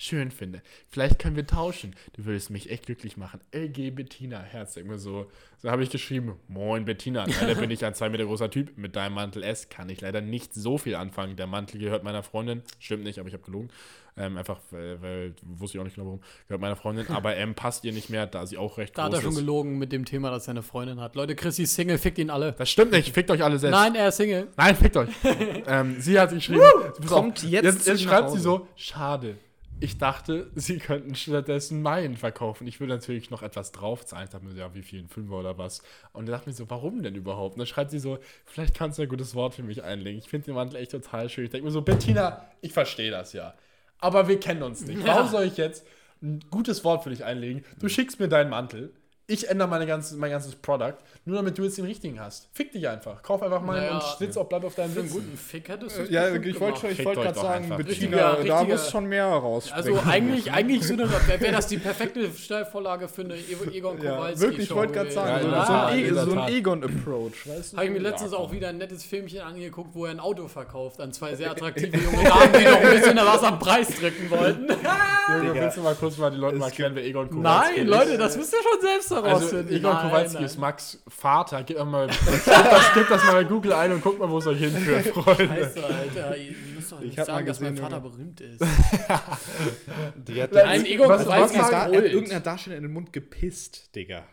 schön 0.04 0.32
finde. 0.32 0.62
Vielleicht 0.88 1.20
können 1.20 1.36
wir 1.36 1.48
tauschen. 1.48 1.96
Du 2.14 2.26
würdest 2.26 2.50
mich 2.50 2.70
echt 2.70 2.86
glücklich 2.86 3.18
machen. 3.18 3.40
LG 3.54 3.92
Bettina, 3.96 4.40
Herz. 4.42 4.78
Immer 4.78 4.98
so. 4.98 5.30
So 5.60 5.72
habe 5.72 5.84
ich 5.84 5.90
geschrieben. 5.90 6.34
Moin 6.48 6.86
Bettina. 6.86 7.26
Leider 7.26 7.56
bin 7.56 7.72
ich 7.72 7.86
ein 7.86 7.94
zwei 7.96 8.10
Meter 8.10 8.26
großer 8.26 8.50
Typ. 8.50 8.78
Mit 8.78 8.96
deinem 8.96 9.14
Mantel 9.14 9.44
S 9.44 9.70
kann 9.70 9.90
ich 9.90 10.02
leider 10.02 10.22
nicht 10.22 10.54
so 10.54 10.78
viel 10.78 10.96
anfangen. 10.96 11.36
Der 11.38 11.48
Mantel 11.48 11.80
gehört 11.80 12.04
meiner 12.04 12.24
Freundin. 12.24 12.64
Stimmt 12.80 13.04
nicht, 13.04 13.20
aber 13.20 13.28
ich 13.30 13.34
habe 13.34 13.44
gelogen. 13.44 13.70
Ähm, 14.16 14.38
einfach, 14.38 14.60
weil, 14.70 15.02
weil 15.02 15.34
wusste 15.42 15.78
ich 15.78 15.80
auch 15.80 15.86
nicht 15.86 15.96
genau 15.96 16.06
warum. 16.06 16.22
Gehört 16.48 16.62
meiner 16.62 16.76
Freundin. 16.76 17.08
Aber 17.08 17.36
M 17.36 17.56
passt 17.56 17.84
ihr 17.84 17.94
nicht 17.94 18.10
mehr, 18.10 18.28
da 18.28 18.46
sie 18.46 18.58
auch 18.58 18.78
recht 18.78 18.96
Da 18.98 19.04
hat 19.04 19.12
groß 19.12 19.20
er 19.20 19.24
schon 19.24 19.32
ist. 19.32 19.38
gelogen 19.40 19.80
mit 19.80 19.92
dem 19.92 20.06
Thema, 20.06 20.30
dass 20.30 20.48
er 20.48 20.52
eine 20.52 20.62
Freundin 20.62 21.00
hat. 21.00 21.16
Leute, 21.16 21.36
Chris 21.36 21.58
ist 21.58 21.74
Single, 21.74 21.98
fickt 21.98 22.20
ihn 22.20 22.30
alle. 22.30 22.54
Das 22.54 22.70
stimmt 22.70 22.92
nicht. 22.92 23.14
Fickt 23.14 23.32
euch 23.32 23.44
alle 23.44 23.58
selbst. 23.58 23.80
Nein, 23.80 23.96
er 23.96 24.10
ist 24.10 24.18
Single. 24.18 24.50
Nein, 24.56 24.76
fickt 24.76 24.98
euch. 24.98 25.10
ähm, 25.68 25.96
sie 26.00 26.20
hat 26.20 26.30
geschrieben, 26.30 26.62
pass 27.00 27.08
Kommt 27.08 27.40
auf, 27.40 27.44
jetzt 27.44 27.64
jetzt, 27.64 27.88
jetzt 27.88 28.04
schreibt 28.04 28.32
sie 28.32 28.40
so, 28.40 28.68
schade. 28.76 29.38
Ich 29.80 29.98
dachte, 29.98 30.50
sie 30.56 30.78
könnten 30.78 31.16
stattdessen 31.16 31.82
meinen 31.82 32.16
verkaufen. 32.16 32.68
Ich 32.68 32.80
würde 32.80 32.94
natürlich 32.94 33.30
noch 33.30 33.44
etwas 33.44 33.72
draufzahlen. 33.72 34.26
Ich 34.26 34.32
dachte 34.32 34.46
mir, 34.46 34.52
so, 34.52 34.58
ja, 34.58 34.74
wie 34.74 34.82
viel, 34.82 35.00
ein 35.00 35.10
Fünfer 35.10 35.36
oder 35.36 35.58
was. 35.58 35.82
Und 36.14 36.28
da 36.28 36.34
dachte 36.34 36.44
ich 36.44 36.48
mir 36.48 36.66
so, 36.66 36.70
warum 36.70 37.04
denn 37.04 37.16
überhaupt? 37.16 37.56
Und 37.56 37.60
dann 37.60 37.68
schreibt 37.68 37.92
sie 37.92 38.00
so, 38.00 38.20
vielleicht 38.46 38.76
kannst 38.76 38.98
du 38.98 39.04
ein 39.04 39.10
gutes 39.10 39.36
Wort 39.36 39.56
für 39.56 39.64
mich 39.64 39.84
einlegen. 39.84 40.20
Ich 40.20 40.30
finde 40.30 40.46
den 40.46 40.56
Mantel 40.56 40.78
echt 40.78 40.92
total 40.92 41.30
schön. 41.30 41.46
Ich 41.46 41.52
denke 41.52 41.66
mir 41.66 41.72
so, 41.72 41.82
Bettina, 41.82 42.46
ich 42.62 42.72
verstehe 42.72 43.12
das 43.12 43.34
ja. 43.34 43.54
Aber 44.00 44.28
wir 44.28 44.40
kennen 44.40 44.64
uns 44.64 44.86
nicht. 44.86 45.04
Warum 45.06 45.28
soll 45.28 45.44
ich 45.44 45.58
jetzt 45.58 45.86
ein 46.22 46.40
gutes 46.50 46.84
Wort 46.84 47.04
für 47.04 47.10
dich 47.10 47.26
einlegen? 47.26 47.66
Du 47.80 47.90
schickst 47.90 48.20
mir 48.20 48.30
deinen 48.30 48.50
Mantel. 48.50 48.94
Ich 49.26 49.48
ändere 49.50 49.70
meine 49.70 49.86
ganze, 49.88 50.18
mein 50.18 50.32
ganzes 50.32 50.54
Produkt, 50.54 51.02
nur 51.24 51.38
damit 51.38 51.58
du 51.58 51.64
jetzt 51.64 51.78
den 51.78 51.86
richtigen 51.86 52.20
hast. 52.20 52.50
Fick 52.52 52.74
dich 52.74 52.86
einfach. 52.90 53.24
Kauf 53.24 53.42
einfach 53.42 53.62
meinen 53.62 53.86
Naja, 53.86 53.94
und 53.96 54.04
sitz 54.20 54.36
auch, 54.36 54.50
bleib 54.50 54.66
auf 54.66 54.76
deinen 54.76 54.94
Sitzen. 54.94 55.14
guten 55.14 55.38
Fick 55.38 55.70
hättest 55.70 55.98
du 55.98 56.04
Ja, 56.12 56.28
ich 56.28 56.34
wollte 56.34 56.52
schon- 56.52 56.60
gemacht. 56.60 56.84
ich 57.00 57.06
wollte 57.06 57.22
Fickt 57.22 57.34
gerade 57.36 57.40
sagen, 57.40 57.64
einfach. 57.64 57.78
Bettina, 57.78 58.32
Richtiger- 58.32 58.54
da 58.58 58.64
muss 58.66 58.92
schon 58.92 59.06
mehr 59.06 59.26
rausspringen. 59.28 59.98
Also 59.98 60.10
eigentlich, 60.12 60.52
eigentlich 60.52 60.86
so 60.86 60.98
wäre 60.98 61.10
wär 61.40 61.52
das 61.54 61.68
die 61.68 61.78
perfekte 61.78 62.30
Steilvorlage 62.34 63.08
für 63.08 63.22
eine 63.22 63.36
Egon 63.72 64.02
ja, 64.04 64.16
Kowalski 64.18 64.42
wirklich, 64.42 64.70
ich 64.70 64.76
wollte 64.76 64.92
gerade 64.94 65.12
sagen, 65.12 65.50
Ja, 65.52 65.66
so, 65.66 65.74
ein, 65.74 66.00
e 66.00 66.10
so 66.14 66.40
ein. 66.42 66.54
Egon-Approach, 66.54 67.48
weißt 67.48 67.74
du? 67.74 67.78
Habe 67.78 67.86
ich 67.86 67.92
mir 67.94 68.00
letztens 68.00 68.34
auch 68.34 68.52
wieder 68.52 68.68
ein 68.68 68.78
nettes 68.78 69.06
Filmchen 69.06 69.40
angeguckt, 69.40 69.92
wo 69.96 70.04
er 70.04 70.12
ein 70.12 70.20
Auto 70.20 70.50
verkauft 70.50 71.00
an 71.00 71.14
zwei 71.14 71.34
sehr 71.36 71.50
attraktive 71.52 71.96
junge 71.98 72.24
Damen, 72.26 72.52
die 72.60 72.66
noch 72.66 72.82
ein 72.82 72.90
bisschen 73.00 73.16
was 73.16 73.42
am 73.44 73.58
Preis 73.58 73.88
drücken 73.88 74.30
wollten. 74.30 74.68
Junge, 75.30 75.54
willst 75.56 75.78
du 75.78 75.82
mal 75.82 75.96
kurz 75.96 76.18
mal 76.18 76.32
die 76.32 76.38
Leute 76.38 76.58
mal 76.58 76.66
erklären, 76.66 76.96
wer 76.96 77.06
Egon 77.06 77.30
Kowalski 77.30 77.76
Nein, 77.80 77.88
ist? 77.88 77.88
Leute, 77.90 78.18
das 78.18 78.38
müsst 78.38 78.54
ihr 78.54 78.60
schon 78.62 78.82
selbst 78.82 79.12
Also, 79.14 79.28
herausfinden. 79.28 79.74
Egon 79.74 79.94
Nein, 79.94 80.10
Kowalski 80.10 80.36
nein. 80.36 80.46
ist 80.46 80.58
Max 80.58 81.04
Vater. 81.08 81.64
Gib 81.64 81.84
mal, 81.86 82.08
das, 82.46 82.88
gib 82.94 83.08
das 83.10 83.24
mal 83.24 83.32
bei 83.34 83.44
Google 83.46 83.74
ein 83.74 83.92
und 83.94 84.02
guck 84.02 84.20
mal, 84.20 84.30
wo 84.30 84.38
es 84.40 84.48
euch 84.48 84.60
hinführt, 84.60 85.08
Freunde. 85.14 85.48
Scheiße, 85.48 85.84
Alter. 85.86 86.38
Ihr 86.38 86.56
müsst 86.76 86.92
doch 86.92 87.00
nicht 87.00 87.24
sagen, 87.26 87.46
dass 87.46 87.60
mein 87.60 87.78
Vater 87.78 88.00
berühmt 88.00 88.42
ist. 88.42 88.62
Die 90.16 90.42
hat 90.42 90.52
Nein, 90.54 90.86
Egon 90.86 91.10
was- 91.10 91.24
Kowalski 91.26 91.60
was 91.60 91.70
ist 91.70 91.92
Kult. 91.92 92.06
irgendeiner 92.06 92.40
Darsteller 92.42 92.76
in 92.78 92.84
den 92.84 92.92
Mund 92.94 93.14
gepisst, 93.14 93.96
Digga. 93.96 94.24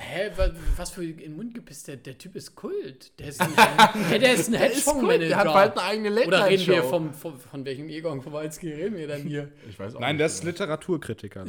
Hä, 0.00 0.30
wa- 0.36 0.50
was 0.76 0.90
für 0.90 1.04
in 1.04 1.16
den 1.18 1.36
Mund 1.36 1.54
gepisst? 1.54 1.86
Der, 1.88 1.96
der 1.96 2.16
Typ 2.16 2.34
ist 2.36 2.54
Kult. 2.56 3.18
Der 3.18 3.28
ist 3.28 3.40
ein, 3.40 3.50
hä, 4.08 4.18
der 4.18 4.32
ist 4.34 4.48
ein 4.48 4.54
Hedgefondsmanager. 4.54 5.28
Der 5.28 5.36
hat 5.36 5.46
bald 5.46 5.72
eine 5.78 5.82
eigene 5.86 6.08
late 6.08 6.28
Oder 6.28 6.46
reden 6.46 6.66
wir 6.66 6.82
vom, 6.84 7.12
vom, 7.12 7.38
von 7.38 7.64
welchem 7.64 7.88
Egon 7.88 8.22
Kowalski 8.22 8.72
reden 8.72 8.96
wir 8.96 9.06
denn 9.06 9.22
hier? 9.26 9.52
Ich 9.68 9.78
weiß 9.78 9.94
auch 9.96 10.00
Nein, 10.00 10.16
nicht. 10.16 10.20
der 10.20 10.26
ist 10.26 10.44
Literaturkritiker. 10.44 11.44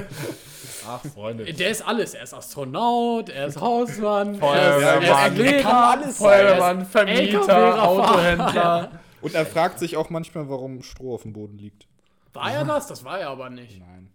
Ach, 0.86 1.00
Freunde. 1.14 1.44
Der 1.52 1.70
ist 1.70 1.82
alles. 1.82 2.14
Er 2.14 2.24
ist 2.24 2.34
Astronaut, 2.34 3.28
er 3.30 3.46
ist 3.46 3.60
Hausmann, 3.60 4.34
Feuerwehrmann. 4.36 5.02
er 5.02 5.02
ist, 5.02 5.08
er 5.08 5.26
ist 5.28 5.38
Lehrer, 5.38 5.56
Er 5.56 5.62
kann 5.62 5.98
alles 6.00 6.16
Feuerwehrmann, 6.18 6.86
Vermieter. 6.86 7.82
Autohändler. 7.88 9.00
Und 9.22 9.34
er 9.34 9.46
fragt 9.46 9.78
sich 9.78 9.96
auch 9.96 10.10
manchmal, 10.10 10.48
warum 10.48 10.82
Stroh 10.82 11.14
auf 11.14 11.22
dem 11.22 11.32
Boden 11.32 11.58
liegt. 11.58 11.86
War 12.32 12.52
er 12.52 12.64
das? 12.64 12.86
Das 12.86 13.04
war 13.04 13.18
er 13.20 13.28
aber 13.30 13.50
nicht. 13.50 13.78
Nein. 13.80 14.10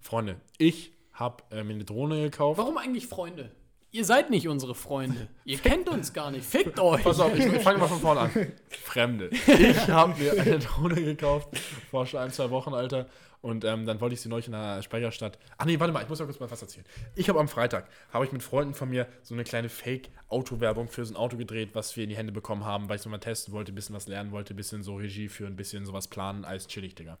Freunde, 0.00 0.36
ich 0.58 0.92
habe 1.18 1.42
äh, 1.50 1.64
mir 1.64 1.74
eine 1.74 1.84
Drohne 1.84 2.22
gekauft. 2.22 2.58
Warum 2.58 2.76
eigentlich 2.78 3.06
Freunde? 3.06 3.50
Ihr 3.90 4.04
seid 4.04 4.28
nicht 4.28 4.46
unsere 4.48 4.74
Freunde. 4.74 5.28
Ihr 5.44 5.56
kennt 5.58 5.88
uns 5.88 6.12
gar 6.12 6.30
nicht. 6.30 6.44
Fickt 6.44 6.78
euch. 6.80 7.02
Pass 7.02 7.20
auf, 7.20 7.36
ich 7.36 7.46
fange 7.62 7.78
mal 7.78 7.88
von 7.88 8.00
vorne 8.00 8.20
an. 8.20 8.52
Fremde. 8.68 9.30
Ich 9.30 9.88
habe 9.88 10.14
mir 10.20 10.38
eine 10.40 10.58
Drohne 10.58 11.02
gekauft 11.02 11.48
vor 11.90 12.04
schon 12.04 12.20
ein, 12.20 12.30
zwei 12.30 12.50
Wochen, 12.50 12.74
Alter. 12.74 13.06
Und 13.40 13.64
ähm, 13.64 13.86
dann 13.86 14.00
wollte 14.00 14.14
ich 14.14 14.20
sie 14.20 14.28
neulich 14.28 14.46
in 14.46 14.52
der 14.52 14.82
Speicherstadt. 14.82 15.38
Ach 15.56 15.64
nee, 15.64 15.78
warte 15.78 15.92
mal, 15.92 16.02
ich 16.02 16.08
muss 16.08 16.18
mal 16.18 16.24
kurz 16.26 16.40
mal 16.40 16.50
was 16.50 16.60
erzählen. 16.60 16.84
Ich 17.14 17.28
habe 17.28 17.38
am 17.38 17.48
Freitag, 17.48 17.88
habe 18.12 18.24
ich 18.24 18.32
mit 18.32 18.42
Freunden 18.42 18.74
von 18.74 18.90
mir 18.90 19.06
so 19.22 19.32
eine 19.32 19.44
kleine 19.44 19.68
Fake-Auto-Werbung 19.68 20.88
für 20.88 21.04
so 21.04 21.14
ein 21.14 21.16
Auto 21.16 21.36
gedreht, 21.36 21.70
was 21.72 21.96
wir 21.96 22.02
in 22.02 22.10
die 22.10 22.16
Hände 22.16 22.32
bekommen 22.32 22.64
haben, 22.64 22.88
weil 22.88 22.96
ich 22.96 23.02
so 23.02 23.08
mal 23.08 23.18
testen 23.18 23.54
wollte, 23.54 23.72
ein 23.72 23.76
bisschen 23.76 23.94
was 23.94 24.08
lernen 24.08 24.32
wollte, 24.32 24.54
ein 24.54 24.56
bisschen 24.56 24.82
so 24.82 24.96
Regie 24.96 25.28
führen, 25.28 25.52
ein 25.52 25.56
bisschen 25.56 25.86
sowas 25.86 26.08
planen, 26.08 26.44
alles 26.44 26.66
chillig, 26.66 26.96
Digga. 26.96 27.16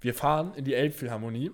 Wir 0.00 0.14
fahren 0.14 0.54
in 0.54 0.64
die 0.64 0.74
Elbphilharmonie, 0.74 1.50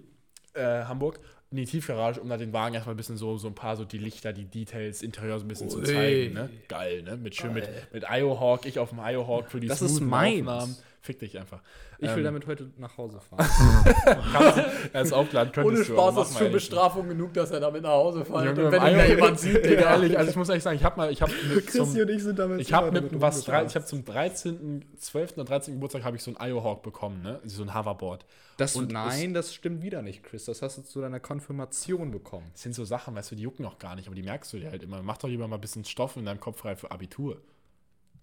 äh, 0.52 0.84
Hamburg, 0.84 1.18
in 1.56 1.64
die 1.64 1.70
Tiefgarage, 1.70 2.20
um 2.20 2.28
da 2.28 2.36
den 2.36 2.52
Wagen 2.52 2.74
erstmal 2.74 2.94
ein 2.94 2.96
bisschen 2.98 3.16
so, 3.16 3.36
so 3.38 3.48
ein 3.48 3.54
paar 3.54 3.76
so 3.76 3.84
die 3.84 3.98
Lichter, 3.98 4.32
die 4.32 4.44
Details, 4.44 5.02
Interieur 5.02 5.38
so 5.38 5.44
ein 5.44 5.48
bisschen 5.48 5.70
zu 5.70 5.78
Ui. 5.78 5.84
zeigen, 5.84 6.34
ne? 6.34 6.50
Geil, 6.68 7.02
ne? 7.02 7.16
Mit 7.16 7.34
schön 7.34 7.52
mit, 7.54 7.68
mit 7.92 8.04
IO-Hawk, 8.10 8.66
ich 8.66 8.78
auf 8.78 8.90
dem 8.90 8.98
IO-Hawk 8.98 9.50
für 9.50 9.60
die 9.60 9.68
Das 9.68 9.82
ist. 9.82 10.02
Aufnahmen. 10.02 10.76
Fick 11.06 11.20
dich 11.20 11.38
einfach. 11.38 11.62
Ich 11.98 12.10
will 12.10 12.18
Ähm, 12.18 12.24
damit 12.24 12.48
heute 12.48 12.68
nach 12.78 12.98
Hause 12.98 13.20
fahren. 13.20 13.46
Er 14.92 15.02
ist 15.02 15.12
aufgeladen, 15.12 15.52
könntest 15.52 15.88
Ohne 15.88 15.98
Spaß, 15.98 16.28
ist 16.28 16.34
mal 16.34 16.38
schon. 16.40 16.52
Bestrafung 16.52 17.08
genug, 17.08 17.32
dass 17.32 17.52
er 17.52 17.60
damit 17.60 17.82
nach 17.82 17.90
Hause 17.90 18.24
fährt. 18.24 18.58
Und 18.58 18.72
wenn 18.72 18.82
ihn 18.82 18.98
da 18.98 19.04
jemand 19.04 19.38
sieht, 19.38 19.64
Digga. 19.64 19.92
ehrlich, 19.92 20.18
also 20.18 20.30
ich 20.30 20.36
muss 20.36 20.48
ehrlich 20.48 20.64
sagen, 20.64 20.76
ich 20.76 20.82
habe 20.82 20.96
mal, 20.96 21.12
ich 21.12 21.22
habe 21.22 21.32
mit 21.54 21.70
zum, 21.70 21.88
und 21.88 22.10
ich 22.10 22.22
sind 22.24 22.38
damit 22.40 22.60
ich 22.60 22.72
habe 22.72 22.90
mit 22.90 23.20
was, 23.20 23.44
drei, 23.44 23.64
ich 23.64 23.76
habe 23.76 23.84
zum 23.84 24.04
13., 24.04 24.84
12. 24.98 25.34
oder 25.34 25.44
13. 25.44 25.74
Geburtstag 25.74 26.02
habe 26.02 26.16
ich 26.16 26.24
so 26.24 26.34
ein 26.34 26.48
IO-Hawk 26.50 26.82
bekommen, 26.82 27.22
ne? 27.22 27.40
So 27.44 27.62
ein 27.62 27.72
Hoverboard. 27.72 28.26
Das, 28.56 28.74
Und 28.74 28.90
nein, 28.90 29.32
das 29.32 29.54
stimmt 29.54 29.82
wieder 29.82 30.02
nicht, 30.02 30.24
Chris. 30.24 30.46
Das 30.46 30.60
hast 30.62 30.78
du 30.78 30.82
zu 30.82 31.00
deiner 31.00 31.20
Konfirmation 31.20 32.10
bekommen. 32.10 32.48
Das 32.52 32.62
sind 32.62 32.74
so 32.74 32.84
Sachen, 32.84 33.14
weißt 33.14 33.30
du, 33.30 33.36
die 33.36 33.42
jucken 33.42 33.62
noch 33.62 33.78
gar 33.78 33.94
nicht, 33.94 34.08
aber 34.08 34.16
die 34.16 34.22
merkst 34.24 34.52
du 34.52 34.58
dir 34.58 34.70
halt 34.72 34.82
immer. 34.82 35.02
Mach 35.02 35.18
doch 35.18 35.28
lieber 35.28 35.46
mal 35.46 35.56
ein 35.56 35.60
bisschen 35.60 35.84
Stoff 35.84 36.16
in 36.16 36.24
deinem 36.24 36.40
Kopf 36.40 36.58
frei 36.58 36.74
für 36.74 36.90
Abitur. 36.90 37.36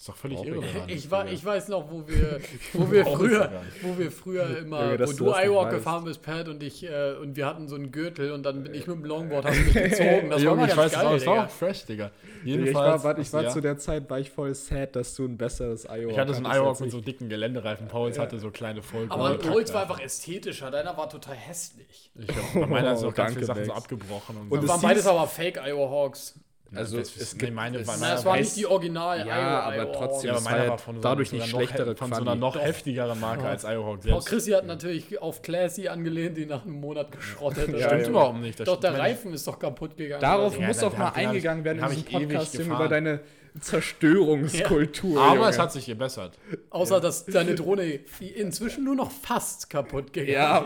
Ist 0.04 0.10
doch 0.10 0.18
völlig 0.18 0.38
Brauch 0.38 0.46
ich 0.46 0.52
irrelevant. 0.52 0.92
Ich, 0.92 1.12
war, 1.12 1.32
ich 1.32 1.46
weiß 1.46 1.68
noch, 1.70 1.90
wo 1.90 2.06
wir, 2.06 2.42
wo 2.74 2.92
wir 2.92 3.06
früher, 3.06 3.50
wo 3.84 3.98
wir 3.98 4.12
früher 4.12 4.58
immer, 4.58 4.98
dass 4.98 5.18
wo 5.18 5.28
du 5.28 5.32
iWalk 5.32 5.70
gefahren 5.70 6.04
bist, 6.04 6.22
Pat 6.22 6.50
und 6.50 6.62
ich, 6.62 6.84
äh, 6.84 7.14
und 7.22 7.38
wir 7.38 7.46
hatten 7.46 7.70
so 7.70 7.76
einen 7.76 7.90
Gürtel 7.94 8.34
und 8.34 8.44
dann 8.44 8.64
bin 8.64 8.74
ich 8.74 8.86
mit 8.86 8.98
dem 8.98 9.06
Longboard, 9.06 9.46
hast 9.46 9.58
du 9.58 9.64
mich 9.64 9.74
gezogen. 9.74 10.30
Das 10.30 10.32
war 10.32 10.40
Junge, 10.40 10.56
mal 10.58 10.70
ich 10.70 10.76
weiß 10.76 10.92
geil, 10.92 11.14
das 11.14 11.26
war 11.26 11.46
auch 11.46 11.50
fresh, 11.50 11.86
Digga. 11.86 12.12
Ich 12.42 12.48
Jedenfalls. 12.48 12.76
war, 12.76 13.04
warte, 13.06 13.22
ich 13.22 13.32
war 13.32 13.44
ja. 13.44 13.50
zu 13.50 13.62
der 13.62 13.78
Zeit, 13.78 14.10
war 14.10 14.20
ich 14.20 14.30
voll 14.30 14.54
sad, 14.54 14.94
dass 14.98 15.16
du 15.16 15.24
ein 15.24 15.38
besseres 15.38 15.86
IO 15.86 16.10
Ich 16.10 16.20
hatte 16.20 16.34
so 16.34 16.40
einen 16.40 16.48
hattest 16.48 16.62
iWalk 16.62 16.80
mit 16.82 16.88
ich. 16.88 16.92
so 16.92 17.00
dicken 17.00 17.30
Geländereifen. 17.30 17.88
Pauls 17.88 18.20
hatte 18.20 18.40
so 18.40 18.52
kleine 18.52 18.82
Folgen. 18.82 19.10
Aber 19.10 19.38
Pauls 19.38 19.74
war 19.74 19.84
einfach 19.84 20.02
ästhetischer, 20.02 20.70
deiner 20.70 20.98
war 20.98 21.08
total 21.08 21.36
hässlich. 21.36 22.12
Ich 22.16 22.28
glaub, 22.28 22.54
bei 22.56 22.68
meiner 22.68 22.98
sind 22.98 23.06
Oh, 23.08 23.12
auch 23.12 23.16
ganz 23.16 23.36
viele 23.36 23.46
Sachen 23.46 23.64
so 23.64 23.72
abgebrochen. 23.72 24.36
Und, 24.36 24.52
Und 24.52 24.60
so. 24.60 24.66
es 24.66 24.70
waren 24.70 24.82
beides 24.82 25.08
aber 25.08 25.28
Fake 25.28 25.66
Iowa 25.66 25.90
Hawks. 25.90 26.38
Also, 26.76 26.98
das, 26.98 27.16
es 27.16 27.34
nee, 27.34 27.40
gibt- 27.40 27.54
meine 27.54 27.78
es- 27.80 27.88
war 27.88 27.98
Na, 28.00 28.14
es 28.16 28.26
war 28.26 28.38
nicht 28.38 28.56
die 28.56 28.66
Original 28.66 29.20
Ja, 29.20 29.26
Iowa 29.26 29.60
aber 29.60 29.92
trotzdem, 29.92 30.28
Ja, 30.28 30.32
aber 30.34 30.40
es 30.40 30.44
meiner 30.46 30.68
war 30.70 30.78
von 30.78 30.96
so, 30.96 31.02
dadurch 31.02 31.32
einer- 31.34 31.42
nicht 31.44 31.52
schlechtere 31.52 31.96
von 31.96 32.14
so 32.14 32.22
einer 32.22 32.36
noch 32.36 32.54
Quali. 32.54 32.66
heftigeren 32.66 33.20
Marke 33.20 33.44
als 33.46 33.64
Frau 33.64 33.98
selbst. 34.02 34.28
Chrissy 34.28 34.52
hat 34.52 34.66
natürlich 34.66 35.22
auf 35.22 35.42
Classy 35.42 35.88
angelehnt, 35.88 36.38
die 36.38 36.46
nach 36.46 36.64
einem 36.64 36.80
Monat 36.80 37.12
geschrottet 37.12 37.70
Ja, 37.70 37.76
ist. 37.76 37.84
Stimmt 37.86 38.02
ja. 38.04 38.10
überhaupt 38.10 38.40
nicht. 38.40 38.60
Das 38.60 38.66
Doch, 38.66 38.80
der 38.80 38.92
nicht. 38.92 39.00
Reifen 39.02 39.34
ist 39.34 39.48
doch 39.48 39.60
kaputt 39.60 39.96
gegangen. 39.98 40.22
Darauf 40.22 40.60
Ja, 40.60 40.68
muss 40.68 40.84
auch 40.84 40.98
mal 40.98 41.10
eingegangen 41.10 41.64
werden 41.64 41.78
den 41.80 41.86
in 41.86 41.90
hab 41.90 42.08
diesem 42.10 42.28
Podcast 42.30 42.56
über 42.60 42.88
deine 42.88 43.20
Zerstörungskultur. 43.60 45.22
Aber 45.22 45.36
Junge. 45.36 45.50
es 45.50 45.60
hat 45.60 45.72
sich 45.72 45.86
gebessert. 45.86 46.38
Außer, 46.70 47.00
dass 47.00 47.26
deine 47.26 47.56
Drohne 47.56 48.00
inzwischen 48.36 48.84
nur 48.84 48.96
noch 48.96 49.12
fast 49.12 49.70
kaputt 49.70 50.14
gegangen 50.14 50.34
Ja, 50.34 50.66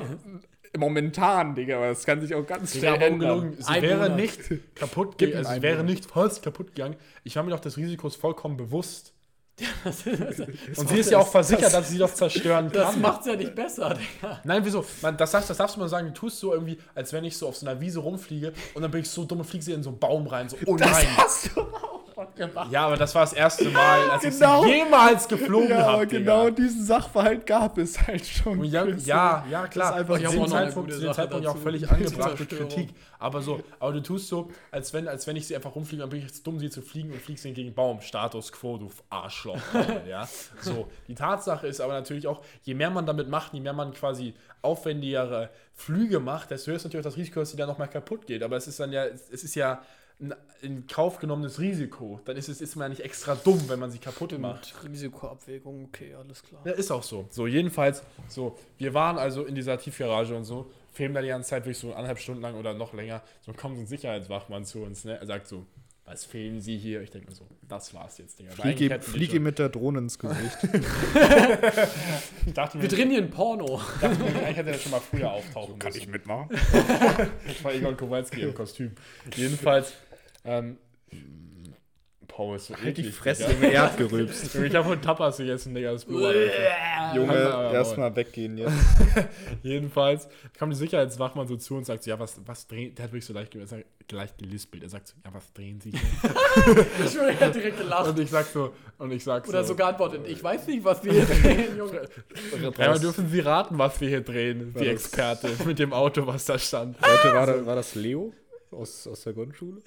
momentan, 0.78 1.56
Digga, 1.56 1.78
aber 1.78 1.88
das 1.90 2.04
kann 2.06 2.22
sich 2.22 2.34
auch 2.34 2.46
ganz 2.46 2.72
Digga, 2.74 2.96
schnell 2.96 3.12
ändern. 3.12 3.32
ungelogen, 3.32 3.62
sie 3.62 3.68
Ein 3.68 3.82
wäre 3.84 4.02
Monat. 4.04 4.16
nicht 4.18 4.40
kaputt 4.76 5.18
gegangen, 5.18 5.46
also 5.46 5.56
sie 5.56 5.62
wäre 5.62 5.84
nicht 5.84 6.06
fast 6.10 6.44
kaputt 6.44 6.76
gegangen. 6.76 6.96
Ich 7.24 7.36
war 7.36 7.44
mir 7.44 7.52
doch 7.52 7.60
des 7.60 7.78
Risikos 7.78 8.16
vollkommen 8.16 8.58
bewusst. 8.58 9.14
Und 9.86 10.78
Und 10.78 10.90
sie 10.90 11.00
ist 11.00 11.10
ja 11.10 11.18
auch 11.18 11.28
versichert, 11.28 11.74
dass 11.74 11.90
sie 11.90 11.98
das 11.98 12.14
zerstören 12.16 12.70
Das 12.72 12.92
kann. 12.92 13.02
macht's 13.02 13.26
ja 13.26 13.36
nicht 13.36 13.56
besser, 13.56 13.96
Digga. 13.96 14.40
Nein, 14.44 14.64
wieso? 14.64 14.86
Man, 15.02 15.18
das, 15.18 15.32
darfst, 15.32 15.50
das 15.50 15.58
darfst 15.58 15.76
du 15.76 15.80
mal 15.80 15.90
sagen, 15.90 16.08
du 16.10 16.14
tust 16.14 16.40
so 16.40 16.54
irgendwie, 16.54 16.78
als 16.94 17.12
wenn 17.12 17.24
ich 17.24 17.36
so 17.36 17.48
auf 17.48 17.58
so 17.58 17.66
einer 17.66 17.82
Wiese 17.82 18.00
rumfliege 18.00 18.54
und 18.76 18.84
dann 18.84 18.92
bin 18.92 19.02
ich 19.02 19.10
so 19.10 19.26
dumm 19.26 19.40
und 19.40 19.46
fliege 19.46 19.64
sie 19.66 19.72
in 19.74 19.82
so 19.82 19.90
einen 19.90 19.98
Baum 20.00 20.28
rein. 20.28 20.48
So, 20.50 20.58
oh 20.68 20.76
nein. 20.76 21.08
Auch 22.18 22.34
gemacht. 22.36 22.72
Ja, 22.72 22.86
aber 22.88 22.98
das 22.98 23.14
war 23.16 23.22
das 23.24 23.34
erste 23.34 23.70
Mal, 23.70 24.10
als 24.10 24.24
Genau. 24.24 24.64
ich 24.66 24.72
sie 24.72 24.78
jemals 24.78 25.28
geflogen 25.28 25.70
Ja, 25.70 25.78
habe. 25.78 25.92
aber 25.94 26.06
genau 26.06 26.50
diesen 26.50 26.84
Sachverhalt 26.86 27.46
gab 27.46 27.78
es 27.78 28.00
halt 28.08 28.26
schon. 28.26 28.64
Ja, 28.66 28.86
ja, 28.86 29.46
ja, 29.50 29.68
klar. 29.68 29.92
Das 29.92 29.96
ist 29.96 30.00
einfach 30.02 30.16
zu 30.16 30.20
Ich 30.22 30.26
hab 30.28 30.34
dem 30.34 30.42
auch 30.42 30.48
Zeitpunkt, 30.50 30.94
zu 30.94 31.00
dem 31.00 31.14
Zeitpunkt 31.14 31.46
ja 31.46 31.52
auch 31.52 31.58
völlig 31.58 31.90
angebrachte. 31.92 32.46
Kritik. 32.46 32.90
Aber 33.20 33.42
so, 33.42 33.62
aber 33.80 33.94
du 33.94 34.02
tust 34.02 34.28
so, 34.28 34.50
als 34.72 34.94
wenn, 34.94 35.08
als 35.08 35.26
wenn 35.28 35.36
ich 35.36 35.48
sie 35.48 35.56
einfach 35.56 35.76
rumfliege, 35.76 36.02
dann 36.02 36.10
bin 36.10 36.20
ich 36.20 36.26
jetzt 36.26 36.46
dumm, 36.46 36.60
sie 36.60 36.70
zu 36.70 36.82
fliegen 36.82 37.12
und 37.12 37.22
fliegst 37.22 37.44
sie 37.44 37.54
gegen 37.54 37.70
den 37.70 37.74
Baum. 37.76 38.02
Status 38.02 38.52
quo, 38.52 38.78
du 38.78 38.90
Arschloch. 39.10 39.58
ja. 40.08 40.28
So, 40.62 40.88
die 41.08 41.16
Tatsache 41.16 41.66
ist 41.68 41.82
aber 41.82 41.94
natürlich 41.94 42.28
auch, 42.28 42.42
je 42.64 42.74
mehr 42.76 42.90
man 42.92 43.06
damit 43.06 43.28
macht, 43.30 43.54
je 43.54 43.60
mehr 43.60 43.74
man 43.74 43.94
quasi 43.94 44.34
aufwendigere 44.62 45.50
Flüge 45.74 46.20
macht, 46.20 46.52
desto 46.52 46.70
höher 46.72 46.76
ist 46.78 46.84
natürlich 46.84 47.06
auch 47.06 47.10
das 47.10 47.18
Risiko, 47.18 47.40
dass 47.40 47.52
sie 47.52 47.58
dann 47.58 47.68
nochmal 47.70 47.88
kaputt 47.90 48.28
geht. 48.28 48.44
Aber 48.44 48.56
es 48.58 48.68
ist 48.68 48.80
dann 48.80 48.92
ja, 48.92 49.06
es 49.06 49.44
ist 49.44 49.56
ja 49.56 49.82
ein 50.20 50.34
in 50.62 50.88
Kauf 50.88 51.20
genommenes 51.20 51.60
Risiko. 51.60 52.20
Dann 52.26 52.36
ist 52.36 52.50
es 52.50 52.62
ist 52.62 52.76
man 52.76 52.86
ja 52.86 52.90
nicht 52.90 53.02
extra 53.02 53.36
dumm, 53.36 53.62
wenn 53.70 53.80
man 53.80 53.92
sie 53.92 54.00
kaputt 54.00 54.38
macht. 54.40 54.74
Risikoabwägung, 54.84 55.86
okay, 55.86 56.16
alles 56.16 56.42
klar. 56.42 56.62
Ja, 56.66 56.72
ist 56.72 56.90
auch 56.92 57.04
so. 57.04 57.28
So, 57.30 57.46
jedenfalls, 57.46 58.02
so, 58.28 58.58
wir 58.80 58.96
waren 58.96 59.20
also 59.20 59.44
in 59.46 59.54
dieser 59.54 59.78
Tiefgarage 59.78 60.36
und 60.36 60.46
so, 60.46 60.72
filmen 60.92 61.14
da 61.14 61.22
die 61.22 61.28
ganze 61.28 61.50
Zeit 61.50 61.64
wirklich 61.66 61.78
so 61.78 61.94
eineinhalb 61.94 62.18
Stunden 62.18 62.42
lang 62.42 62.56
oder 62.56 62.74
noch 62.74 62.94
länger. 62.94 63.22
So 63.46 63.54
kommt 63.54 63.76
so 63.76 63.82
ein 63.84 63.88
Sicherheitswachmann 63.88 64.66
zu 64.66 64.80
uns, 64.82 65.06
ne? 65.06 65.20
Er 65.20 65.28
sagt 65.28 65.46
so, 65.48 65.64
was 66.06 66.24
filmen 66.26 66.62
Sie 66.62 66.78
hier? 66.78 67.02
Ich 67.02 67.12
denke 67.12 67.28
mir 67.30 67.36
so, 67.36 67.46
das 67.68 67.94
war's 67.94 68.18
jetzt, 68.18 68.40
Digga. 68.40 68.52
Flieg 68.54 68.66
Eigentlich 68.66 68.82
ihm, 68.82 68.92
hätten 68.92 69.06
die 69.06 69.12
flieg 69.12 69.28
schon- 69.30 69.38
ihm 69.38 69.44
mit 69.44 69.60
der 69.60 69.70
Drohne 69.70 70.00
ins 70.00 70.18
Gesicht. 70.18 70.58
Ich 72.46 72.54
dachte 72.54 72.78
mir, 72.78 72.84
Wir 72.84 72.90
drehen 72.90 73.10
hier 73.10 73.22
ein 73.22 73.30
Porno. 73.30 73.80
dachte 74.02 74.18
mir, 74.24 74.28
eigentlich 74.30 74.58
hätte 74.58 74.70
er 74.72 74.78
schon 74.80 74.92
mal 74.92 75.00
früher 75.02 75.32
auftauchen 75.32 75.78
müssen. 75.78 76.10
mitmachen? 76.12 76.50
Das 77.48 77.64
war 77.64 77.74
Egon 77.74 77.96
Kowalski 77.98 78.42
im 78.42 78.54
Kostüm. 78.54 78.92
Jedenfalls, 79.36 79.94
ähm, 80.48 80.78
Paul 82.38 82.58
ist 82.58 82.68
so 82.68 82.76
Halt 82.76 82.98
die 82.98 83.02
eklig, 83.02 83.16
Fresse, 83.16 83.48
Digga. 83.48 83.54
Junge, 83.54 83.72
er 83.74 83.82
hat 83.82 83.98
gerülpst. 83.98 84.56
Ich 84.56 84.76
habe 84.76 84.88
von 84.88 85.02
Tapas 85.02 85.38
gegessen, 85.38 85.74
Digga, 85.74 85.94
das. 85.94 86.06
Junge, 86.06 86.54
Ja, 87.16 87.72
erstmal 87.72 88.16
weggehen 88.16 88.58
jetzt. 88.60 88.76
Jedenfalls 89.64 90.28
kam 90.56 90.70
der 90.70 90.78
Sicherheitswachmann 90.78 91.48
so 91.48 91.56
zu 91.56 91.76
und 91.76 91.86
sagt 91.86 92.04
so, 92.04 92.12
ja, 92.12 92.20
was, 92.20 92.40
was 92.46 92.68
drehen, 92.68 92.94
der 92.94 93.06
hat 93.06 93.12
wirklich 93.12 93.26
so 93.26 93.34
leicht, 93.34 93.56
er 93.56 93.84
leicht 94.12 94.38
gelispelt. 94.38 94.84
Er 94.84 94.90
sagt 94.90 95.08
so, 95.08 95.16
ja, 95.26 95.34
was 95.34 95.52
drehen 95.52 95.82
Sie 95.82 95.90
hier? 95.92 96.00
Entschuldigung, 97.00 97.40
er 97.40 97.48
hat 97.48 97.56
direkt 97.56 97.78
gelacht. 97.80 98.10
und 98.10 98.20
ich 98.20 98.30
sag 98.30 98.46
so, 98.46 98.74
und 99.00 99.12
ich 99.12 99.24
sag 99.24 99.48
Oder 99.48 99.64
so, 99.64 99.70
so 99.70 99.76
geantwortet, 99.76 100.22
ich 100.28 100.44
weiß 100.44 100.68
nicht, 100.68 100.84
was 100.84 101.04
wir 101.04 101.14
hier 101.14 101.26
drehen, 101.26 101.76
Junge. 101.78 102.02
dreimal 102.72 103.00
dürfen 103.00 103.30
Sie 103.30 103.40
raten, 103.40 103.80
was 103.80 104.00
wir 104.00 104.10
hier 104.10 104.22
drehen, 104.22 104.76
War 104.76 104.82
die 104.84 104.90
Experte 104.90 105.50
mit 105.66 105.80
dem 105.80 105.92
Auto, 105.92 106.28
was 106.28 106.46
da 106.46 106.60
stand. 106.60 106.98
Leute, 107.02 107.34
war, 107.36 107.46
da, 107.48 107.66
war 107.66 107.76
das 107.76 107.96
Leo 107.96 108.32
aus, 108.70 109.08
aus 109.08 109.24
der 109.24 109.34
Grundschule? 109.34 109.82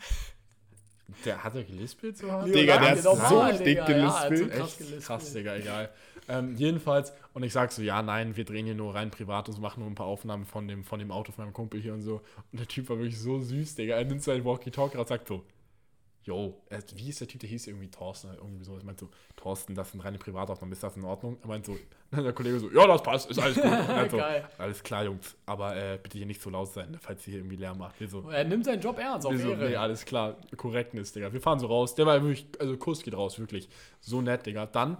Der 1.24 1.42
hat 1.42 1.54
er 1.54 1.64
gelispelt 1.64 2.16
so 2.16 2.30
hart? 2.30 2.46
Digga, 2.48 2.78
der 2.78 2.90
hat 2.90 2.96
Genau, 2.98 3.14
so 3.16 3.46
dick 3.52 3.64
Digga, 3.64 3.96
ja, 3.96 4.12
hat 4.20 4.22
so 4.24 4.28
gelispelt. 4.28 4.52
krass 4.52 4.68
Echt 4.68 4.78
gelispelt. 4.78 5.04
krass, 5.04 5.32
Digga, 5.32 5.56
egal. 5.56 5.90
Ähm, 6.28 6.54
jedenfalls, 6.56 7.12
und 7.34 7.42
ich 7.42 7.52
sag 7.52 7.72
so, 7.72 7.82
ja, 7.82 8.02
nein, 8.02 8.36
wir 8.36 8.44
drehen 8.44 8.64
hier 8.66 8.74
nur 8.74 8.94
rein 8.94 9.10
privat 9.10 9.48
und 9.48 9.54
so 9.54 9.60
machen 9.60 9.80
nur 9.80 9.90
ein 9.90 9.94
paar 9.96 10.06
Aufnahmen 10.06 10.44
von 10.44 10.68
dem, 10.68 10.84
von 10.84 10.98
dem 11.00 11.10
Auto 11.10 11.32
von 11.32 11.44
meinem 11.44 11.52
Kumpel 11.54 11.80
hier 11.80 11.92
und 11.94 12.02
so. 12.02 12.20
Und 12.52 12.60
der 12.60 12.68
Typ 12.68 12.88
war 12.88 12.98
wirklich 12.98 13.18
so 13.18 13.40
süß, 13.40 13.74
Digga. 13.74 13.96
Er 13.96 14.04
nimmt 14.04 14.22
seinen 14.22 14.44
Walkie-Talkie 14.44 14.96
und 14.98 15.08
sagt 15.08 15.26
so, 15.28 15.42
yo, 16.30 16.62
er, 16.68 16.80
wie 16.94 17.08
ist 17.08 17.20
der 17.20 17.28
Typ, 17.28 17.40
der 17.40 17.48
hieß 17.50 17.66
irgendwie 17.66 17.88
Thorsten 17.90 18.28
oder 18.30 18.38
irgendwie 18.38 18.64
so. 18.64 18.78
Ich 18.78 18.84
meinte 18.84 19.04
so, 19.06 19.10
Thorsten, 19.36 19.74
das 19.74 19.90
sind 19.90 20.00
reine 20.00 20.18
Privataufnahmen, 20.18 20.72
ist 20.72 20.82
das 20.82 20.96
in 20.96 21.04
Ordnung? 21.04 21.36
Er 21.42 21.48
meint 21.48 21.66
so, 21.66 21.76
dann 22.10 22.24
der 22.24 22.32
Kollege 22.32 22.60
so, 22.60 22.70
ja, 22.70 22.86
das 22.86 23.02
passt, 23.02 23.30
ist 23.30 23.38
alles 23.38 23.56
gut. 23.56 23.64
Und 24.02 24.10
so, 24.10 24.16
Geil. 24.16 24.48
alles 24.58 24.82
klar, 24.82 25.04
Jungs, 25.04 25.36
aber 25.46 25.76
äh, 25.76 25.98
bitte 26.02 26.18
hier 26.18 26.26
nicht 26.26 26.40
so 26.40 26.50
laut 26.50 26.72
sein, 26.72 26.96
falls 27.00 27.26
ihr 27.26 27.32
hier 27.32 27.40
irgendwie 27.40 27.56
Lärm 27.56 27.78
macht. 27.78 27.96
So, 28.08 28.30
Er 28.30 28.44
nimmt 28.44 28.64
seinen 28.64 28.80
Job 28.80 28.98
ernst, 28.98 29.26
auf 29.26 29.36
so, 29.36 29.50
Ehre. 29.50 29.68
nee, 29.68 29.76
alles 29.76 30.04
klar, 30.04 30.36
Korrektnis, 30.56 31.12
Digga. 31.12 31.32
Wir 31.32 31.40
fahren 31.40 31.58
so 31.58 31.66
raus. 31.66 31.94
Der 31.96 32.06
war 32.06 32.22
wirklich, 32.22 32.46
also 32.58 32.76
Kuss 32.76 33.02
geht 33.02 33.14
raus, 33.14 33.38
wirklich. 33.38 33.68
So 34.00 34.22
nett, 34.22 34.46
Digga. 34.46 34.66
Dann, 34.66 34.96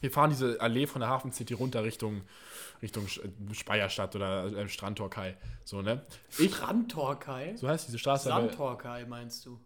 wir 0.00 0.10
fahren 0.10 0.30
diese 0.30 0.60
Allee 0.60 0.86
von 0.86 1.00
der 1.00 1.08
Hafen 1.08 1.32
City 1.32 1.54
runter 1.54 1.82
Richtung, 1.82 2.22
Richtung 2.82 3.06
äh, 3.06 3.54
Speierstadt 3.54 4.14
oder 4.16 4.46
äh, 4.56 4.68
Strandtorkei. 4.68 5.36
So, 5.64 5.82
ne? 5.82 6.02
Ich, 6.38 6.54
Strandtorkei? 6.54 7.56
so 7.56 7.68
heißt 7.68 7.88
diese 7.88 7.98
Straße. 7.98 8.28
Sandtorkei, 8.28 9.04
meinst 9.06 9.46
du? 9.46 9.58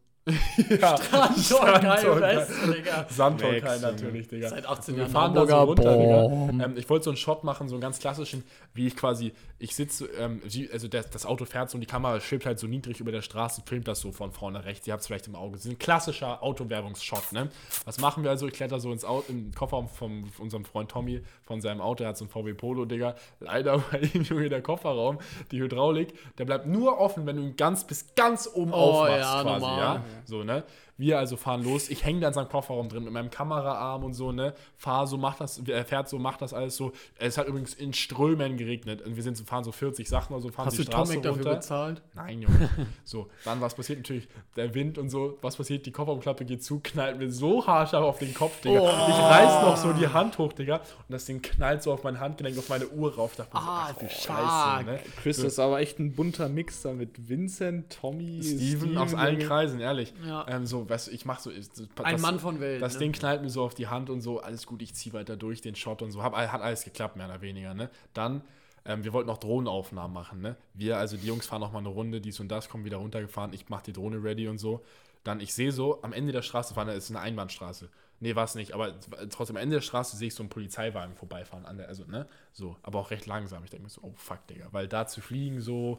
Ja, 0.80 0.96
Strandtorkei. 1.38 2.36
West, 2.36 2.50
Digga. 2.66 3.06
Junge. 3.08 3.80
natürlich, 3.80 4.28
Digga. 4.28 4.48
Seit 4.48 4.66
18 4.66 4.94
wir 4.96 5.02
Jahren 5.02 5.12
fahren 5.12 5.34
da 5.34 5.46
so 5.46 5.52
Hamburger, 5.54 5.82
runter, 5.84 6.26
boom. 6.28 6.50
Digga. 6.52 6.64
Ähm, 6.64 6.76
ich 6.76 6.88
wollte 6.90 7.04
so 7.04 7.10
einen 7.10 7.16
Shot 7.16 7.44
machen, 7.44 7.68
so 7.68 7.74
einen 7.74 7.80
ganz 7.82 7.98
klassischen, 7.98 8.44
wie 8.74 8.86
ich 8.86 8.96
quasi, 8.96 9.32
ich 9.58 9.74
sitze, 9.74 10.06
ähm, 10.18 10.40
also 10.72 10.88
das, 10.88 11.10
das 11.10 11.26
Auto 11.26 11.44
fährt 11.44 11.70
so 11.70 11.76
und 11.76 11.80
die 11.80 11.86
Kamera 11.86 12.20
schwebt 12.20 12.46
halt 12.46 12.58
so 12.58 12.66
niedrig 12.66 13.00
über 13.00 13.12
der 13.12 13.22
Straße 13.22 13.60
und 13.60 13.68
filmt 13.68 13.88
das 13.88 14.00
so 14.00 14.12
von 14.12 14.32
vorne 14.32 14.64
rechts. 14.64 14.86
Ihr 14.86 14.92
habt 14.92 15.00
es 15.02 15.06
vielleicht 15.06 15.26
im 15.26 15.34
Auge. 15.34 15.56
Das 15.56 15.64
ist 15.64 15.70
ein 15.70 15.78
klassischer 15.78 16.42
Autowerbungsshot, 16.42 17.32
ne? 17.32 17.48
Was 17.84 17.98
machen 18.00 18.22
wir 18.22 18.30
also? 18.30 18.46
Ich 18.46 18.52
kletter 18.54 18.80
so 18.80 18.92
ins 18.92 19.04
Auto, 19.04 19.24
im 19.28 19.52
Kofferraum 19.54 19.88
von 19.88 20.24
unserem 20.38 20.64
Freund 20.64 20.90
Tommy, 20.90 21.22
von 21.44 21.60
seinem 21.60 21.80
Auto, 21.80 22.04
er 22.04 22.10
hat 22.10 22.16
so 22.18 22.24
ein 22.24 22.28
VW 22.28 22.54
Polo, 22.54 22.84
Digga. 22.84 23.14
Leider 23.40 23.78
bei 23.90 24.00
ihm, 24.00 24.22
Junge, 24.22 24.48
der 24.48 24.62
Kofferraum, 24.62 25.18
die 25.50 25.60
Hydraulik, 25.60 26.14
der 26.38 26.44
bleibt 26.44 26.66
nur 26.66 26.98
offen, 26.98 27.26
wenn 27.26 27.36
du 27.36 27.42
ihn 27.42 27.56
ganz 27.56 27.84
bis 27.84 28.14
ganz 28.14 28.48
oben 28.52 28.72
Oh, 28.72 28.76
aufmachst, 28.76 29.20
ja, 29.22 29.42
quasi, 29.42 29.60
normal. 29.60 29.78
ja? 29.96 30.04
So, 30.28 30.44
ne? 30.44 30.62
Wir 30.98 31.18
also 31.18 31.36
fahren 31.36 31.64
los. 31.64 31.88
Ich 31.88 32.04
hänge 32.04 32.20
da 32.20 32.28
in 32.28 32.34
seinem 32.34 32.48
Kofferraum 32.48 32.88
drin 32.88 33.04
mit 33.04 33.12
meinem 33.12 33.30
Kameraarm 33.30 34.04
und 34.04 34.12
so, 34.12 34.30
ne? 34.30 34.52
Fahr 34.76 35.06
so, 35.06 35.16
mach 35.16 35.36
das, 35.36 35.58
er 35.66 35.84
fährt 35.84 36.08
so, 36.08 36.18
macht 36.18 36.42
das 36.42 36.52
alles 36.52 36.76
so. 36.76 36.92
Es 37.18 37.38
hat 37.38 37.46
übrigens 37.46 37.72
in 37.72 37.94
Strömen 37.94 38.58
geregnet 38.58 39.00
und 39.02 39.16
wir 39.16 39.22
sind 39.22 39.36
so, 39.36 39.44
fahren 39.44 39.64
so 39.64 39.72
40 39.72 40.06
Sachen 40.06 40.34
oder 40.34 40.42
so, 40.42 40.50
fahren 40.50 40.66
Hast 40.66 40.74
die 40.76 40.84
du 40.84 40.90
Straße 40.90 41.12
Tomic 41.14 41.22
dafür 41.22 41.54
bezahlt? 41.54 42.02
Nein, 42.14 42.42
Junge. 42.42 42.68
so, 43.04 43.28
dann 43.44 43.60
was 43.60 43.74
passiert 43.74 44.00
natürlich? 44.00 44.28
Der 44.56 44.74
Wind 44.74 44.98
und 44.98 45.08
so, 45.08 45.38
was 45.40 45.56
passiert? 45.56 45.86
Die 45.86 45.92
Kofferraumklappe 45.92 46.44
geht 46.44 46.62
zu, 46.62 46.80
knallt 46.80 47.18
mir 47.18 47.30
so 47.30 47.66
haarscharf 47.66 48.04
auf 48.04 48.18
den 48.18 48.34
Kopf, 48.34 48.60
Digga. 48.60 48.80
Oh. 48.80 49.08
Ich 49.08 49.14
reiß 49.16 49.62
noch 49.62 49.76
so 49.78 49.92
die 49.94 50.08
Hand 50.08 50.36
hoch, 50.36 50.52
Digga. 50.52 50.76
Und 50.76 50.82
das 51.08 51.24
Ding 51.24 51.40
knallt 51.40 51.82
so 51.82 51.92
auf 51.92 52.02
mein 52.04 52.20
Handgelenk, 52.20 52.58
auf 52.58 52.68
meine 52.68 52.86
Uhr 52.88 53.14
rauf. 53.14 53.30
Ich 53.30 53.38
dachte 53.38 53.54
mir 53.56 53.62
so, 53.62 53.66
Ah, 53.66 53.88
ach 53.90 53.96
du. 53.98 54.08
Scheiße, 54.08 54.84
ne? 54.84 55.00
Chris 55.22 55.36
So, 55.38 55.46
ist 55.46 55.58
aber 55.58 55.80
echt 55.80 55.98
ein 55.98 56.12
bunter 56.14 56.48
Mixer 56.48 56.92
mit 56.92 57.28
Vincent, 57.28 57.96
Tommy, 58.00 58.42
Steven, 58.42 58.98
aus 58.98 59.14
allen. 59.14 59.38
Kreisen, 59.38 59.80
ehrlich. 59.80 60.12
Ja. 60.24 60.46
Ähm, 60.48 60.66
so, 60.66 60.88
weißt 60.88 61.08
du, 61.08 61.10
ich 61.12 61.24
mach 61.24 61.40
so. 61.40 61.50
Das, 61.50 61.70
Ein 62.02 62.20
Mann 62.20 62.38
von 62.38 62.60
Welt. 62.60 62.82
Das 62.82 62.94
ne? 62.94 63.00
Ding 63.00 63.12
knallt 63.12 63.42
mir 63.42 63.50
so 63.50 63.62
auf 63.62 63.74
die 63.74 63.88
Hand 63.88 64.10
und 64.10 64.20
so, 64.20 64.40
alles 64.40 64.66
gut, 64.66 64.82
ich 64.82 64.94
zieh 64.94 65.12
weiter 65.12 65.36
durch 65.36 65.60
den 65.60 65.74
Shot 65.74 66.02
und 66.02 66.10
so. 66.10 66.22
Hab, 66.22 66.36
hat 66.36 66.60
alles 66.60 66.84
geklappt, 66.84 67.16
mehr 67.16 67.26
oder 67.26 67.40
weniger, 67.40 67.74
ne? 67.74 67.90
Dann, 68.14 68.42
ähm, 68.84 69.04
wir 69.04 69.12
wollten 69.12 69.28
noch 69.28 69.38
Drohnenaufnahmen 69.38 70.12
machen, 70.12 70.40
ne? 70.40 70.56
Wir, 70.74 70.98
also 70.98 71.16
die 71.16 71.26
Jungs 71.26 71.46
fahren 71.46 71.60
noch 71.60 71.72
mal 71.72 71.80
eine 71.80 71.88
Runde, 71.88 72.20
dies 72.20 72.40
und 72.40 72.48
das, 72.48 72.68
kommen 72.68 72.84
wieder 72.84 72.98
runtergefahren, 72.98 73.52
ich 73.52 73.68
mach 73.68 73.82
die 73.82 73.92
Drohne 73.92 74.22
ready 74.22 74.48
und 74.48 74.58
so. 74.58 74.84
Dann, 75.24 75.40
ich 75.40 75.52
sehe 75.52 75.72
so, 75.72 76.02
am 76.02 76.12
Ende 76.12 76.32
der 76.32 76.42
Straße 76.42 76.74
fahren, 76.74 76.86
da 76.86 76.94
ist 76.94 77.10
eine 77.10 77.20
Einbahnstraße. 77.20 77.88
Nee, 78.20 78.34
war 78.34 78.44
es 78.44 78.56
nicht, 78.56 78.72
aber 78.72 78.98
trotzdem 79.30 79.56
am 79.56 79.62
Ende 79.62 79.76
der 79.76 79.80
Straße 79.80 80.16
sehe 80.16 80.28
ich 80.28 80.34
so 80.34 80.42
einen 80.42 80.50
Polizeiwagen 80.50 81.14
vorbeifahren. 81.14 81.66
An 81.66 81.76
der, 81.76 81.88
also, 81.88 82.04
ne? 82.04 82.26
So, 82.52 82.76
aber 82.82 82.98
auch 82.98 83.10
recht 83.12 83.26
langsam. 83.26 83.62
Ich 83.62 83.70
denke 83.70 83.84
mir 83.84 83.90
so, 83.90 84.00
oh 84.02 84.12
fuck, 84.16 84.44
Digga. 84.48 84.66
Weil 84.72 84.88
da 84.88 85.06
zu 85.06 85.20
fliegen, 85.20 85.60
so 85.60 85.98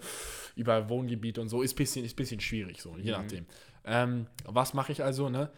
über 0.55 0.89
Wohngebiet 0.89 1.37
und 1.37 1.47
so, 1.47 1.61
ist 1.61 1.73
ein 1.73 1.77
bisschen, 1.77 2.03
ist 2.03 2.15
bisschen 2.15 2.41
schwierig, 2.41 2.81
so, 2.81 2.97
je 2.97 3.11
nachdem. 3.11 3.45
Ähm, 3.85 4.27
was 4.45 4.73
mache 4.73 4.91
ich 4.91 5.03
also, 5.03 5.29
ne? 5.29 5.49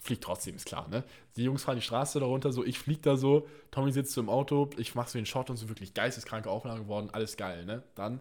Fliegt 0.00 0.22
trotzdem, 0.22 0.54
ist 0.54 0.66
klar, 0.66 0.86
ne? 0.88 1.02
Die 1.36 1.42
Jungs 1.44 1.64
fahren 1.64 1.76
die 1.76 1.82
Straße 1.82 2.20
da 2.20 2.26
runter, 2.26 2.52
so, 2.52 2.64
ich 2.64 2.78
flieg 2.78 3.02
da 3.02 3.16
so, 3.16 3.48
Tommy 3.70 3.90
sitzt 3.92 4.12
so 4.12 4.20
im 4.20 4.28
Auto, 4.28 4.70
ich 4.76 4.94
mach 4.94 5.08
so 5.08 5.18
den 5.18 5.26
Shot 5.26 5.50
und 5.50 5.56
so, 5.56 5.68
wirklich 5.68 5.92
geisteskranke 5.94 6.48
Aufnahme 6.50 6.80
geworden, 6.82 7.08
alles 7.12 7.36
geil, 7.36 7.64
ne? 7.64 7.82
Dann, 7.96 8.20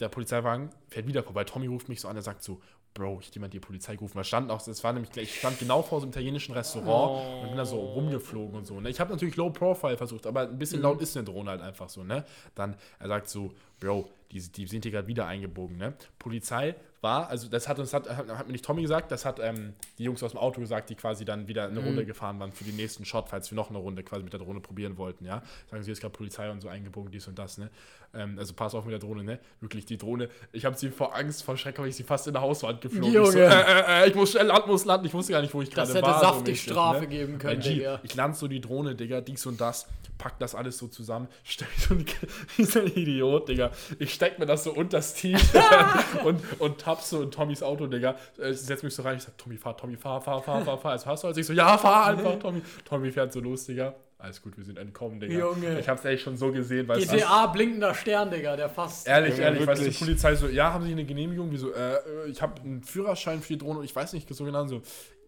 der 0.00 0.08
Polizeiwagen 0.08 0.70
fährt 0.88 1.06
wieder 1.06 1.22
vorbei, 1.22 1.44
Tommy 1.44 1.66
ruft 1.66 1.88
mich 1.88 2.00
so 2.00 2.08
an, 2.08 2.16
er 2.16 2.22
sagt 2.22 2.42
so, 2.42 2.60
Bro, 2.94 3.18
ich 3.20 3.26
hab 3.26 3.34
jemand 3.34 3.52
die 3.52 3.60
Polizei 3.60 3.94
gerufen. 3.94 4.16
Wir 4.16 4.24
standen 4.24 4.50
auch, 4.50 4.62
das 4.62 4.82
war 4.82 4.90
nämlich, 4.94 5.12
gleich- 5.12 5.24
ich 5.28 5.38
stand 5.38 5.58
genau 5.58 5.82
vor 5.82 6.00
so 6.00 6.04
einem 6.06 6.12
italienischen 6.12 6.54
Restaurant 6.54 7.42
und 7.42 7.48
bin 7.50 7.58
da 7.58 7.66
so 7.66 7.78
rumgeflogen 7.78 8.56
und 8.56 8.64
so. 8.64 8.80
Ne? 8.80 8.88
Ich 8.88 8.98
habe 9.00 9.12
natürlich 9.12 9.36
Low 9.36 9.50
Profile 9.50 9.98
versucht, 9.98 10.26
aber 10.26 10.48
ein 10.48 10.56
bisschen 10.58 10.80
laut 10.80 11.02
ist 11.02 11.14
eine 11.14 11.24
Drohne 11.26 11.50
halt 11.50 11.60
einfach 11.60 11.90
so, 11.90 12.04
ne? 12.04 12.24
Dann, 12.54 12.74
er 12.98 13.08
sagt 13.08 13.28
so, 13.28 13.52
Bro, 13.80 14.08
die, 14.32 14.40
die 14.40 14.66
sind 14.66 14.84
hier 14.86 14.92
gerade 14.92 15.08
wieder 15.08 15.26
eingebogen, 15.26 15.76
ne? 15.76 15.92
Polizei 16.18 16.74
war, 17.06 17.28
also 17.28 17.48
das 17.48 17.68
hat 17.68 17.78
uns, 17.78 17.94
hat, 17.94 18.08
hat, 18.10 18.46
mir 18.46 18.52
nicht 18.52 18.64
Tommy 18.64 18.82
gesagt, 18.82 19.12
das 19.12 19.24
hat 19.24 19.38
ähm, 19.38 19.74
die 19.96 20.02
Jungs 20.02 20.22
aus 20.24 20.32
dem 20.32 20.40
Auto 20.40 20.60
gesagt, 20.60 20.90
die 20.90 20.96
quasi 20.96 21.24
dann 21.24 21.46
wieder 21.46 21.68
eine 21.68 21.78
Runde 21.78 22.04
gefahren 22.04 22.40
waren 22.40 22.50
für 22.50 22.64
den 22.64 22.74
nächsten 22.74 23.04
Shot, 23.04 23.28
falls 23.28 23.48
wir 23.50 23.56
noch 23.56 23.70
eine 23.70 23.78
Runde 23.78 24.02
quasi 24.02 24.24
mit 24.24 24.32
der 24.32 24.40
Drohne 24.40 24.58
probieren 24.58 24.98
wollten, 24.98 25.24
ja? 25.24 25.42
Sagen 25.70 25.84
sie, 25.84 25.92
ist 25.92 26.00
gerade 26.00 26.12
Polizei 26.12 26.50
und 26.50 26.60
so 26.60 26.68
eingebogen, 26.68 27.12
dies 27.12 27.28
und 27.28 27.38
das, 27.38 27.58
ne? 27.58 27.70
Ähm, 28.12 28.36
also 28.38 28.54
pass 28.54 28.74
auf 28.74 28.84
mit 28.84 28.92
der 28.92 28.98
Drohne, 28.98 29.22
ne? 29.22 29.38
Wirklich, 29.60 29.86
die 29.86 29.98
Drohne, 29.98 30.28
ich 30.52 30.64
habe 30.64 30.76
sie 30.76 30.90
vor 30.90 31.14
Angst, 31.14 31.44
vor 31.44 31.56
Schreck, 31.56 31.78
habe 31.78 31.88
ich 31.88 31.94
sie 31.94 32.02
fast 32.02 32.26
in 32.26 32.32
der 32.32 32.42
Hauswand 32.42 32.80
geflogen. 32.80 33.12
Junge. 33.12 33.28
Ich, 33.28 33.32
so, 33.34 33.38
äh, 33.38 33.44
äh, 33.44 34.04
äh, 34.04 34.08
ich 34.08 34.14
muss 34.14 34.32
schnell 34.32 34.46
landen, 34.46 34.68
muss 34.68 34.84
landen, 34.84 35.06
ich 35.06 35.14
wusste 35.14 35.32
gar 35.32 35.42
nicht, 35.42 35.54
wo 35.54 35.62
ich 35.62 35.70
Das 35.70 35.92
gerade 35.92 35.98
hätte 36.00 36.10
war. 36.10 36.20
saftig 36.20 36.54
mäßig, 36.54 36.72
Strafe 36.72 37.06
geben 37.06 37.38
können, 37.38 37.60
G, 37.60 37.74
Digga. 37.74 38.00
Ich 38.02 38.14
lande 38.14 38.36
so 38.36 38.48
die 38.48 38.60
Drohne, 38.60 38.96
Digga, 38.96 39.20
dies 39.20 39.46
und 39.46 39.60
das, 39.60 39.86
pack 40.18 40.38
das 40.38 40.54
alles 40.54 40.78
so 40.78 40.88
zusammen, 40.88 41.28
steck 41.44 41.68
so 41.76 41.94
ein, 41.94 42.86
Idiot, 42.96 43.48
Digga. 43.48 43.70
Ich 43.98 44.14
steck 44.14 44.38
mir 44.38 44.46
das 44.46 44.64
so 44.64 44.72
unter 44.72 44.96
das 44.96 45.14
T-Shirt 45.14 45.62
und, 46.24 46.40
und 46.58 46.78
tapp 46.96 47.04
so 47.04 47.22
in 47.22 47.30
Tommys 47.30 47.62
Auto, 47.62 47.86
Digga. 47.86 48.16
Äh, 48.38 48.52
setz 48.52 48.82
mich 48.82 48.94
so 48.94 49.02
rein, 49.02 49.16
ich 49.16 49.22
sag, 49.22 49.36
Tommy, 49.38 49.56
fahr, 49.56 49.76
Tommy, 49.76 49.96
fahr, 49.96 50.20
fahr, 50.20 50.42
fahr, 50.42 50.64
fahr, 50.64 50.78
fahr. 50.78 50.92
Also 50.92 51.06
hast 51.06 51.24
du? 51.24 51.28
Also 51.28 51.40
ich 51.40 51.46
so, 51.46 51.52
ja, 51.52 51.76
fahr 51.78 52.06
einfach, 52.06 52.38
Tommy. 52.38 52.62
Tommy 52.84 53.10
fährt 53.12 53.32
so 53.32 53.40
los, 53.40 53.66
Digga. 53.66 53.94
Alles 54.18 54.40
gut, 54.40 54.56
wir 54.56 54.64
sind 54.64 54.78
entkommen, 54.78 55.20
Digga. 55.20 55.38
Junge. 55.38 55.78
Ich 55.78 55.88
hab's 55.88 56.04
echt 56.04 56.22
schon 56.22 56.36
so 56.36 56.50
gesehen, 56.50 56.88
weil 56.88 57.00
GTA 57.00 57.46
blinkender 57.48 57.94
Stern, 57.94 58.30
Digga, 58.30 58.56
der 58.56 58.70
fast. 58.70 59.06
Ehrlich, 59.06 59.38
ehrlich, 59.38 59.66
weißt 59.66 59.82
du, 59.82 59.90
die. 59.90 59.96
Polizei 59.96 60.34
so, 60.34 60.48
ja, 60.48 60.72
haben 60.72 60.84
Sie 60.84 60.92
eine 60.92 61.04
Genehmigung? 61.04 61.50
Wieso, 61.50 61.72
äh, 61.72 61.96
äh, 61.96 62.28
ich 62.28 62.40
habe 62.40 62.60
einen 62.62 62.82
Führerschein 62.82 63.42
für 63.42 63.54
die 63.54 63.58
Drohne 63.58 63.80
und 63.80 63.84
ich 63.84 63.94
weiß 63.94 64.12
nicht 64.14 64.32
so 64.34 64.44
genau 64.44 64.66
so. 64.66 64.80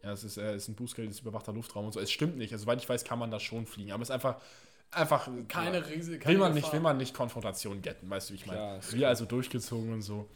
Ja, 0.02 0.12
es 0.12 0.24
ist, 0.24 0.38
äh, 0.38 0.54
es 0.54 0.62
ist 0.62 0.68
ein 0.68 0.74
Bußgeld, 0.74 1.10
es 1.10 1.16
ist 1.16 1.22
überwachter 1.22 1.52
Luftraum 1.52 1.86
und 1.86 1.92
so. 1.92 2.00
Es 2.00 2.10
stimmt 2.10 2.38
nicht. 2.38 2.52
Also, 2.52 2.64
soweit 2.64 2.80
ich 2.80 2.88
weiß, 2.88 3.04
kann 3.04 3.18
man 3.18 3.30
da 3.30 3.38
schon 3.40 3.66
fliegen. 3.66 3.92
Aber 3.92 4.02
es 4.02 4.08
ist 4.08 4.14
einfach, 4.14 4.36
einfach. 4.90 5.28
Keine 5.48 5.82
keine 5.82 5.82
Will 5.82 6.08
man 6.08 6.18
Gefahr. 6.18 6.50
nicht, 6.50 6.72
will 6.72 6.80
man 6.80 6.96
nicht 6.96 7.14
Konfrontation 7.14 7.82
getten, 7.82 8.08
weißt 8.08 8.30
du, 8.30 8.34
wie 8.34 8.38
ich 8.38 8.46
meine? 8.46 8.80
Wir 8.90 9.08
also 9.08 9.26
durchgezogen 9.26 9.92
und 9.92 10.02
so. 10.02 10.28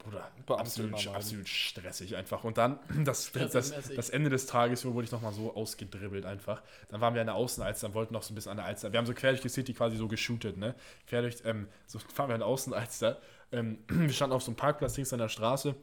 Bruder, 0.00 0.30
absolut, 0.46 1.06
absolut 1.08 1.48
stressig 1.48 2.16
einfach. 2.16 2.42
Und 2.44 2.56
dann, 2.58 2.78
das, 3.04 3.30
das, 3.32 3.72
das 3.94 4.10
Ende 4.10 4.30
des 4.30 4.46
Tages 4.46 4.84
wurde 4.84 5.04
ich 5.04 5.12
nochmal 5.12 5.32
so 5.32 5.54
ausgedribbelt 5.54 6.24
einfach. 6.24 6.62
Dann 6.88 7.00
waren 7.00 7.14
wir 7.14 7.20
an 7.20 7.26
der 7.26 7.36
Außenalster, 7.36 7.88
dann 7.88 7.94
wollten 7.94 8.14
noch 8.14 8.22
so 8.22 8.32
ein 8.32 8.34
bisschen 8.34 8.52
an 8.52 8.56
der 8.56 8.66
Alster. 8.66 8.92
Wir 8.92 8.98
haben 8.98 9.06
so 9.06 9.14
quer 9.14 9.30
durch 9.30 9.42
die 9.42 9.48
City 9.48 9.74
quasi 9.74 9.96
so 9.96 10.08
geshootet, 10.08 10.56
ne? 10.56 10.74
Quer 11.06 11.22
durch, 11.22 11.36
ähm, 11.44 11.68
so 11.86 11.98
fahren 12.14 12.30
wir 12.30 12.34
an 12.34 12.40
der 12.40 12.48
Außenalster. 12.48 13.20
Ähm, 13.52 13.78
wir 13.88 14.12
standen 14.12 14.34
auf 14.34 14.42
so 14.42 14.50
einem 14.50 14.56
Parkplatz 14.56 14.96
links 14.96 15.12
an 15.12 15.18
der 15.18 15.28
Straße. 15.28 15.74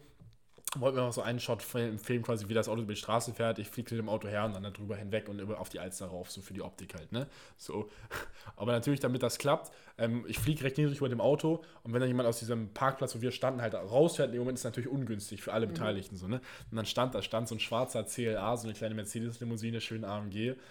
Wollten 0.80 0.98
wir 0.98 1.04
noch 1.04 1.13
so 1.13 1.22
einen 1.22 1.40
Shot 1.40 1.62
filmen, 1.62 1.98
filmen, 2.00 2.24
quasi 2.24 2.48
wie 2.50 2.54
das 2.54 2.68
Auto 2.70 2.82
über 2.82 2.94
die 2.94 3.00
Straße 3.00 3.34
fährt. 3.34 3.60
Ich 3.60 3.68
fliege 3.70 3.96
dem 3.96 4.10
Auto 4.10 4.28
her 4.28 4.46
und 4.46 4.54
dann 4.54 4.63
da 4.63 4.70
drüber 4.70 4.96
hinweg 4.96 5.30
und 5.30 5.40
über 5.40 5.60
auf 5.60 5.70
die 5.70 5.80
Alster 5.80 6.08
rauf, 6.08 6.32
so 6.32 6.42
für 6.42 6.54
die 6.54 6.62
Optik 6.62 6.94
halt, 6.96 7.12
ne? 7.12 7.28
So. 7.58 7.90
Aber 8.56 8.72
natürlich, 8.72 9.00
damit 9.00 9.24
das 9.24 9.38
klappt, 9.38 9.72
ähm, 9.98 10.24
ich 10.28 10.38
fliege 10.40 10.63
recht 10.63 10.78
niedrig 10.78 10.98
über 11.00 11.10
dem 11.10 11.22
Auto 11.22 11.62
und 11.84 11.94
wenn 11.94 12.00
dann 12.00 12.08
jemand 12.10 12.30
aus 12.30 12.40
diesem 12.40 12.70
Parkplatz, 12.74 13.16
wo 13.16 13.22
wir 13.22 13.32
standen, 13.32 13.62
halt 13.62 13.74
rausfährt, 13.74 14.28
in 14.28 14.34
dem 14.34 14.40
Moment 14.40 14.56
ist 14.58 14.62
es 14.62 14.66
natürlich 14.66 14.90
ungünstig 14.90 15.42
für 15.42 15.54
alle 15.54 15.66
Beteiligten, 15.68 16.16
so, 16.18 16.28
ne? 16.28 16.42
Und 16.72 16.78
dann 16.78 16.86
stand 16.86 17.16
da, 17.16 17.22
stand 17.22 17.48
so 17.48 17.56
ein 17.56 17.60
schwarzer 17.60 18.04
CLA, 18.06 18.58
so 18.58 18.68
eine 18.68 18.74
kleine 18.76 18.96
Mercedes-Limousine, 18.96 19.82
schön 19.82 20.04
AMG. 20.06 20.56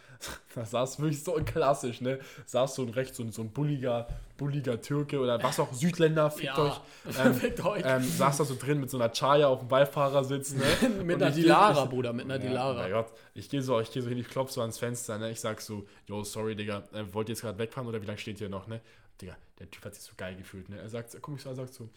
Da 0.55 0.64
saß 0.64 0.99
wirklich 1.01 1.23
so 1.23 1.33
klassisch, 1.45 2.01
ne? 2.01 2.19
Saß 2.47 2.77
so 2.77 2.83
ein 2.83 2.88
recht, 2.88 3.14
so 3.14 3.23
ein, 3.23 3.33
so 3.33 3.42
ein 3.42 3.51
bulliger, 3.51 4.09
bulliger 4.38 4.81
Türke 4.81 5.19
oder 5.21 5.42
was 5.42 5.61
auch, 5.61 5.75
Südländer, 5.75 6.31
fickt 6.31 6.57
Ja. 6.57 6.64
euch. 6.64 6.81
Ähm, 7.19 7.35
Fickt 7.35 7.64
euch. 7.64 7.83
Ähm, 7.85 8.03
saß 8.03 8.38
da 8.38 8.45
so 8.45 8.57
drin 8.59 8.81
mit 8.81 8.88
so 8.90 8.97
einer 8.97 9.11
Chaya 9.12 9.49
auf 9.49 9.59
dem 9.61 9.69
Beifahrersitz, 10.01 10.53
ne? 10.55 10.89
mit 11.05 11.17
einer 11.23 11.31
geh- 11.35 11.43
Dilara, 11.43 11.85
ich- 11.85 11.91
Bruder, 11.91 12.13
mit 12.13 12.27
einer 12.27 12.39
mein 12.39 12.47
Dilara. 12.49 12.89
Gott, 12.91 13.13
ich 13.35 13.49
gehe 13.49 13.63
so, 13.63 13.81
ich 13.81 13.91
gehe 13.91 14.03
so 14.03 14.09
hin, 14.09 14.19
ich 14.19 14.29
klopfe 14.29 14.53
so 14.53 14.61
ans 14.61 14.79
Fenster, 14.79 15.19
ne? 15.19 15.31
Ich 15.31 15.41
sag 15.41 15.61
so, 15.61 15.87
yo, 16.07 16.23
sorry, 16.23 16.55
Digga, 16.55 16.85
äh, 16.93 17.03
wollt 17.13 17.29
ihr 17.29 17.33
jetzt 17.35 17.41
gerade 17.43 17.59
wegfahren 17.59 17.89
oder 17.89 18.01
wie 18.03 18.07
lange 18.07 18.19
steht 18.19 18.41
ihr 18.41 18.49
noch, 18.49 18.67
ne? 18.67 18.81
Digga, 19.21 19.37
der 19.59 19.71
Typ 19.71 19.85
hat 19.85 19.95
sich 19.95 20.05
so 20.05 20.13
geil 20.17 20.37
gefühlt, 20.37 20.69
ne? 20.69 20.79
Er 20.79 20.89
sagt, 20.89 21.15
er 21.15 21.21
guckt 21.21 21.37
mich 21.37 21.43
so 21.43 21.51
an, 21.51 21.57
sagt 21.57 21.73
so, 21.73 21.89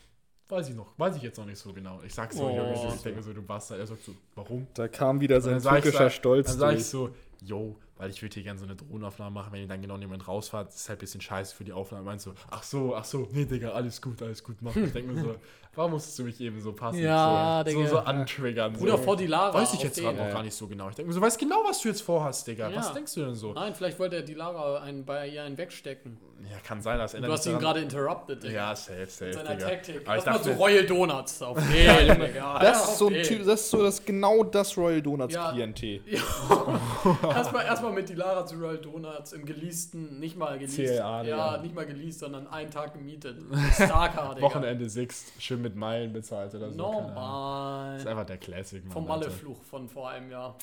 weiß 0.48 0.70
ich 0.70 0.76
noch, 0.76 0.98
weiß 0.98 1.18
ich 1.18 1.22
jetzt 1.24 1.38
noch 1.38 1.46
nicht 1.46 1.60
so 1.60 1.74
genau. 1.74 2.02
Ich 2.06 2.14
sag 2.14 2.32
so, 2.34 2.46
Oh. 2.46 2.56
Junge, 2.56 2.74
ich 2.96 3.02
denke 3.02 3.22
so, 3.22 3.34
du 3.34 3.42
Bastard. 3.42 3.80
Er 3.80 3.88
sagt 3.88 4.04
so, 4.04 4.14
warum? 4.36 4.66
Da 4.74 4.88
kam 4.88 5.20
wieder 5.22 5.42
sein 5.42 5.62
türkischer 5.62 6.10
Stolz 6.10 6.48
Dann 6.48 6.58
sag 6.60 6.70
ich 6.72 6.78
durch. 6.78 6.86
so, 6.88 7.10
yo, 7.42 7.76
weil 8.00 8.10
ich 8.10 8.22
würde 8.22 8.34
hier 8.34 8.44
gerne 8.44 8.58
so 8.58 8.66
eine 8.66 8.76
Drohnenaufnahme 8.76 9.32
machen, 9.32 9.52
wenn 9.52 9.62
ihr 9.62 9.68
dann 9.68 9.82
genau 9.82 9.98
jemand 9.98 10.26
rausfahrt, 10.28 10.70
ist 10.74 10.88
halt 10.88 10.98
ein 10.98 11.02
bisschen 11.02 11.20
scheiße 11.20 11.54
für 11.54 11.66
die 11.66 11.74
Aufnahme. 11.74 12.04
Meinst 12.06 12.24
so, 12.26 12.34
ach 12.50 12.64
so, 12.64 12.96
ach 12.96 13.04
so, 13.04 13.28
nee, 13.32 13.44
Digga, 13.46 13.72
alles 13.72 14.02
gut, 14.02 14.22
alles 14.22 14.42
gut, 14.42 14.56
mach. 14.62 14.74
Ich 14.76 14.94
denke 14.94 15.12
mir 15.12 15.22
so, 15.22 15.36
warum 15.76 15.92
musstest 15.92 16.18
du 16.18 16.24
mich 16.24 16.40
eben 16.40 16.62
so 16.62 16.72
passen? 16.72 17.00
Ja, 17.00 17.62
so, 17.66 17.70
Digga. 17.72 17.88
so, 17.90 17.96
so 17.96 18.00
antriggern. 18.00 18.72
Bruder, 18.72 18.98
so. 18.98 19.04
vor 19.04 19.18
Dilara. 19.18 19.54
Weiß 19.54 19.74
ich 19.74 19.84
jetzt 19.84 20.00
gerade 20.00 20.18
noch 20.18 20.32
gar 20.32 20.44
nicht 20.44 20.56
so 20.56 20.68
genau. 20.68 20.88
Ich 20.90 20.96
denke 20.96 21.10
mir 21.10 21.14
so, 21.14 21.22
weißt 21.22 21.38
genau, 21.38 21.58
was 21.68 21.82
du 21.82 21.90
jetzt 21.90 22.02
vorhast, 22.02 22.48
Digga. 22.48 22.70
Ja. 22.70 22.78
Was 22.78 22.94
denkst 22.94 23.14
du 23.16 23.26
denn 23.26 23.36
so? 23.36 23.52
Nein, 23.52 23.76
vielleicht 23.76 24.00
wollte 24.00 24.16
er 24.16 24.22
Dilara 24.24 24.80
einen, 24.82 25.04
bei 25.04 25.28
ihr 25.28 25.44
einen 25.44 25.58
wegstecken. 25.58 26.18
Ja, 26.50 26.58
kann 26.66 26.82
sein, 26.82 26.98
dass 27.00 27.12
Du 27.12 27.30
hast 27.30 27.46
ihn 27.48 27.60
gerade 27.60 27.82
interrupted, 27.82 28.42
Digga. 28.42 28.54
Ja, 28.54 28.76
safe, 28.76 29.06
safe, 29.08 29.26
Mit 29.26 29.34
seiner 29.34 29.56
Digga. 29.56 29.70
Taktik. 29.70 29.96
Aber 29.96 30.02
ich 30.04 30.26
Erstmal 30.26 30.36
dachte, 30.38 30.54
so 30.54 30.64
Royal 30.64 30.86
Donuts 30.86 31.42
auf 31.42 31.58
den, 31.74 32.22
Digga. 32.22 32.60
Das 32.60 32.64
Ja, 32.64 32.72
ist 32.72 32.98
so 32.98 33.08
ein. 33.10 33.24
Typ, 33.24 33.46
das 33.46 33.60
ist 33.60 33.70
so 33.70 33.84
das 33.84 34.06
genau 34.06 34.44
das 34.46 34.78
Royal 34.78 35.02
Donuts 35.02 35.34
Ja. 35.34 35.52
Klientel. 35.52 36.02
Erstmal 37.24 37.66
erstmal 37.90 38.02
mit 38.02 38.10
Dilara 38.10 38.46
zu 38.46 38.56
Royal 38.56 38.78
Donuts 38.78 39.34
im 39.34 39.46
geleasten, 39.46 40.20
nicht 40.20 40.38
mal 40.38 40.58
geleast. 40.58 40.76
CLA, 40.78 41.24
ja, 41.24 41.52
Digga. 41.52 41.58
nicht 41.64 41.76
mal 41.76 41.86
geleast, 41.86 42.20
sondern 42.20 42.48
einen 42.48 42.72
Tag 42.72 42.94
gemietet. 42.94 43.38
Starcar, 43.74 44.36
Digga. 44.36 44.46
Wochenende 44.48 44.90
Sixt, 44.90 45.32
schön 45.40 45.62
mit 45.62 45.76
Meilen 45.76 46.14
bezahlt 46.14 46.54
oder 46.56 46.72
so. 46.72 46.86
Ahnung. 46.86 46.94
Das 47.02 47.10
ist 47.10 47.16
Normal. 47.16 48.08
einfach 48.08 48.26
der 48.26 48.38
Classic, 48.38 48.84
Mann. 48.84 48.94
Vom. 48.94 49.08
Malle-Fluch 49.08 49.62
von 49.64 49.88
vor 49.90 50.10
einem 50.10 50.30
Jahr. 50.32 50.56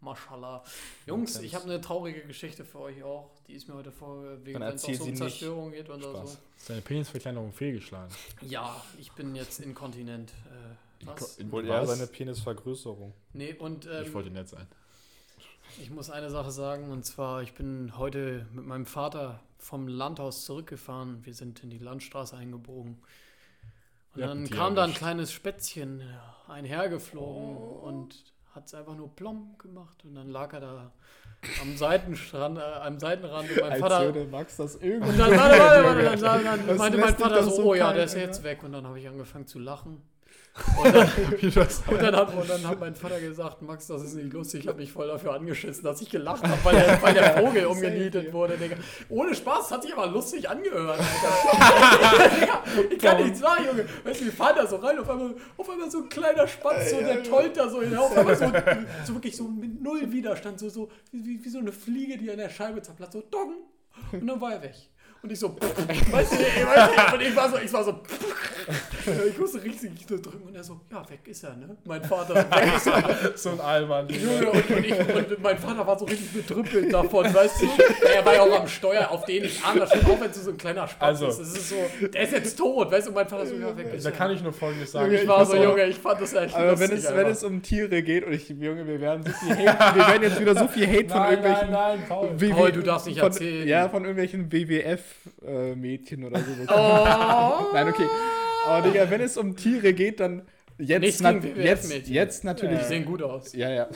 Mashallah. 0.00 0.62
Jungs, 1.06 1.40
ich 1.40 1.54
habe 1.54 1.64
eine 1.64 1.80
traurige 1.80 2.20
Geschichte 2.26 2.62
für 2.66 2.78
euch 2.80 3.02
auch. 3.02 3.30
Die 3.48 3.54
ist 3.54 3.68
mir 3.68 3.74
heute 3.74 3.90
vor, 3.90 4.22
wegen 4.44 4.60
wenn 4.60 4.74
es 4.74 4.84
auch 4.84 4.92
so 4.92 5.02
um 5.04 5.08
nicht. 5.08 5.18
Zerstörung 5.18 5.70
geht 5.72 5.88
oder 5.88 6.00
Spaß. 6.02 6.32
so. 6.32 6.38
Ist 6.58 6.68
deine 6.70 6.80
Penisverkleinerung 6.82 7.52
fehlgeschlagen? 7.54 8.12
Ja, 8.42 8.82
ich 9.00 9.10
bin 9.12 9.34
jetzt 9.34 9.60
inkontinent. 9.60 10.30
Äh, 10.30 11.06
was? 11.06 11.38
In- 11.38 11.50
Wohl 11.50 11.66
was? 11.66 11.88
eher 11.88 11.96
seine 11.96 12.06
Penisvergrößerung. 12.06 13.14
Nee, 13.32 13.54
und 13.54 13.86
ähm, 13.86 14.02
Ich 14.04 14.12
wollte 14.12 14.30
nett 14.30 14.46
sein. 14.46 14.66
Ich 15.80 15.90
muss 15.90 16.10
eine 16.10 16.30
Sache 16.30 16.50
sagen, 16.50 16.90
und 16.90 17.04
zwar, 17.04 17.42
ich 17.42 17.54
bin 17.54 17.98
heute 17.98 18.46
mit 18.52 18.64
meinem 18.64 18.86
Vater 18.86 19.40
vom 19.58 19.88
Landhaus 19.88 20.44
zurückgefahren. 20.44 21.24
Wir 21.24 21.34
sind 21.34 21.62
in 21.64 21.70
die 21.70 21.78
Landstraße 21.78 22.36
eingebogen. 22.36 23.02
Und 24.14 24.22
habt 24.22 24.30
dann 24.30 24.50
kam 24.50 24.74
da 24.76 24.84
ein 24.84 24.94
kleines 24.94 25.32
Spätzchen 25.32 26.02
einhergeflogen 26.48 27.56
und 27.56 28.24
hat 28.54 28.66
es 28.66 28.74
einfach 28.74 28.94
nur 28.94 29.14
plomb 29.16 29.58
gemacht. 29.58 30.04
Und 30.04 30.14
dann 30.14 30.28
lag 30.30 30.52
er 30.52 30.60
da 30.60 30.92
am 31.60 31.76
Seitenstrand, 31.76 32.58
äh, 32.58 32.62
am 32.62 33.00
Seitenrand 33.00 33.50
und 33.50 33.60
mein 33.60 33.80
Vater. 33.80 34.26
Max 34.30 34.56
das 34.56 34.76
irgendwie. 34.76 35.10
Und 35.10 35.18
dann, 35.18 35.30
warte, 35.36 35.58
warte, 35.58 36.04
warte, 36.04 36.22
dann, 36.22 36.44
dann, 36.66 36.76
meinte 36.76 36.98
mein 36.98 37.16
Vater 37.16 37.42
so, 37.42 37.50
so 37.50 37.64
oh 37.64 37.74
ja, 37.74 37.92
der 37.92 38.04
ist 38.04 38.14
Alter. 38.14 38.26
jetzt 38.26 38.42
weg. 38.44 38.62
Und 38.62 38.72
dann 38.72 38.86
habe 38.86 38.98
ich 38.98 39.08
angefangen 39.08 39.46
zu 39.46 39.58
lachen. 39.58 40.02
Wie 41.40 41.50
das 41.50 41.82
Und 41.84 42.00
dann, 42.00 42.14
hat, 42.14 42.32
und 42.32 42.48
dann 42.48 42.68
hat 42.68 42.78
mein 42.78 42.94
Vater 42.94 43.18
gesagt, 43.20 43.60
Max, 43.62 43.88
das 43.88 44.02
ist 44.02 44.14
nicht 44.14 44.32
lustig, 44.32 44.60
ich 44.60 44.68
habe 44.68 44.78
mich 44.78 44.92
voll 44.92 45.08
dafür 45.08 45.34
angeschissen, 45.34 45.82
dass 45.82 46.00
ich 46.00 46.10
gelacht 46.10 46.44
habe, 46.44 46.64
weil 46.64 46.76
der, 46.76 47.02
weil 47.02 47.12
der 47.12 47.38
Vogel 47.38 47.66
umgenietet 47.66 48.32
wurde, 48.32 48.56
Digga. 48.56 48.76
Ohne 49.08 49.34
Spaß, 49.34 49.72
hat 49.72 49.82
sich 49.82 49.92
aber 49.92 50.06
lustig 50.06 50.48
angehört, 50.48 51.00
Alter. 51.00 52.62
Ich 52.90 52.98
kann 52.98 53.22
nicht 53.22 53.36
sagen, 53.36 53.64
Junge. 53.66 53.86
Weißt 54.04 54.20
du, 54.20 54.24
wir 54.26 54.32
fahren 54.32 54.54
da 54.56 54.66
so 54.66 54.76
rein, 54.76 54.98
auf 54.98 55.10
einmal, 55.10 55.34
auf 55.56 55.68
einmal 55.68 55.90
so 55.90 55.98
ein 55.98 56.08
kleiner 56.08 56.46
Spatz, 56.46 56.90
so, 56.90 56.98
der 56.98 57.22
tollt 57.24 57.56
da 57.56 57.68
so 57.68 57.82
hin, 57.82 57.96
auf 57.96 58.16
einmal 58.16 58.36
so, 58.36 58.46
so 59.04 59.14
wirklich 59.14 59.36
so 59.36 59.48
mit 59.48 59.82
null 59.82 60.12
Widerstand, 60.12 60.60
so, 60.60 60.68
so 60.68 60.88
wie, 61.10 61.44
wie 61.44 61.48
so 61.48 61.58
eine 61.58 61.72
Fliege, 61.72 62.16
die 62.16 62.30
an 62.30 62.38
der 62.38 62.48
Scheibe 62.48 62.80
zerplatzt, 62.80 63.14
so 63.14 63.22
dong. 63.22 63.54
Und 64.12 64.26
dann 64.26 64.40
war 64.40 64.52
er 64.52 64.62
weg. 64.62 64.74
Und 65.24 65.32
ich 65.32 65.40
so, 65.40 65.56
weißt 66.10 66.32
du, 66.32 66.36
ey, 66.36 66.66
weißt 66.66 66.92
du, 67.08 67.14
und 67.14 67.22
ich 67.22 67.34
war 67.34 67.48
so, 67.48 67.56
ich 67.56 67.72
war 67.72 67.82
so, 67.82 67.98
ich 69.26 69.38
musste 69.38 69.64
richtig 69.64 70.06
drücken 70.06 70.42
und 70.46 70.54
er 70.54 70.62
so, 70.62 70.78
ja, 70.92 71.02
weg 71.08 71.20
ist 71.24 71.44
er, 71.44 71.56
ne? 71.56 71.78
Mein 71.86 72.04
Vater, 72.04 72.34
weg 72.34 72.76
ist 72.76 72.86
er. 72.86 73.32
so 73.34 73.52
ein 73.52 73.60
Alman. 73.60 74.06
Junge, 74.10 74.50
und, 74.50 74.70
und, 74.70 74.84
ich, 74.84 74.92
und 74.98 75.42
mein 75.42 75.56
Vater 75.56 75.86
war 75.86 75.98
so 75.98 76.04
richtig 76.04 76.30
betrüppelt 76.30 76.92
davon, 76.92 77.32
weißt 77.32 77.62
du? 77.62 77.66
Er 78.14 78.22
war 78.26 78.34
ja 78.34 78.42
auch 78.42 78.60
am 78.60 78.68
Steuer, 78.68 79.10
auf 79.10 79.24
den 79.24 79.44
ich 79.44 79.64
ahne, 79.64 79.86
schon 79.86 80.04
auch 80.04 80.20
wenn 80.20 80.30
es 80.30 80.44
so 80.44 80.50
ein 80.50 80.58
kleiner 80.58 80.86
Spaß 80.86 81.22
Also. 81.22 81.28
ist. 81.28 81.38
Es 81.38 81.56
ist 81.56 81.68
so, 81.70 81.76
der 82.06 82.22
ist 82.22 82.32
jetzt 82.34 82.58
tot, 82.58 82.92
weißt 82.92 83.06
du? 83.06 83.10
Und 83.10 83.14
mein 83.14 83.26
Vater 83.28 83.46
so, 83.46 83.54
ja, 83.54 83.74
weg 83.74 83.94
ist 83.94 84.04
Da 84.04 84.10
er. 84.10 84.16
kann 84.16 84.30
ich 84.30 84.42
nur 84.42 84.52
Folgendes 84.52 84.92
sagen. 84.92 85.10
ich 85.10 85.26
war 85.26 85.46
so, 85.46 85.56
Junge, 85.56 85.86
ich 85.86 85.96
fand 85.96 86.20
das 86.20 86.34
echt 86.34 86.54
Aber 86.54 86.78
wenn 86.78 86.92
es, 86.92 87.16
wenn 87.16 87.26
es 87.28 87.42
um 87.44 87.62
Tiere 87.62 88.02
geht 88.02 88.26
und 88.26 88.34
ich, 88.34 88.46
Junge, 88.50 88.86
wir 88.86 89.00
werden 89.00 89.24
so 89.24 89.32
viel 89.32 89.56
Hate, 89.56 89.96
wir 89.96 90.06
werden 90.06 90.22
jetzt 90.22 90.38
wieder 90.38 90.54
so 90.54 90.68
viel 90.68 90.86
Hate 90.86 91.08
von 91.08 91.16
Nein, 91.18 91.30
irgendwelchen 91.30 91.70
nein, 91.70 91.98
nein, 92.00 92.04
Paul. 92.06 92.28
WW 92.36 92.50
Paul, 92.52 92.72
du 92.72 92.82
darfst 92.82 93.06
nicht 93.06 93.20
von, 93.20 93.28
erzählen. 93.32 93.66
Ja, 93.66 93.88
von 93.88 94.02
irgendwelchen 94.02 94.50
WWF-Mädchen 95.40 96.24
oder 96.24 96.40
so. 96.40 96.50
Oh. 96.68 97.66
Nein, 97.72 97.88
okay. 97.88 98.06
Aber 98.66 98.88
Digga, 98.88 99.10
wenn 99.10 99.20
es 99.20 99.36
um 99.36 99.56
Tiere 99.56 99.92
geht, 99.92 100.20
dann 100.20 100.42
jetzt, 100.78 101.22
na, 101.22 101.32
jetzt, 101.32 102.08
jetzt 102.08 102.44
natürlich. 102.44 102.80
Die 102.80 102.84
sehen 102.84 103.04
gut 103.04 103.22
aus. 103.22 103.52
Ja, 103.54 103.70
ja. 103.70 103.88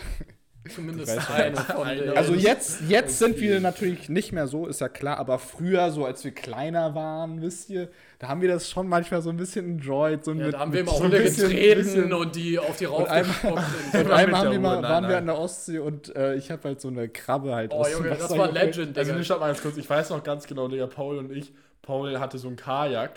Zumindest 0.69 1.31
eine 1.31 1.57
von 1.57 1.89
denen. 1.89 2.17
Also 2.17 2.35
jetzt, 2.35 2.83
jetzt 2.89 3.19
sind 3.19 3.39
wir 3.41 3.61
natürlich 3.61 4.09
nicht 4.09 4.33
mehr 4.33 4.47
so, 4.47 4.67
ist 4.67 4.81
ja 4.81 4.89
klar, 4.89 5.19
aber 5.19 5.39
früher, 5.39 5.91
so 5.91 6.05
als 6.05 6.25
wir 6.25 6.31
kleiner 6.33 6.95
waren, 6.95 7.41
wisst 7.43 7.71
ihr, 7.71 7.89
da 8.19 8.29
haben 8.29 8.41
wir 8.41 8.49
das 8.49 8.69
schon 8.69 8.89
manchmal 8.89 9.23
so 9.23 9.31
ein 9.31 9.37
bisschen 9.37 9.65
enjoyed. 9.67 10.25
So 10.25 10.33
ja, 10.33 10.45
mit, 10.47 10.55
da 10.55 10.59
haben 10.61 10.73
wir 10.73 10.81
immer 10.81 10.91
so 10.91 10.97
ein 10.99 11.03
Hunde 11.05 11.19
bisschen- 11.21 11.49
getreten 11.51 11.79
bisschen- 11.85 12.13
und 12.13 12.35
die 12.37 12.59
auf 12.59 12.77
die 12.77 12.85
raufgestoppt 12.87 13.63
sind. 13.93 14.05
Und 14.07 14.13
einmal 14.13 14.41
haben 14.41 14.45
wir 14.47 14.51
der 14.51 14.61
mal, 14.61 14.81
nein, 14.81 14.91
waren 14.91 15.09
wir 15.09 15.19
an 15.19 15.27
der 15.27 15.39
Ostsee 15.39 15.79
und 15.79 16.15
äh, 16.17 16.35
ich 16.35 16.51
habe 16.51 16.63
halt 16.69 16.81
so 16.81 16.89
eine 16.89 17.09
Krabbe 17.09 17.55
halt 17.55 17.73
Oh 17.73 17.77
aus 17.81 17.89
dem 17.91 18.05
Junge, 18.05 18.17
das 18.17 18.37
war. 18.37 18.51
Legend, 18.53 18.99
Also 18.99 19.13
Digga. 19.13 19.25
stopp 19.25 19.41
mal 19.41 19.47
ganz 19.49 19.63
kurz, 19.63 19.77
ich 19.77 19.89
weiß 19.89 20.11
noch 20.11 20.23
ganz 20.25 20.47
genau, 20.47 20.69
Digga, 20.69 20.87
Paul 20.87 21.19
und 21.19 21.31
ich, 21.31 21.53
Paul 21.83 22.19
hatte 22.19 22.39
so 22.39 22.49
ein 22.49 22.57
Kajak 22.57 23.13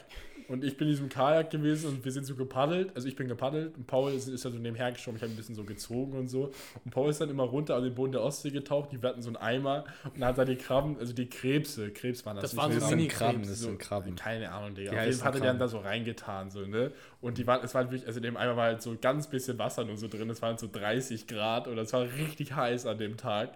und 0.51 0.63
ich 0.63 0.77
bin 0.77 0.87
in 0.87 0.93
diesem 0.93 1.09
Kajak 1.09 1.49
gewesen 1.49 1.89
und 1.89 2.05
wir 2.05 2.11
sind 2.11 2.25
so 2.25 2.35
gepaddelt, 2.35 2.91
also 2.95 3.07
ich 3.07 3.15
bin 3.15 3.27
gepaddelt 3.27 3.75
und 3.77 3.87
Paul 3.87 4.11
ist, 4.11 4.27
ist 4.27 4.43
ja 4.43 4.51
so 4.51 4.57
nebenher 4.57 4.91
geschoben, 4.91 5.17
ich 5.17 5.23
habe 5.23 5.31
ein 5.33 5.35
bisschen 5.35 5.55
so 5.55 5.63
gezogen 5.63 6.13
und 6.17 6.27
so. 6.27 6.51
Und 6.85 6.91
Paul 6.91 7.09
ist 7.09 7.21
dann 7.21 7.29
immer 7.29 7.43
runter 7.43 7.75
an 7.75 7.83
den 7.83 7.95
Boden 7.95 8.11
der 8.11 8.21
Ostsee 8.21 8.51
getaucht, 8.51 8.91
die 8.91 8.99
hatten 8.99 9.21
so 9.21 9.29
einen 9.29 9.37
Eimer 9.37 9.85
und 10.05 10.19
dann 10.19 10.29
hat 10.29 10.37
er 10.37 10.45
die 10.45 10.55
Krabben, 10.57 10.97
also 10.99 11.13
die 11.13 11.27
Krebse, 11.29 11.91
Krebs 11.91 12.25
waren 12.25 12.35
das, 12.35 12.51
Das 12.51 12.57
waren 12.57 12.71
so 12.71 12.75
Das 12.79 12.81
mehr- 12.83 12.89
sind 12.89 12.97
Mini-Krebs, 12.97 13.19
Krabben, 13.19 13.41
das 13.43 13.59
so, 13.59 13.67
sind 13.67 13.79
Krabben. 13.79 14.15
Keine 14.15 14.51
Ahnung, 14.51 14.75
Digga. 14.75 14.91
Die 14.91 14.97
Auf 14.97 15.05
jeden 15.05 15.17
Fall 15.17 15.27
hat 15.27 15.35
er 15.35 15.41
die 15.41 15.47
dann 15.47 15.59
da 15.59 15.67
so 15.67 15.79
reingetan, 15.79 16.49
so, 16.51 16.61
ne? 16.61 16.91
Und 17.21 17.37
die 17.37 17.45
waren, 17.45 17.63
es 17.63 17.75
war 17.75 17.83
wirklich, 17.83 18.07
also 18.07 18.17
in 18.17 18.23
dem 18.23 18.37
Eimer 18.37 18.57
war 18.57 18.65
halt 18.65 18.81
so 18.81 18.97
ganz 18.99 19.27
bisschen 19.27 19.59
Wasser 19.59 19.83
nur 19.83 19.95
so 19.95 20.07
drin, 20.07 20.27
es 20.31 20.41
waren 20.41 20.57
so 20.57 20.67
30 20.71 21.27
Grad 21.27 21.67
und 21.67 21.77
es 21.77 21.93
war 21.93 22.01
richtig 22.01 22.55
heiß 22.55 22.87
an 22.87 22.97
dem 22.97 23.15
Tag. 23.15 23.51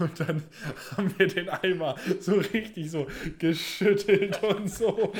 Und 0.00 0.18
dann 0.18 0.42
haben 0.96 1.14
wir 1.16 1.28
den 1.28 1.48
Eimer 1.48 1.94
so 2.18 2.34
richtig 2.34 2.90
so 2.90 3.06
geschüttelt 3.38 4.42
und 4.42 4.68
so. 4.68 4.88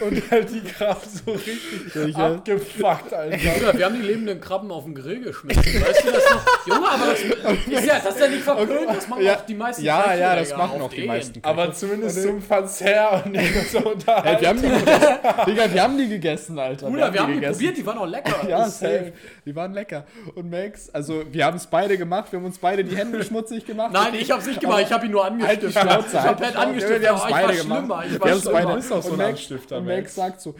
und 0.00 0.30
halt 0.30 0.54
die 0.54 0.60
Kraft 0.60 1.10
so 1.10 1.32
richtig 1.32 2.16
abgefuckt, 2.16 3.12
Alter. 3.12 3.36
Bruder, 3.36 3.78
wir 3.78 3.84
haben 3.84 3.96
die 3.96 4.06
lebenden 4.06 4.40
Krabben 4.40 4.70
auf 4.70 4.84
den 4.84 4.94
Grill 4.94 5.22
geschmissen. 5.22 5.64
Weißt 5.64 6.04
du 6.04 6.12
das 6.12 6.30
noch? 6.30 6.66
Junge, 6.68 6.88
aber 6.88 7.06
das 7.06 7.20
ist 7.66 7.84
ja, 7.84 7.98
das 7.98 8.14
ist 8.14 8.20
ja 8.20 8.28
nicht 8.28 8.42
verpönt. 8.42 8.88
Das 8.88 9.08
machen 9.08 9.22
Ja, 9.24 9.36
auch 9.36 9.46
die 9.46 9.54
meisten 9.54 9.82
ja, 9.82 10.02
Köche, 10.04 10.20
ja, 10.20 10.36
das 10.36 10.56
machen 10.56 10.80
auch 10.80 10.90
die 10.90 11.00
Ehen. 11.00 11.06
meisten. 11.08 11.40
Aber 11.42 11.72
zumindest 11.72 12.22
zum 12.22 12.40
Verzehr 12.40 13.22
und 13.24 13.32
nicht 13.32 13.70
so 13.72 13.80
wir 13.80 14.48
haben 14.48 14.62
die 14.62 14.68
gegessen. 14.68 15.46
Digga, 15.46 15.74
wir 15.74 15.82
haben 15.82 15.98
die 15.98 16.08
gegessen, 16.08 16.58
Alter. 16.60 16.75
Bruder, 16.82 17.12
wir 17.12 17.20
haben 17.22 17.40
die 17.40 17.46
probiert, 17.46 17.76
die 17.76 17.86
waren 17.86 17.98
auch 17.98 18.06
lecker. 18.06 18.34
Ja, 18.48 18.66
ist 18.66 18.78
safe. 18.80 19.12
Die 19.44 19.54
waren 19.56 19.72
lecker. 19.72 20.04
Und 20.34 20.50
Max, 20.50 20.90
also 20.90 21.22
wir 21.30 21.44
haben 21.44 21.56
es 21.56 21.66
beide 21.66 21.96
gemacht, 21.98 22.30
wir 22.32 22.38
haben 22.38 22.46
uns 22.46 22.58
beide 22.58 22.84
die 22.84 22.96
Hände 22.96 23.22
schmutzig 23.24 23.64
gemacht. 23.66 23.92
Nein, 23.92 24.14
ich 24.14 24.30
hab's 24.30 24.46
nicht 24.46 24.60
gemacht, 24.60 24.82
ich 24.86 24.92
hab 24.92 25.02
ihn 25.04 25.10
nur 25.10 25.24
Halt 25.24 25.32
die 25.40 25.44
angestiftet. 25.66 25.82
Schnauze. 25.82 26.06
ich 26.08 26.14
halt 26.14 26.28
hab 26.28 26.36
die 26.38 26.44
halt 26.44 26.56
angestiftet, 26.56 27.02
Wir 27.02 27.08
haben 27.10 27.16
es 27.18 27.24
ich 27.24 27.30
beide 27.30 27.54
schlimmer. 27.54 27.80
gemacht. 27.82 28.04
Ich 28.06 28.12
Wir 28.12 28.20
war 28.20 28.30
haben 28.30 28.38
es 28.38 28.44
beide. 28.44 28.74
bist 28.74 28.90
doch 28.90 29.02
so 29.02 29.08
und 29.10 29.14
ein 29.20 29.26
Max, 29.26 29.38
Anstifter, 29.40 29.78
und 29.78 29.86
Max. 29.86 30.14
Sagt 30.14 30.40
so, 30.40 30.54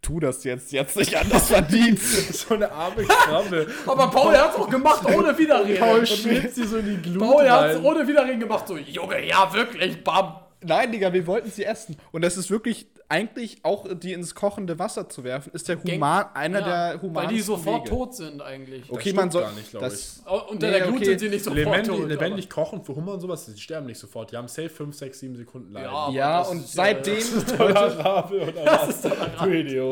tu 0.00 0.18
das 0.20 0.42
jetzt, 0.44 0.72
jetzt 0.72 0.96
nicht 0.96 1.16
anders 1.16 1.46
verdient. 1.48 1.98
so 2.32 2.54
eine 2.54 2.70
arme 2.72 3.04
Krabbe. 3.04 3.66
Aber 3.86 4.10
Paul 4.10 4.36
hat's 4.36 4.56
auch 4.56 4.68
gemacht, 4.68 5.04
ohne 5.06 5.36
Widerreden. 5.38 5.78
Paul 5.78 6.04
schwitzt 6.06 6.56
sie 6.56 6.64
so 6.66 6.78
in 6.78 6.86
die 7.02 7.10
Glut 7.10 7.20
Paul 7.22 7.48
hat's 7.48 7.76
rein. 7.76 7.84
ohne 7.84 8.06
Widerreden 8.08 8.40
gemacht. 8.40 8.66
So, 8.68 8.76
Junge, 8.76 9.24
ja, 9.26 9.52
wirklich, 9.54 10.02
bam. 10.02 10.34
Nein, 10.64 10.92
Digga, 10.92 11.12
wir 11.12 11.26
wollten 11.26 11.50
sie 11.50 11.64
essen. 11.64 11.96
Und 12.12 12.22
das 12.22 12.36
ist 12.36 12.50
wirklich 12.50 12.86
eigentlich 13.08 13.58
auch 13.62 13.86
die 13.94 14.14
ins 14.14 14.34
kochende 14.34 14.78
Wasser 14.78 15.06
zu 15.06 15.22
werfen, 15.22 15.50
ist 15.52 15.68
der 15.68 15.76
human, 15.82 16.24
einer 16.32 16.60
Ja, 16.60 16.92
der 16.92 17.02
humansten 17.02 17.14
Weil 17.14 17.26
die 17.36 17.40
sofort 17.42 17.80
Wege. 17.84 17.90
tot 17.90 18.14
sind 18.14 18.40
eigentlich. 18.40 18.90
Okay, 18.90 19.12
man 19.12 19.30
soll 19.30 19.42
gar 19.42 19.52
nicht, 19.52 19.70
glaub 19.70 19.82
das, 19.82 20.22
Oh, 20.26 20.40
Unter 20.48 20.66
Nee, 20.68 20.72
der 20.72 20.80
Glut 20.86 20.96
okay. 20.96 21.04
sind 21.04 21.18
sie 21.20 21.28
nicht 21.28 21.44
sofort 21.44 21.58
Lebendig, 21.62 21.94
tot. 21.94 22.08
lebendig 22.08 22.48
kochen 22.48 22.82
für 22.82 22.96
Hummer 22.96 23.12
und 23.12 23.20
sowas, 23.20 23.44
die 23.44 23.60
sterben 23.60 23.86
nicht 23.86 23.98
sofort. 23.98 24.32
Die 24.32 24.36
haben 24.38 24.48
safe 24.48 24.70
5, 24.70 24.96
6, 24.96 25.18
7 25.20 25.36
Sekunden 25.36 25.76
aber- 25.76 25.84
leiden. 25.84 25.92
Ja, 25.94 25.98
aber 26.06 26.14
Ja, 26.14 26.38
das 26.38 26.48
und 26.48 26.58
ist 26.60 26.72
seitdem. 26.72 27.22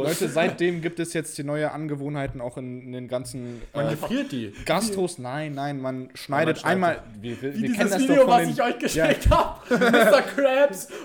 Leute, 0.02 0.28
seitdem 0.28 0.80
gibt 0.80 0.98
es 1.00 1.12
jetzt 1.12 1.36
die 1.36 1.44
neue 1.44 1.72
Angewohnheiten 1.72 2.40
auch 2.40 2.56
in, 2.56 2.82
in 2.84 2.92
den 2.92 3.08
ganzen 3.08 3.60
Man 3.74 3.86
äh, 3.88 3.90
gefriert 3.90 4.32
die. 4.32 4.52
Gastros. 4.64 5.18
Nein, 5.18 5.52
nein, 5.54 5.80
man 5.80 6.08
schneidet 6.14 6.60
schneidet 6.60 6.64
einmal. 6.64 7.02
Wir, 7.20 7.40
wir, 7.42 7.54
Wie 7.54 7.62
wir 7.62 7.68
dieses 7.68 7.76
kennen 7.78 7.90
das 7.90 8.02
Video, 8.02 8.14
doch 8.16 8.22
von 8.22 8.30
was 8.30 8.42
den, 8.42 8.50
ich 8.52 8.62
euch 8.62 8.78
geschickt 8.78 9.30
habe. 9.30 9.60
Mr. 9.74 10.22
Krabs. 10.22 10.59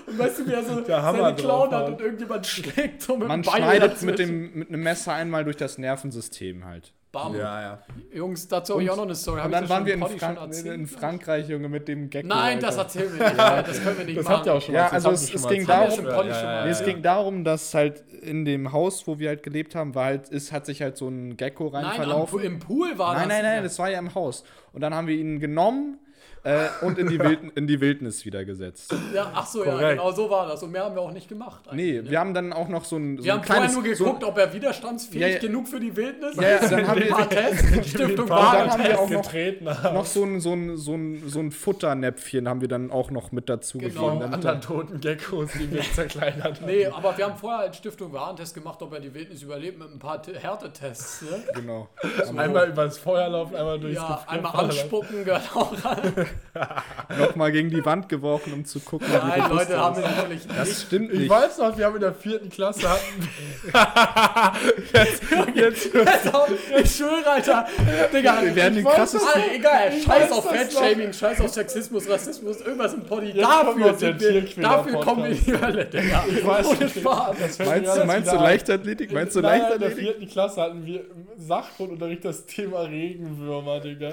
Und 0.06 0.18
weißt 0.18 0.38
du, 0.40 0.46
wie 0.46 0.52
er 0.52 0.62
so 0.62 0.84
seine 0.84 1.34
Clown 1.34 1.36
drauf 1.36 1.70
hat 1.70 1.72
hat. 1.72 1.88
und 1.88 2.00
irgendjemand 2.00 2.46
schlägt 2.46 3.02
so 3.02 3.16
mit 3.16 3.28
Man 3.28 3.42
Beil 3.42 3.56
schneidet 3.56 4.02
mit, 4.02 4.18
dem, 4.18 4.52
mit 4.54 4.68
einem 4.68 4.82
Messer 4.82 5.12
einmal 5.14 5.44
durch 5.44 5.56
das 5.56 5.78
Nervensystem 5.78 6.64
halt. 6.64 6.92
Bam. 7.12 7.34
Ja, 7.34 7.62
ja. 7.62 7.82
Jungs, 8.12 8.46
dazu 8.46 8.74
habe 8.74 8.82
ich 8.82 8.90
auch 8.90 8.96
noch 8.96 9.04
eine 9.04 9.14
Story. 9.14 9.38
Hab 9.38 9.46
Und 9.46 9.52
dann 9.52 9.62
das 9.62 9.70
waren 9.70 9.86
wir 9.86 9.94
in, 9.94 10.00
Frank 10.18 10.66
in 10.66 10.86
Frankreich, 10.86 11.48
Junge, 11.48 11.68
mit 11.70 11.88
dem 11.88 12.10
Gecko. 12.10 12.26
Nein, 12.28 12.60
das 12.60 12.76
erzählen 12.76 13.16
wir 13.16 13.24
nicht. 13.26 13.38
Das 13.38 13.82
können 13.82 13.98
wir 13.98 14.04
nicht 14.04 14.18
Das 14.18 14.24
machen. 14.26 14.36
habt 14.36 14.46
ihr 14.46 14.54
auch 14.54 14.60
schon 14.60 14.74
Ja, 14.74 14.88
also 14.88 15.10
das 15.12 15.22
es- 15.22 15.28
habt 15.28 15.32
ihr 15.32 15.36
es 15.36 15.42
schon 15.42 15.50
ging 15.54 15.66
darum- 15.66 16.04
mal 16.34 16.64
Nee, 16.64 16.70
es 16.70 16.84
ging 16.84 17.02
darum, 17.02 17.44
dass 17.44 17.72
halt 17.72 18.00
in 18.20 18.44
dem 18.44 18.72
Haus, 18.72 19.06
wo 19.06 19.18
wir 19.18 19.28
halt 19.30 19.42
gelebt 19.42 19.74
haben, 19.74 19.94
war 19.94 20.04
halt, 20.06 20.28
ist, 20.28 20.52
hat 20.52 20.66
sich 20.66 20.82
halt 20.82 20.98
so 20.98 21.08
ein 21.08 21.38
Gecko 21.38 21.68
rein 21.68 21.82
Nein, 21.84 21.90
am, 21.92 21.96
verlaufen. 21.96 22.40
im 22.40 22.58
Pool 22.58 22.98
war 22.98 23.14
Nein, 23.14 23.28
das. 23.30 23.38
nein, 23.38 23.44
nein, 23.54 23.62
das 23.62 23.78
war 23.78 23.88
ja 23.88 23.98
im 23.98 24.14
Haus. 24.14 24.44
Und 24.74 24.82
dann 24.82 24.92
haben 24.94 25.06
wir 25.06 25.16
ihn 25.16 25.40
genommen 25.40 25.98
äh, 26.46 26.68
und 26.84 26.96
in 26.98 27.08
die, 27.08 27.18
Wilden, 27.26 27.50
in 27.54 27.66
die 27.66 27.80
Wildnis 27.80 28.24
wieder 28.24 28.44
gesetzt. 28.44 28.94
Ja, 29.12 29.30
ach 29.34 29.46
so, 29.46 29.64
ja, 29.64 29.72
Korrekt. 29.72 29.90
genau 29.98 30.12
so 30.12 30.30
war 30.30 30.46
das. 30.46 30.62
Und 30.62 30.70
mehr 30.72 30.84
haben 30.84 30.94
wir 30.94 31.02
auch 31.02 31.12
nicht 31.12 31.28
gemacht. 31.28 31.62
Nee, 31.72 31.98
eigentlich, 31.98 32.10
wir 32.10 32.20
haben 32.20 32.34
dann 32.34 32.52
auch 32.52 32.68
noch 32.68 32.84
so 32.84 32.96
ein, 32.96 33.18
so 33.18 33.24
Wir 33.24 33.34
ein 33.34 33.38
haben 33.40 33.44
vorher 33.46 33.66
kleines... 33.68 33.74
nur 33.74 33.82
geguckt, 34.10 34.24
ob 34.24 34.38
er 34.38 34.52
widerstandsfähig 34.52 35.20
Ja, 35.22 35.28
ja. 35.28 35.38
genug 35.38 35.66
für 35.68 35.80
die 35.80 35.94
Wildnis 35.96 36.36
Ja, 36.36 36.42
ja, 36.42 36.58
dann 36.68 36.86
haben 36.88 36.98
Ein 37.02 37.04
wir- 37.08 37.14
paar 37.14 37.28
Tests, 37.28 37.88
Stiftung 37.90 38.26
dann 38.28 38.38
haben 38.38 38.68
Warentest. 38.70 38.88
wir 38.88 38.98
auch 39.00 39.10
noch, 39.10 39.22
getreten 39.22 39.64
so, 39.66 39.82
haben. 39.82 39.94
noch 39.94 40.06
so 40.06 40.24
ein, 40.24 40.40
so 40.40 40.52
ein, 40.54 40.76
so 40.76 40.94
ein, 40.94 41.22
so 41.28 41.40
ein 41.40 41.50
Futternäpfchen 41.50 42.48
haben 42.48 42.60
wir 42.60 42.68
dann 42.68 42.90
auch 42.90 43.10
noch 43.10 43.32
mit 43.32 43.48
dazu 43.48 43.78
Genau. 43.78 44.10
gegeben. 44.18 44.32
Anderen 44.32 44.60
toten 44.60 45.00
Geckos, 45.00 45.50
die 45.54 45.70
wir 45.72 45.82
zerkleinert 45.94 46.60
haben. 46.60 46.66
Nee, 46.66 46.86
aber 46.86 47.16
wir 47.18 47.24
haben 47.26 47.36
vorher 47.36 47.60
als 47.60 47.76
Stiftung 47.78 48.12
Warentest 48.12 48.54
gemacht, 48.54 48.80
ob 48.82 48.92
er 48.92 49.00
die 49.00 49.12
Wildnis 49.12 49.42
überlebt 49.42 49.78
mit 49.78 49.90
ein 49.92 49.98
paar 49.98 50.22
Härtetests. 50.24 51.22
Ne? 51.22 51.42
genau. 51.54 51.88
Einmal 52.36 52.68
übers 52.70 52.98
Feuer 52.98 53.28
laufen, 53.28 53.56
einmal 53.56 53.78
durchs 53.80 53.96
Ja, 53.96 54.16
Gefrier 54.24 54.30
einmal 54.30 54.64
anspucken 54.64 55.24
gehört 55.24 55.50
auch 55.54 55.72
an. 55.84 56.26
Nochmal 57.18 57.52
gegen 57.52 57.68
die 57.70 57.84
Wand 57.84 58.08
geworfen, 58.08 58.52
um 58.54 58.64
zu 58.64 58.80
gucken, 58.80 59.06
wie 59.08 59.12
Nein, 59.28 59.50
Leute 59.50 59.74
er 59.74 59.80
haben 59.80 59.96
ist. 59.96 60.02
wir 60.02 60.10
natürlich 60.16 60.46
Das 60.46 60.68
nicht. 60.68 60.82
stimmt 60.86 61.12
Ich 61.12 61.18
nicht. 61.20 61.30
weiß 61.30 61.58
noch, 61.58 61.76
wir 61.76 61.84
haben 61.86 61.94
in 61.96 62.00
der 62.00 62.14
vierten 62.14 62.48
Klasse 62.48 62.88
hatten 62.88 63.28
jetzt, 64.94 65.22
jetzt, 65.54 65.86
Ich 66.82 66.96
schwöre, 66.96 67.26
Alter. 67.26 67.66
Digga, 68.12 68.42
Wir 68.42 68.54
werden 68.56 68.78
ich 68.78 68.84
weiß 68.84 68.94
krassesten- 68.94 69.18
das- 69.26 69.34
Alter, 69.34 69.54
egal, 69.54 69.92
Ich 69.96 70.04
scheiß 70.04 70.22
weiß 70.22 70.32
auf 70.32 70.48
das 70.48 70.56
Fettshaming, 70.58 71.12
scheiß 71.12 71.40
auf 71.40 71.50
Sexismus, 71.50 72.08
Rassismus, 72.08 72.60
irgendwas 72.60 72.94
im 72.94 73.04
Poddy. 73.04 73.26
Jetzt 73.32 73.42
Dafür, 73.42 73.94
sind 73.94 74.20
wir, 74.20 74.62
dafür 74.62 75.00
kommen 75.00 75.24
wir 75.24 75.30
in 75.30 75.44
die 75.44 75.60
Hölle, 75.60 75.84
Digga. 75.84 76.24
weiß 76.42 76.66
Ohne 76.66 76.78
nicht. 76.84 76.98
Spaß. 77.00 77.36
Das 77.38 77.58
Meinst 77.58 77.70
du, 77.94 77.96
jetzt 77.98 78.06
meinst 78.06 78.32
du. 78.32 78.36
Leichtathletik? 78.36 79.12
Meinst 79.12 79.36
du 79.36 79.40
Nein, 79.40 79.54
in 79.54 79.60
der 79.60 79.70
Leichtathletik? 79.70 79.98
vierten 80.04 80.28
Klasse 80.30 80.62
hatten 80.62 80.86
wir 80.86 81.00
im 81.00 81.26
Sachgrundunterricht 81.38 82.24
das 82.24 82.46
Thema 82.46 82.80
Regenwürmer, 82.82 83.80
Digga. 83.80 84.08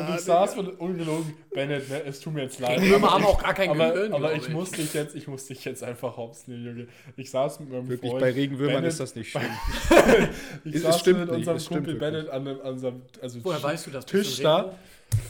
Und 0.00 0.14
ich 0.14 0.20
saß 0.22 0.56
mit 0.56 0.78
ungelogen, 0.80 1.34
Bennett, 1.56 1.88
ne, 1.88 2.02
es 2.04 2.20
tut 2.20 2.34
mir 2.34 2.42
jetzt 2.42 2.60
leid. 2.60 2.78
Regenwürmer 2.78 3.12
haben 3.14 3.24
auch 3.24 3.42
gar 3.42 3.54
kein 3.54 3.70
aber, 3.70 3.92
Gehirn, 3.92 4.12
aber 4.12 4.34
ich 4.34 4.42
ich. 4.46 4.48
muss 4.50 4.70
dich 4.72 4.92
jetzt, 4.92 5.16
ich 5.16 5.26
muss 5.26 5.46
dich 5.46 5.64
jetzt 5.64 5.82
einfach 5.82 6.16
hops 6.18 6.46
nehmen, 6.46 6.64
Junge. 6.66 6.86
Ich 7.16 7.30
saß 7.30 7.60
mit 7.60 7.70
meinem 7.70 7.88
Wirklich, 7.88 8.10
Freund. 8.10 8.20
bei 8.20 8.30
Regenwürmern 8.32 8.76
Bennett, 8.76 8.90
ist 8.92 9.00
das 9.00 9.14
nicht 9.16 9.30
schlimm. 9.30 9.44
Ich 10.64 10.74
Es 10.76 10.82
saß 10.82 11.00
stimmt 11.00 11.20
mit 11.20 11.28
nicht, 11.30 11.38
unserem 11.38 11.56
es 11.56 11.64
stimmt 11.64 11.86
Kumpel. 11.86 11.94
Bennett 11.98 12.28
an, 12.28 12.46
an 12.46 12.56
unserem 12.60 13.02
also 13.22 13.42
Woher 13.42 13.62
weißt 13.62 13.86
du 13.86 13.90
das? 13.90 14.04
Tisch 14.06 14.36
da. 14.40 14.76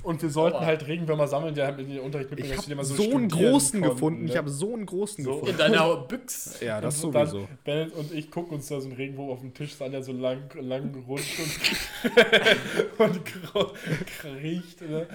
Und 0.02 0.22
wir 0.22 0.30
sollten 0.30 0.58
Aua. 0.58 0.66
halt 0.66 0.86
Regenwürmer 0.86 1.26
sammeln, 1.26 1.54
der 1.54 1.66
hat 1.66 1.76
mit 1.76 1.90
den 1.90 1.98
Unterricht 1.98 2.30
mitbringen, 2.30 2.52
Ich 2.52 2.58
habe 2.58 2.76
die 2.76 2.84
so, 2.84 3.10
einen 3.10 3.28
großen 3.28 3.80
konnten, 3.80 3.94
gefunden. 3.94 4.24
ne? 4.24 4.30
Ich 4.30 4.36
habe 4.36 4.48
so 4.48 4.72
einen 4.72 4.86
großen 4.86 5.24
So. 5.24 5.30
gefunden. 5.40 5.50
In 5.50 5.56
deiner 5.58 5.96
Büchse. 5.96 6.64
Ja, 6.64 6.80
das 6.80 7.02
und 7.02 7.12
dann 7.12 7.26
sowieso. 7.26 7.48
Bennett 7.64 7.92
und 7.94 8.12
ich 8.12 8.30
gucken 8.30 8.54
uns 8.56 8.68
da 8.68 8.80
so 8.80 8.86
einen 8.86 8.96
Regenwurm 8.96 9.30
auf 9.30 9.40
dem 9.40 9.52
Tisch 9.52 9.80
an, 9.80 9.90
der 9.90 10.02
so 10.04 10.12
lang, 10.12 10.42
lang 10.60 11.04
rutscht 11.08 11.38
und, 11.40 12.98
und 13.06 13.20
kriecht. 14.20 14.80
Ne? 14.82 15.06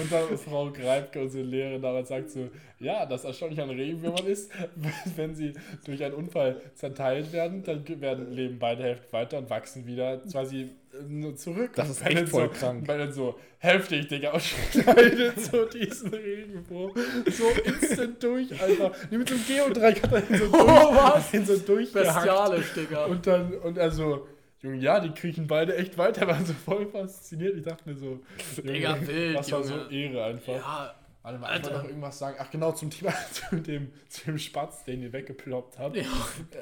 Und 0.00 0.12
dann 0.12 0.36
Frau 0.38 0.70
Greibke, 0.70 1.20
unsere 1.22 1.44
Lehrerin, 1.44 1.82
damals 1.82 2.08
sagt 2.08 2.30
so, 2.30 2.48
ja, 2.80 3.06
das 3.06 3.24
Erstaunliche 3.24 3.62
an 3.62 3.70
Regenwürmern 3.70 4.26
ist, 4.26 4.50
wenn 5.16 5.34
sie 5.34 5.52
durch 5.84 6.02
einen 6.02 6.14
Unfall 6.14 6.60
zerteilt 6.74 7.32
werden, 7.32 7.62
dann 7.62 7.86
werden, 8.00 8.32
leben 8.32 8.58
beide 8.58 8.82
Hälften 8.82 9.12
weiter 9.12 9.38
und 9.38 9.50
wachsen 9.50 9.86
wieder 9.86 10.18
quasi 10.30 10.70
nur 11.08 11.36
zurück. 11.36 11.72
Das 11.74 11.90
ist 11.90 12.04
echt 12.06 12.28
voll 12.28 12.50
so, 12.52 12.58
krank. 12.60 12.86
Bennett 12.86 13.14
so, 13.14 13.38
heftig, 13.58 14.08
Digga, 14.08 14.38
schneidet 14.72 15.40
so 15.40 15.64
diesen 15.66 16.12
Regenwurm 16.14 16.92
so 17.30 17.44
instant 17.64 18.22
durch, 18.22 18.60
Alter. 18.60 18.92
Wie 19.10 19.18
mit 19.18 19.28
so 19.28 19.34
einem 19.34 19.44
Geodreieck 19.46 20.02
hat 20.02 20.12
er 20.12 20.30
ihn 20.30 20.38
so 20.38 20.46
durch, 20.50 20.54
Oh, 20.54 20.94
was? 20.94 21.34
ihn 21.34 21.44
so. 21.46 21.58
Bestialisch, 21.92 22.72
Digga. 22.74 23.04
Und 23.06 23.26
dann, 23.26 23.52
und 23.54 23.78
er 23.78 23.90
so, 23.90 24.26
Junge, 24.62 24.76
ja, 24.76 25.00
die 25.00 25.10
kriechen 25.10 25.46
beide 25.46 25.74
echt 25.76 25.96
weiter, 25.96 26.26
waren 26.28 26.44
so 26.44 26.52
voll 26.52 26.86
fasziniert. 26.86 27.56
Ich 27.56 27.64
dachte 27.64 27.88
mir 27.88 27.96
so, 27.96 28.20
Junge, 28.62 28.72
Digga, 28.72 28.98
wild, 29.06 29.36
das 29.38 29.52
war 29.52 29.62
so 29.62 29.74
Junge. 29.74 29.90
Ehre 30.18 30.24
einfach. 30.24 30.54
ja, 30.54 30.94
Warte 31.22 31.38
mal, 31.38 31.48
ich 31.48 31.52
wollte 31.52 31.68
Alter. 31.68 31.82
noch 31.82 31.88
irgendwas 31.88 32.18
sagen. 32.18 32.36
Ach 32.40 32.50
genau, 32.50 32.72
zum 32.72 32.90
Thema, 32.90 33.12
zu 33.32 33.56
dem, 33.56 33.92
zu 34.08 34.24
dem 34.26 34.38
Spatz, 34.38 34.84
den 34.84 35.02
ihr 35.02 35.12
weggeploppt 35.12 35.78
habt. 35.78 35.96
ja. 35.96 36.04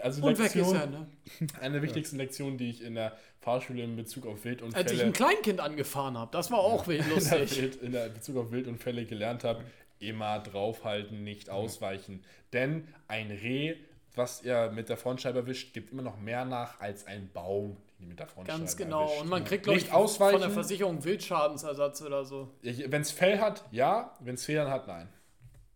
Also 0.02 0.22
Und 0.24 0.38
weg 0.38 0.46
ist 0.46 0.54
Lektion, 0.56 0.76
er, 0.76 0.86
ne? 0.86 1.06
eine 1.60 1.74
der 1.74 1.82
wichtigsten 1.82 2.16
Lektionen, 2.16 2.58
die 2.58 2.70
ich 2.70 2.82
in 2.82 2.94
der 2.94 3.16
Fahrschule 3.40 3.82
in 3.82 3.96
Bezug 3.96 4.26
auf 4.26 4.44
Wildunfälle 4.44 4.84
Als 4.84 4.92
ich 4.92 5.02
ein 5.02 5.12
Kleinkind 5.12 5.60
angefahren 5.60 6.18
habe, 6.18 6.30
das 6.32 6.50
war 6.50 6.58
auch 6.58 6.86
wild 6.88 7.00
in 7.02 7.06
der, 7.06 7.14
lustig. 7.14 7.62
Wild, 7.62 7.76
in 7.76 7.92
der 7.92 8.08
Bezug 8.08 8.36
auf 8.36 8.50
Wildunfälle 8.50 9.04
gelernt 9.06 9.44
habe, 9.44 9.62
immer 10.00 10.40
draufhalten, 10.40 11.22
nicht 11.22 11.50
ausweichen. 11.50 12.24
Denn 12.52 12.88
ein 13.06 13.30
Reh, 13.30 13.76
was 14.16 14.42
ihr 14.42 14.70
mit 14.74 14.88
der 14.88 14.96
Frontscheibe 14.96 15.38
erwischt, 15.38 15.72
gibt 15.72 15.92
immer 15.92 16.02
noch 16.02 16.18
mehr 16.18 16.44
nach 16.44 16.80
als 16.80 17.06
ein 17.06 17.30
Baum, 17.32 17.76
ihr 17.98 18.06
mit 18.06 18.18
der 18.18 18.26
Frontscheibe 18.26 18.58
Ganz 18.58 18.76
genau. 18.76 19.02
erwischt. 19.06 19.20
Und 19.22 19.28
man 19.28 19.44
kriegt, 19.44 19.64
glaube 19.64 19.78
ich, 19.78 19.84
nicht 19.84 19.92
von 19.92 20.02
ausweichen. 20.02 20.40
der 20.40 20.50
Versicherung 20.50 21.04
Wildschadensersatz 21.04 22.02
oder 22.02 22.24
so. 22.24 22.54
Wenn 22.62 23.02
es 23.02 23.10
Fell 23.10 23.40
hat, 23.40 23.64
ja. 23.70 24.14
Wenn 24.20 24.34
es 24.34 24.44
Federn 24.44 24.70
hat, 24.70 24.86
nein. 24.86 25.08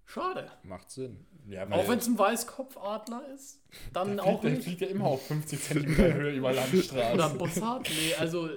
Schade. 0.05 0.51
Macht 0.63 0.91
Sinn. 0.91 1.27
Ja, 1.49 1.69
Auch 1.71 1.89
wenn 1.89 1.99
es 1.99 2.07
ein 2.07 2.17
Weißkopfadler 2.19 3.23
ist, 3.35 3.61
dann 3.93 4.21
auch 4.21 4.41
der 4.43 4.51
nicht. 4.53 4.63
fliegt 4.63 4.81
ja 4.83 4.87
immer 4.89 5.07
auf 5.07 5.27
50 5.27 5.61
cm 5.61 5.97
Höhe 5.97 6.33
über 6.35 6.53
Landstraße. 6.53 7.13
Oder 7.15 7.29
Bussard? 7.31 7.89
Nee, 7.89 8.15
also, 8.15 8.49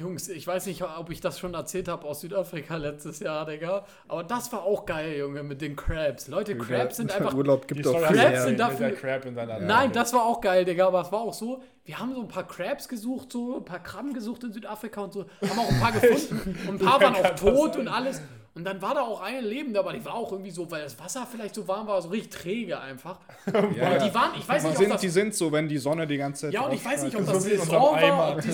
Jungs, 0.00 0.28
ich 0.30 0.46
weiß 0.46 0.64
nicht, 0.64 0.82
ob 0.82 1.10
ich 1.10 1.20
das 1.20 1.38
schon 1.38 1.52
erzählt 1.52 1.86
habe 1.86 2.06
aus 2.06 2.22
Südafrika 2.22 2.76
letztes 2.78 3.20
Jahr, 3.20 3.44
Digga. 3.44 3.84
Aber 4.08 4.24
das 4.24 4.50
war 4.50 4.62
auch 4.62 4.86
geil, 4.86 5.18
Junge, 5.18 5.42
mit 5.42 5.60
den 5.60 5.76
Crabs. 5.76 6.26
Leute, 6.26 6.56
Crabs 6.56 6.96
sind 6.96 7.14
einfach. 7.14 7.34
Urlaub 7.34 7.68
gibt 7.68 7.84
doch 7.84 8.00
Crabs 8.00 8.18
her. 8.18 8.42
sind 8.44 8.58
dafür- 8.58 8.92
Crab 8.92 9.26
Nein, 9.60 9.92
das 9.92 10.14
war 10.14 10.24
auch 10.24 10.40
geil, 10.40 10.64
Digga, 10.64 10.86
aber 10.86 11.02
es 11.02 11.12
war 11.12 11.20
auch 11.20 11.34
so, 11.34 11.62
wir 11.84 11.98
haben 11.98 12.14
so 12.14 12.22
ein 12.22 12.28
paar 12.28 12.46
Crabs 12.46 12.88
gesucht, 12.88 13.30
so 13.30 13.58
ein 13.58 13.64
paar 13.66 13.82
Krabben 13.82 14.14
gesucht 14.14 14.42
in 14.44 14.52
Südafrika 14.54 15.02
und 15.02 15.12
so, 15.12 15.26
haben 15.46 15.58
auch 15.58 15.68
ein 15.68 15.80
paar 15.80 15.92
gefunden 16.00 16.58
und 16.66 16.80
ein 16.80 16.86
paar 16.86 16.98
waren 17.02 17.16
auch 17.16 17.34
tot 17.34 17.76
und 17.76 17.86
alles. 17.88 18.22
Und 18.60 18.66
dann 18.66 18.82
war 18.82 18.94
da 18.94 19.00
auch 19.00 19.22
eine 19.22 19.40
lebende, 19.40 19.80
aber 19.80 19.94
die 19.94 20.04
war 20.04 20.12
auch 20.12 20.32
irgendwie 20.32 20.50
so, 20.50 20.70
weil 20.70 20.82
das 20.82 20.98
Wasser 20.98 21.26
vielleicht 21.26 21.54
so 21.54 21.66
warm 21.66 21.86
war, 21.86 22.02
so 22.02 22.10
richtig 22.10 22.30
träge 22.42 22.78
einfach. 22.78 23.18
Ja, 23.50 23.92
Und 23.92 24.02
die 24.02 24.14
waren, 24.14 24.32
ich 24.38 24.46
weiß 24.46 24.64
nicht, 24.64 24.72
ob 24.72 24.78
sind, 24.78 24.90
das 24.90 25.00
die 25.00 25.08
sind 25.08 25.34
so, 25.34 25.50
wenn 25.50 25.66
die 25.66 25.78
Sonne 25.78 26.06
die 26.06 26.18
ganze 26.18 26.42
Zeit 26.42 26.52
ja, 26.52 26.62
und 26.62 26.74
ich 26.74 26.84
weiß 26.84 27.04
nicht, 27.04 27.16
ob 27.16 27.24
das 27.24 27.42
Saison 27.42 27.70
war, 27.70 28.36
ob 28.36 28.42
die 28.42 28.52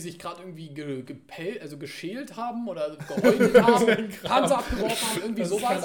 sich 0.00 0.18
gerade 0.18 0.42
irgendwie 0.42 0.68
ge, 0.68 1.02
gepellt, 1.02 1.60
also 1.60 1.76
geschält 1.76 2.36
haben 2.36 2.68
oder 2.68 2.96
gehäutet 3.08 3.60
haben, 3.60 4.10
Panzer 4.22 4.58
abgeworfen 4.58 5.08
haben, 5.08 5.22
irgendwie 5.22 5.42
Das 5.42 5.50
sowas. 5.50 5.84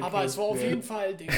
Aber 0.00 0.24
es 0.24 0.38
war 0.38 0.44
auf 0.44 0.62
jeden 0.62 0.82
Fall, 0.82 1.14
Digga, 1.14 1.34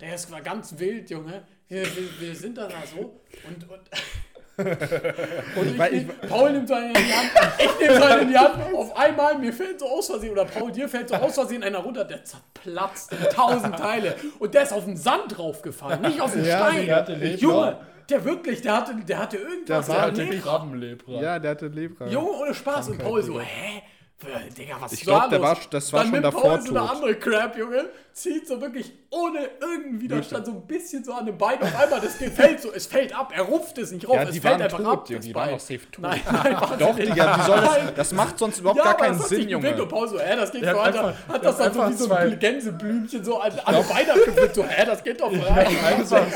es 0.00 0.30
war, 0.30 0.36
war 0.38 0.42
ganz 0.42 0.78
wild, 0.78 1.10
Junge. 1.10 1.42
Wir, 1.68 1.82
wir, 1.82 2.20
wir 2.20 2.34
sind 2.34 2.56
da 2.56 2.68
so 2.94 3.20
und, 3.46 3.68
und, 3.68 3.80
und 4.56 5.66
ich, 5.66 5.78
weil- 5.78 5.92
nehm, 5.92 6.10
Paul 6.28 6.52
nimmt 6.52 6.68
so 6.68 6.74
einen 6.74 6.88
in 6.88 6.94
die 6.94 7.12
Hand, 7.12 7.30
ich 7.58 7.78
nehme 7.80 7.98
so 7.98 8.04
einen 8.04 8.22
in 8.22 8.28
die 8.28 8.38
Hand, 8.38 8.74
auf 8.74 8.96
einmal, 8.96 9.38
mir 9.38 9.52
fällt 9.52 9.80
so 9.80 9.86
aus 9.86 10.06
Versehen, 10.08 10.32
oder 10.32 10.44
Paul, 10.44 10.70
dir 10.72 10.88
fällt 10.88 11.08
so 11.08 11.14
aus 11.14 11.34
Versehen 11.34 11.62
einer 11.62 11.78
runter, 11.78 12.04
der 12.04 12.24
zerplatzt 12.24 13.12
in 13.12 13.18
tausend 13.30 13.76
Teile 13.78 14.14
und 14.38 14.52
der 14.54 14.62
ist 14.62 14.72
auf 14.72 14.84
den 14.84 14.96
Sand 14.96 15.36
draufgefallen, 15.38 16.02
nicht 16.02 16.20
auf 16.20 16.32
den 16.32 16.44
Ja, 16.44 16.68
Stein. 16.70 16.86
der 16.86 16.96
hatte 16.96 17.14
Lepra. 17.14 17.40
Junge, 17.40 17.76
der 18.10 18.24
wirklich, 18.24 18.60
der 18.62 18.76
hatte, 18.76 18.94
der 18.96 19.18
hatte 19.18 19.36
irgendwas. 19.38 19.86
Der 19.86 19.94
Der 19.94 20.02
hatte 20.04 20.22
Lepra. 20.24 20.50
Krabbenlepra. 20.50 21.12
Ja, 21.22 21.38
der 21.38 21.50
hatte 21.52 21.66
Lepra. 21.68 22.06
Junge, 22.08 22.30
ohne 22.30 22.52
Spaß. 22.54 22.88
Und 22.90 22.98
Paul 22.98 23.22
so, 23.22 23.40
hä? 23.40 23.82
Äh, 24.24 24.50
Digga, 24.52 24.76
was 24.80 24.92
Ich 24.92 25.00
ist 25.00 25.04
glaub, 25.06 25.30
da 25.30 25.40
war- 25.40 25.56
das 25.70 25.92
war 25.92 26.00
Dann 26.00 26.06
schon 26.08 26.12
nimmt 26.12 26.24
davor 26.26 26.42
Paul 26.42 26.60
so 26.62 26.70
eine 26.70 26.78
tot. 26.80 26.90
andere 26.90 27.14
Crab, 27.16 27.58
Junge, 27.58 27.84
zieht 28.12 28.46
so 28.46 28.60
wirklich 28.60 28.92
ohne 29.10 29.48
irgendeinen 29.60 30.00
Widerstand 30.00 30.44
so 30.46 30.52
ein 30.52 30.66
bisschen 30.66 31.02
so 31.02 31.12
an 31.14 31.24
den 31.26 31.36
Beinen. 31.38 31.62
Auf 31.62 31.74
einmal, 31.80 32.00
das 32.00 32.14
fällt 32.16 32.60
so, 32.60 32.70
es 32.72 32.86
fällt 32.86 33.14
ab, 33.18 33.32
er 33.34 33.42
rupft 33.42 33.78
es 33.78 33.90
nicht 33.90 34.06
rauf, 34.06 34.14
Ja, 34.16 34.22
es 34.24 34.30
die 34.32 34.40
fällt 34.40 34.54
waren 34.54 34.62
einfach 34.62 34.78
tot, 34.78 34.86
ab. 34.86 35.08
Junge, 35.08 35.18
das 35.18 35.26
die 35.26 35.34
waren 35.34 35.50
doch 35.50 35.60
safe 35.60 35.90
tot. 35.90 36.02
Nein, 36.02 36.20
nein, 36.30 36.56
Doch. 36.78 36.96
Digga, 36.96 37.38
wie 37.38 37.42
soll 37.46 37.60
das, 37.60 37.70
Nein. 37.78 37.92
das 37.96 38.12
macht 38.12 38.38
sonst 38.38 38.58
überhaupt 38.60 38.78
Ja, 38.78 38.84
gar 38.84 38.96
keinen 38.96 39.18
es 39.18 39.28
Sinn, 39.28 39.48
Junge. 39.48 39.82
Und 39.82 39.88
Paul 39.88 40.08
so, 40.08 40.18
hä, 40.20 40.36
das 40.36 40.52
geht 40.52 40.64
so 40.64 40.84
hat 40.84 41.44
das 41.44 41.56
dann 41.56 41.72
so 41.72 41.88
wie 41.88 41.92
so 41.94 42.06
zwei- 42.06 42.16
ein 42.18 42.38
Gänseblümchen 42.38 43.24
so 43.24 43.40
an, 43.40 43.52
an 43.64 43.76
die 43.82 43.92
Beine 43.92 44.12
abgeblüht. 44.12 44.54
So, 44.54 44.64
hä, 44.64 44.84
das 44.86 45.02
geht 45.02 45.20
doch 45.20 45.32
frei. 45.32 45.68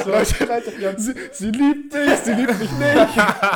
Leute, 0.06 0.72
Leute, 0.80 1.00
sie, 1.00 1.14
sie 1.32 1.50
liebt 1.50 1.92
dich, 1.94 2.16
sie 2.24 2.32
liebt 2.32 2.58
mich 2.58 2.70
nicht. 2.72 3.08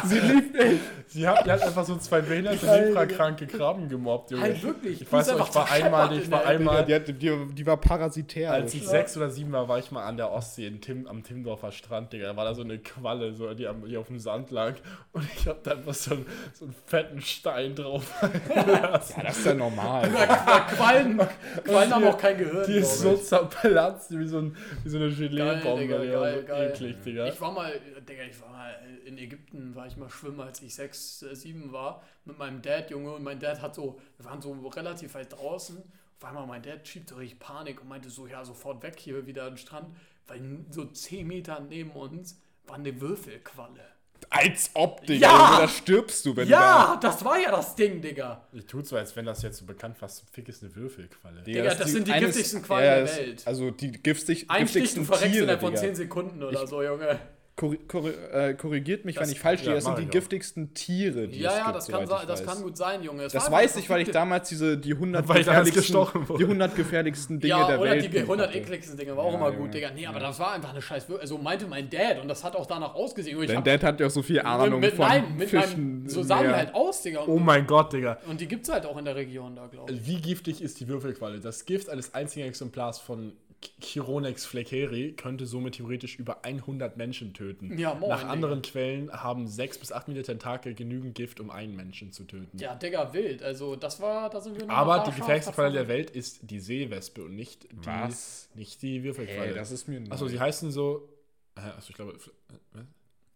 Sie 0.05 0.19
liebt 0.19 0.55
mich. 0.55 0.81
Sie 1.13 1.27
hat, 1.27 1.45
die 1.45 1.51
hat 1.51 1.61
einfach 1.63 1.85
so 1.85 1.97
zwei 1.97 2.21
behinderte, 2.21 2.65
leprakranke 2.67 3.47
Krabben 3.47 3.89
gemobbt, 3.89 4.31
Junge. 4.31 4.45
Halt 4.45 4.63
wirklich. 4.63 5.03
Ich 5.03 5.13
weiß 5.13 5.37
noch, 5.37 5.49
ich 5.49 5.55
war 5.57 5.71
einmal, 5.71 6.17
ich 6.17 6.31
war 6.31 6.47
einmal, 6.47 6.85
Die, 6.85 7.13
die, 7.13 7.37
die 7.53 7.67
war 7.67 7.77
parasitär. 7.79 8.53
als 8.53 8.73
ich 8.75 8.87
sechs 8.87 9.17
oder 9.17 9.29
sieben 9.29 9.51
war, 9.51 9.67
war 9.69 9.79
ich 9.81 9.91
mal 9.91 10.05
an 10.05 10.17
der 10.17 10.31
Ostsee 10.31 10.67
in 10.69 10.81
Tim, 10.81 11.09
am 11.09 11.25
Timmendorfer 11.25 11.73
Strand, 11.73 12.13
Digga. 12.13 12.29
Da 12.29 12.37
war 12.37 12.45
da 12.45 12.55
so 12.55 12.63
eine 12.63 12.79
Qualle, 12.79 13.35
so, 13.35 13.53
die, 13.55 13.67
am- 13.67 13.85
die 13.89 13.97
auf 13.97 14.07
dem 14.07 14.21
Sand 14.21 14.53
lag. 14.53 14.75
Und 15.13 15.25
ich 15.37 15.49
hab 15.49 15.65
da 15.65 15.73
einfach 15.73 15.95
so, 15.95 16.13
einen- 16.13 16.27
so 16.55 16.67
einen 16.67 16.75
fetten 16.87 17.21
Stein 17.21 17.75
drauf. 17.75 18.07
ja, 18.55 18.93
das 18.93 19.11
ist 19.11 19.47
ja 19.47 19.55
normal. 19.55 20.09
Quallen, 20.77 21.21
Quallen 21.65 21.93
haben 21.95 22.05
auch 22.07 22.19
kein 22.19 22.39
Gehirn. 22.39 22.65
Die 22.67 22.77
ist 22.79 23.01
so 23.01 23.17
zerplatzt, 23.17 24.17
wie 24.17 24.27
so, 24.27 24.39
ein, 24.39 24.57
wie 24.85 24.89
so 24.89 24.99
eine 24.99 25.09
Geil, 25.11 25.29
Gelee-Bombe. 25.29 25.89
Geil, 25.89 26.41
so 26.41 26.47
geil. 26.47 26.71
eklig, 26.73 26.97
Digga. 27.05 27.27
Ich 27.27 27.41
war 27.41 27.53
mal, 27.53 27.73
Digga, 28.11 28.25
ich 28.25 28.41
war 28.43 28.51
mal 28.51 28.75
in 29.07 29.17
Ägypten, 29.19 29.75
war 29.75 29.87
ich 29.87 29.97
mal 29.97 30.11
schwimmen, 30.11 30.41
als 30.41 30.61
ich 30.63 30.75
sechs, 30.75 31.23
äh, 31.23 31.35
sieben 31.35 31.73
war, 31.73 32.03
mit 32.25 32.39
meinem 32.39 32.61
Dad, 32.61 32.91
Junge, 32.91 33.13
und 33.13 33.23
mein 33.23 33.39
Dad 33.41 33.63
hat 33.63 33.75
so, 33.75 34.01
wir 34.19 34.25
waren 34.27 34.43
so 34.43 34.53
relativ 34.69 35.15
weit 35.15 35.33
draußen, 35.33 35.79
auf 35.79 36.25
einmal 36.29 36.47
mein 36.47 36.63
Dad 36.63 36.87
schiebt 36.87 37.09
so 37.09 37.17
richtig 37.17 37.39
Panik 37.39 37.81
und 37.81 37.89
meinte 37.89 38.11
so, 38.11 38.27
ja, 38.27 38.45
sofort 38.45 38.83
weg 38.83 38.97
hier 38.99 39.27
wieder 39.27 39.45
an 39.45 39.53
den 39.53 39.57
Strand, 39.59 39.95
weil 40.27 40.41
so 40.71 40.85
zehn 40.87 41.27
Meter 41.27 41.61
neben 41.61 41.93
uns 41.93 42.39
war 42.67 42.77
eine 42.77 43.01
Würfelqualle. 43.01 43.81
Als 44.29 44.71
ob, 44.75 45.07
Digga. 45.07 45.27
Ja! 45.29 45.61
Da 45.63 45.67
stirbst 45.69 46.27
du, 46.27 46.37
wenn 46.37 46.47
Ja, 46.47 46.99
das 47.01 47.25
war 47.25 47.39
ja 47.41 47.51
das 47.51 47.75
Ding, 47.75 48.03
Digga. 48.03 48.47
Ich 48.53 48.67
tue 48.67 48.85
so, 48.85 48.97
als 48.97 49.17
wenn 49.17 49.25
das 49.25 49.41
jetzt 49.43 49.59
so 49.59 49.65
bekannt 49.65 49.97
was 50.01 50.17
zum 50.19 50.29
Fick 50.29 50.47
ist, 50.51 50.63
eine 50.63 50.75
Würfelqualle. 50.77 51.39
du 51.39 51.45
Digga, 51.45 51.65
ist 51.65 51.81
das 51.81 51.91
sind 51.91 52.07
die 52.07 52.13
eines- 52.13 52.27
giftigsten 52.29 52.63
Quallen 52.63 52.83
der 52.85 53.01
das- 53.01 53.17
Welt. 53.17 53.43
Also 53.47 53.71
die 53.71 53.93
giftig, 53.93 54.51
Ein 54.51 54.69
Stich, 54.69 54.75
giftigsten 54.83 55.03
du 55.05 55.07
verreckst 55.07 55.33
Tiere, 55.33 55.45
innerhalb 55.45 55.61
von 55.63 55.71
Digga. 55.71 55.81
10 55.81 55.95
Sekunden 55.95 56.43
oder 56.43 56.67
so, 56.67 56.83
Junge. 56.83 57.19
Korri 57.61 57.77
korri 57.87 58.11
äh, 58.33 58.55
korrigiert 58.55 59.05
mich, 59.05 59.17
Das- 59.17 59.27
wenn 59.27 59.33
ich 59.33 59.39
falsch 59.39 59.61
liege. 59.61 59.73
ja, 59.73 59.75
Das 59.77 59.85
sind 59.85 59.99
die 59.99 60.07
auch. 60.07 60.11
giftigsten 60.11 60.73
Tiere, 60.73 61.29
die 61.29 61.41
Ja, 61.41 61.51
es 61.51 61.57
ja, 61.59 61.65
gibt, 61.65 61.77
das, 61.77 61.89
kann, 61.89 62.07
das 62.09 62.41
weiß. 62.41 62.47
kann 62.47 62.63
gut 62.63 62.77
sein, 62.79 63.03
Junge. 63.03 63.25
Es 63.25 63.33
Das 63.35 63.51
weiß 63.51 63.77
ich, 63.77 63.91
weil 63.91 64.01
ich 64.01 64.11
damals 64.11 64.49
diese 64.49 64.79
die 64.79 64.95
100 64.95 65.29
Weil 65.29 65.41
ich 65.41 65.47
damals 65.47 65.67
gefährlichsten, 65.69 65.81
gestochen 66.01 66.29
wurde. 66.31 66.39
die 66.39 66.45
100 66.45 66.75
gefährlichsten 66.75 67.39
Dinge 67.39 67.51
ja, 67.51 67.67
der 67.67 67.81
oder 67.81 67.91
Welt. 67.91 68.03
die 68.03 68.07
im 68.07 68.13
Kopf 68.13 68.23
100 68.23 68.49
hatte. 68.49 68.59
ekligsten 68.59 68.97
Dinge, 68.97 69.15
war 69.15 69.25
auch 69.25 69.33
Ja, 69.33 69.37
immer 69.39 69.53
gut, 69.53 69.75
Digga. 69.75 69.91
Nee, 69.95 70.07
aber 70.07 70.21
das 70.21 70.39
war 70.39 70.53
einfach 70.53 70.71
eine 70.71 70.81
scheiß 70.81 71.07
Also 71.21 71.37
meinte 71.37 71.67
mein 71.67 71.91
Dad 71.91 72.23
und 72.23 72.29
das 72.29 72.43
hat 72.43 72.57
auch 72.57 72.65
danach 72.65 72.95
ausgesehen. 72.95 73.37
Und 73.37 73.45
ich 73.45 73.51
Dein 73.51 73.63
Dad 73.63 73.83
hat 73.83 74.01
ja 74.01 74.07
auch 74.07 74.11
so 74.11 74.23
viel 74.23 74.41
Ahnung 74.41 74.81
mit, 74.81 74.95
von 74.95 75.07
nein, 75.07 75.37
mit 75.37 75.51
Fischen. 75.51 75.99
meinem, 76.01 76.09
so 76.09 76.23
sahen 76.23 76.49
die 76.49 76.55
halt 76.55 76.75
aus, 76.75 77.03
Digga. 77.03 77.21
Und, 77.21 77.29
Oh 77.29 77.39
mein 77.39 77.67
Gott, 77.67 77.93
Digga. 77.93 78.17
und 78.27 78.41
die 78.41 78.49
gibt's 78.49 78.71
halt 78.73 78.87
auch 78.87 78.97
in 78.97 79.05
der 79.05 79.17
Region 79.17 79.55
da, 79.55 79.67
glaube 79.67 79.93
ich. 79.93 80.07
Wie 80.07 80.19
giftig 80.21 80.63
ist 80.63 80.81
die 80.81 80.89
Würfelqualle? 80.89 81.41
Das 81.41 81.67
Gift 81.67 81.91
eines 81.91 82.15
einzigen 82.15 82.47
Exemplars 82.47 82.99
von 83.01 83.33
Chironex 83.83 84.47
fleckeri 84.47 85.13
könnte 85.13 85.45
somit 85.45 85.75
theoretisch 85.75 86.19
über 86.19 86.45
100 86.45 86.97
Menschen 86.97 87.35
töten. 87.35 87.77
Ja, 87.79 87.93
moin, 87.95 88.09
Nach 88.09 88.21
Digga. 88.21 88.31
anderen 88.33 88.63
Quellen 88.63 89.13
haben 89.13 89.47
6 89.47 89.79
bis 89.79 89.93
8 89.93 90.09
Meter 90.09 90.23
Tentakel 90.23 90.75
genügend 90.75 91.15
Gift, 91.15 91.41
um 91.41 91.51
einen 91.51 91.77
Menschen 91.77 92.11
zu 92.13 92.25
töten. 92.25 92.57
Ja, 92.59 92.75
Digga, 92.75 93.13
wild. 93.13 93.43
Also 93.43 93.77
das 93.77 94.01
war, 94.01 94.31
da 94.31 94.41
sind 94.41 94.59
wir 94.59 94.67
noch 94.67 94.75
Aber 94.75 95.01
die 95.01 95.13
gefährlichste 95.15 95.53
Qualle 95.53 95.73
der. 95.73 95.89
Welt 95.89 96.11
ist 96.11 96.41
die 96.51 96.59
Seewespe 96.61 97.25
und 97.25 97.37
nicht 97.37 97.65
die, 97.71 97.87
Was? 97.87 98.49
Nicht 98.55 98.81
die 98.83 99.03
Würfelqualle. 99.03 99.49
Ey, 99.51 99.55
das 99.55 99.71
ist 99.73 99.89
mir 99.89 100.01
neu. 100.01 100.11
Achso, 100.11 100.27
sie 100.29 100.41
heißen 100.41 100.71
so. 100.71 101.09
Achso, 101.55 101.91
ich 101.91 101.97
glaube. 101.97 102.13
äh, 102.13 102.79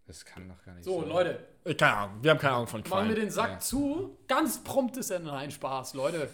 Das 0.06 0.24
kann 0.24 0.48
doch 0.48 0.62
gar 0.64 0.74
nicht 0.74 0.84
So, 0.84 1.00
sein. 1.00 1.08
Leute, 1.10 1.38
äh, 1.64 1.74
Keine 1.74 1.96
Ahnung, 1.96 2.18
wir 2.22 2.30
haben 2.30 2.38
keine 2.38 2.54
Ahnung 2.54 2.66
von 2.66 2.80
machen 2.80 2.90
Quallen. 2.90 3.08
wir 3.08 3.16
den 3.16 3.30
Sack 3.30 3.50
Ja. 3.50 3.58
zu. 3.58 4.16
Ganz 4.26 4.64
promptes 4.64 5.10
Ende. 5.10 5.28
Nein, 5.28 5.50
Spaß, 5.50 5.92
Leute. 5.94 6.30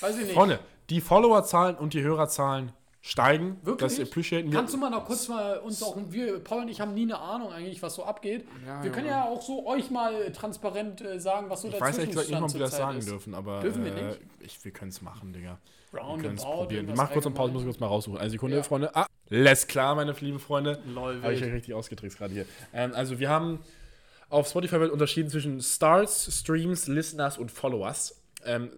Weiß 0.00 0.16
ich 0.18 0.24
nicht. 0.24 0.34
Freunde, 0.34 0.58
die 0.90 1.00
Followerzahlen 1.00 1.76
und 1.76 1.94
die 1.94 2.02
Hörerzahlen 2.02 2.72
steigen. 3.06 3.56
Wirklich? 3.62 3.98
Das 3.98 4.08
appreciaten 4.08 4.50
wir. 4.50 4.58
Kannst 4.58 4.74
du 4.74 4.78
mal 4.78 4.90
noch 4.90 5.04
kurz 5.04 5.28
mal 5.28 5.58
uns 5.58 5.80
auch, 5.80 5.96
wir, 6.10 6.40
Paul 6.40 6.62
und 6.62 6.68
ich 6.68 6.80
haben 6.80 6.92
nie 6.92 7.02
eine 7.04 7.18
Ahnung 7.18 7.52
eigentlich, 7.52 7.80
was 7.80 7.94
so 7.94 8.04
abgeht. 8.04 8.44
wir 8.82 8.90
können 8.90 9.06
ja 9.06 9.24
auch 9.24 9.40
so 9.40 9.64
euch 9.66 9.90
mal 9.90 10.32
transparent 10.32 11.00
äh, 11.00 11.20
sagen, 11.20 11.48
was 11.48 11.62
so 11.62 11.68
ich 11.68 11.80
weiß 11.80 11.98
ehrlich 11.98 12.10
gesagt 12.10 12.28
nicht 12.30 12.40
mal, 12.40 12.46
ob 12.46 12.52
wir 12.52 12.60
das 12.60 12.76
sagen 12.76 12.98
ist. 12.98 13.08
dürfen, 13.08 13.34
aber 13.34 13.60
Dürfen 13.60 13.84
wir 13.84 13.96
äh, 13.96 14.02
nicht? 14.08 14.18
Ich, 14.40 14.64
wir 14.64 14.72
können 14.72 14.90
es 14.90 15.00
machen, 15.02 15.32
Digga. 15.32 15.58
Wir 15.92 16.00
Roundabout, 16.00 16.22
können 16.22 16.36
es 16.36 16.42
probieren. 16.42 16.88
Ich 16.88 16.96
mach 16.96 17.12
kurz 17.12 17.26
eine 17.26 17.34
Pause, 17.36 17.52
muss 17.52 17.62
ich 17.62 17.68
kurz 17.68 17.80
mal 17.80 17.86
raussuchen. 17.86 18.18
Eine 18.18 18.30
Sekunde, 18.30 18.56
Ja. 18.56 18.62
Freunde. 18.64 18.94
Ah, 18.96 19.06
alles 19.30 19.66
klar, 19.68 19.94
meine 19.94 20.12
lieben 20.12 20.40
Freunde. 20.40 20.80
Lol, 20.92 21.22
Habe 21.22 21.34
ich 21.34 21.42
euch 21.44 21.52
richtig 21.52 21.74
ausgetrickst 21.74 22.18
gerade 22.18 22.34
hier. 22.34 22.44
Ähm, 22.74 22.92
also 22.92 23.20
wir 23.20 23.30
haben 23.30 23.60
auf 24.28 24.48
Spotify 24.48 24.80
wird 24.80 24.90
unterschieden 24.90 25.30
zwischen 25.30 25.60
Starts, 25.60 26.40
Streams, 26.40 26.88
Listeners 26.88 27.38
und 27.38 27.52
Followers. 27.52 28.20
Ähm, 28.46 28.70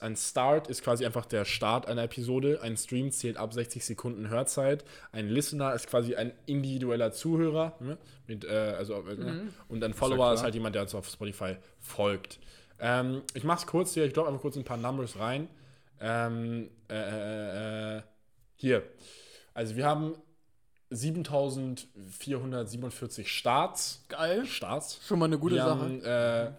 ein 0.00 0.16
Start 0.16 0.68
ist 0.68 0.82
quasi 0.82 1.06
einfach 1.06 1.26
der 1.26 1.44
Start 1.44 1.86
einer 1.86 2.02
Episode. 2.02 2.60
Ein 2.62 2.76
Stream 2.76 3.10
zählt 3.10 3.36
ab 3.36 3.52
60 3.54 3.84
Sekunden 3.84 4.28
Hörzeit. 4.28 4.84
Ein 5.12 5.28
Listener 5.28 5.74
ist 5.74 5.86
quasi 5.88 6.14
ein 6.14 6.32
individueller 6.46 7.12
Zuhörer. 7.12 7.74
Ne? 7.80 7.98
Mit, 8.26 8.44
äh, 8.44 8.74
also, 8.76 8.94
äh, 8.94 9.14
Mhm. 9.14 9.54
Und 9.68 9.82
ein 9.84 9.94
Follower 9.94 10.32
ist, 10.34 10.42
halt 10.42 10.54
jemand, 10.54 10.74
der 10.74 10.82
uns 10.82 10.94
auf 10.94 11.08
Spotify 11.08 11.56
folgt. 11.78 12.38
Ähm, 12.78 13.22
ich 13.34 13.44
mache 13.44 13.60
es 13.60 13.66
kurz 13.66 13.94
hier. 13.94 14.04
Ich 14.04 14.12
glaube 14.12 14.28
einfach 14.28 14.42
kurz 14.42 14.56
ein 14.56 14.64
paar 14.64 14.76
Numbers 14.76 15.18
rein. 15.18 15.48
Ähm, 16.00 16.68
äh, 16.90 16.94
äh, 16.94 17.96
äh, 17.98 18.02
hier. 18.56 18.82
Also 19.54 19.76
wir 19.76 19.86
haben 19.86 20.16
7447 20.90 23.28
Starts. 23.30 24.04
Geil. 24.08 24.46
Starts. 24.46 25.00
Schon 25.06 25.18
mal 25.18 25.26
eine 25.26 25.38
gute 25.38 25.56
wir 25.56 25.64
Sache. 25.64 25.80
haben 25.80 26.02
äh, 26.04 26.50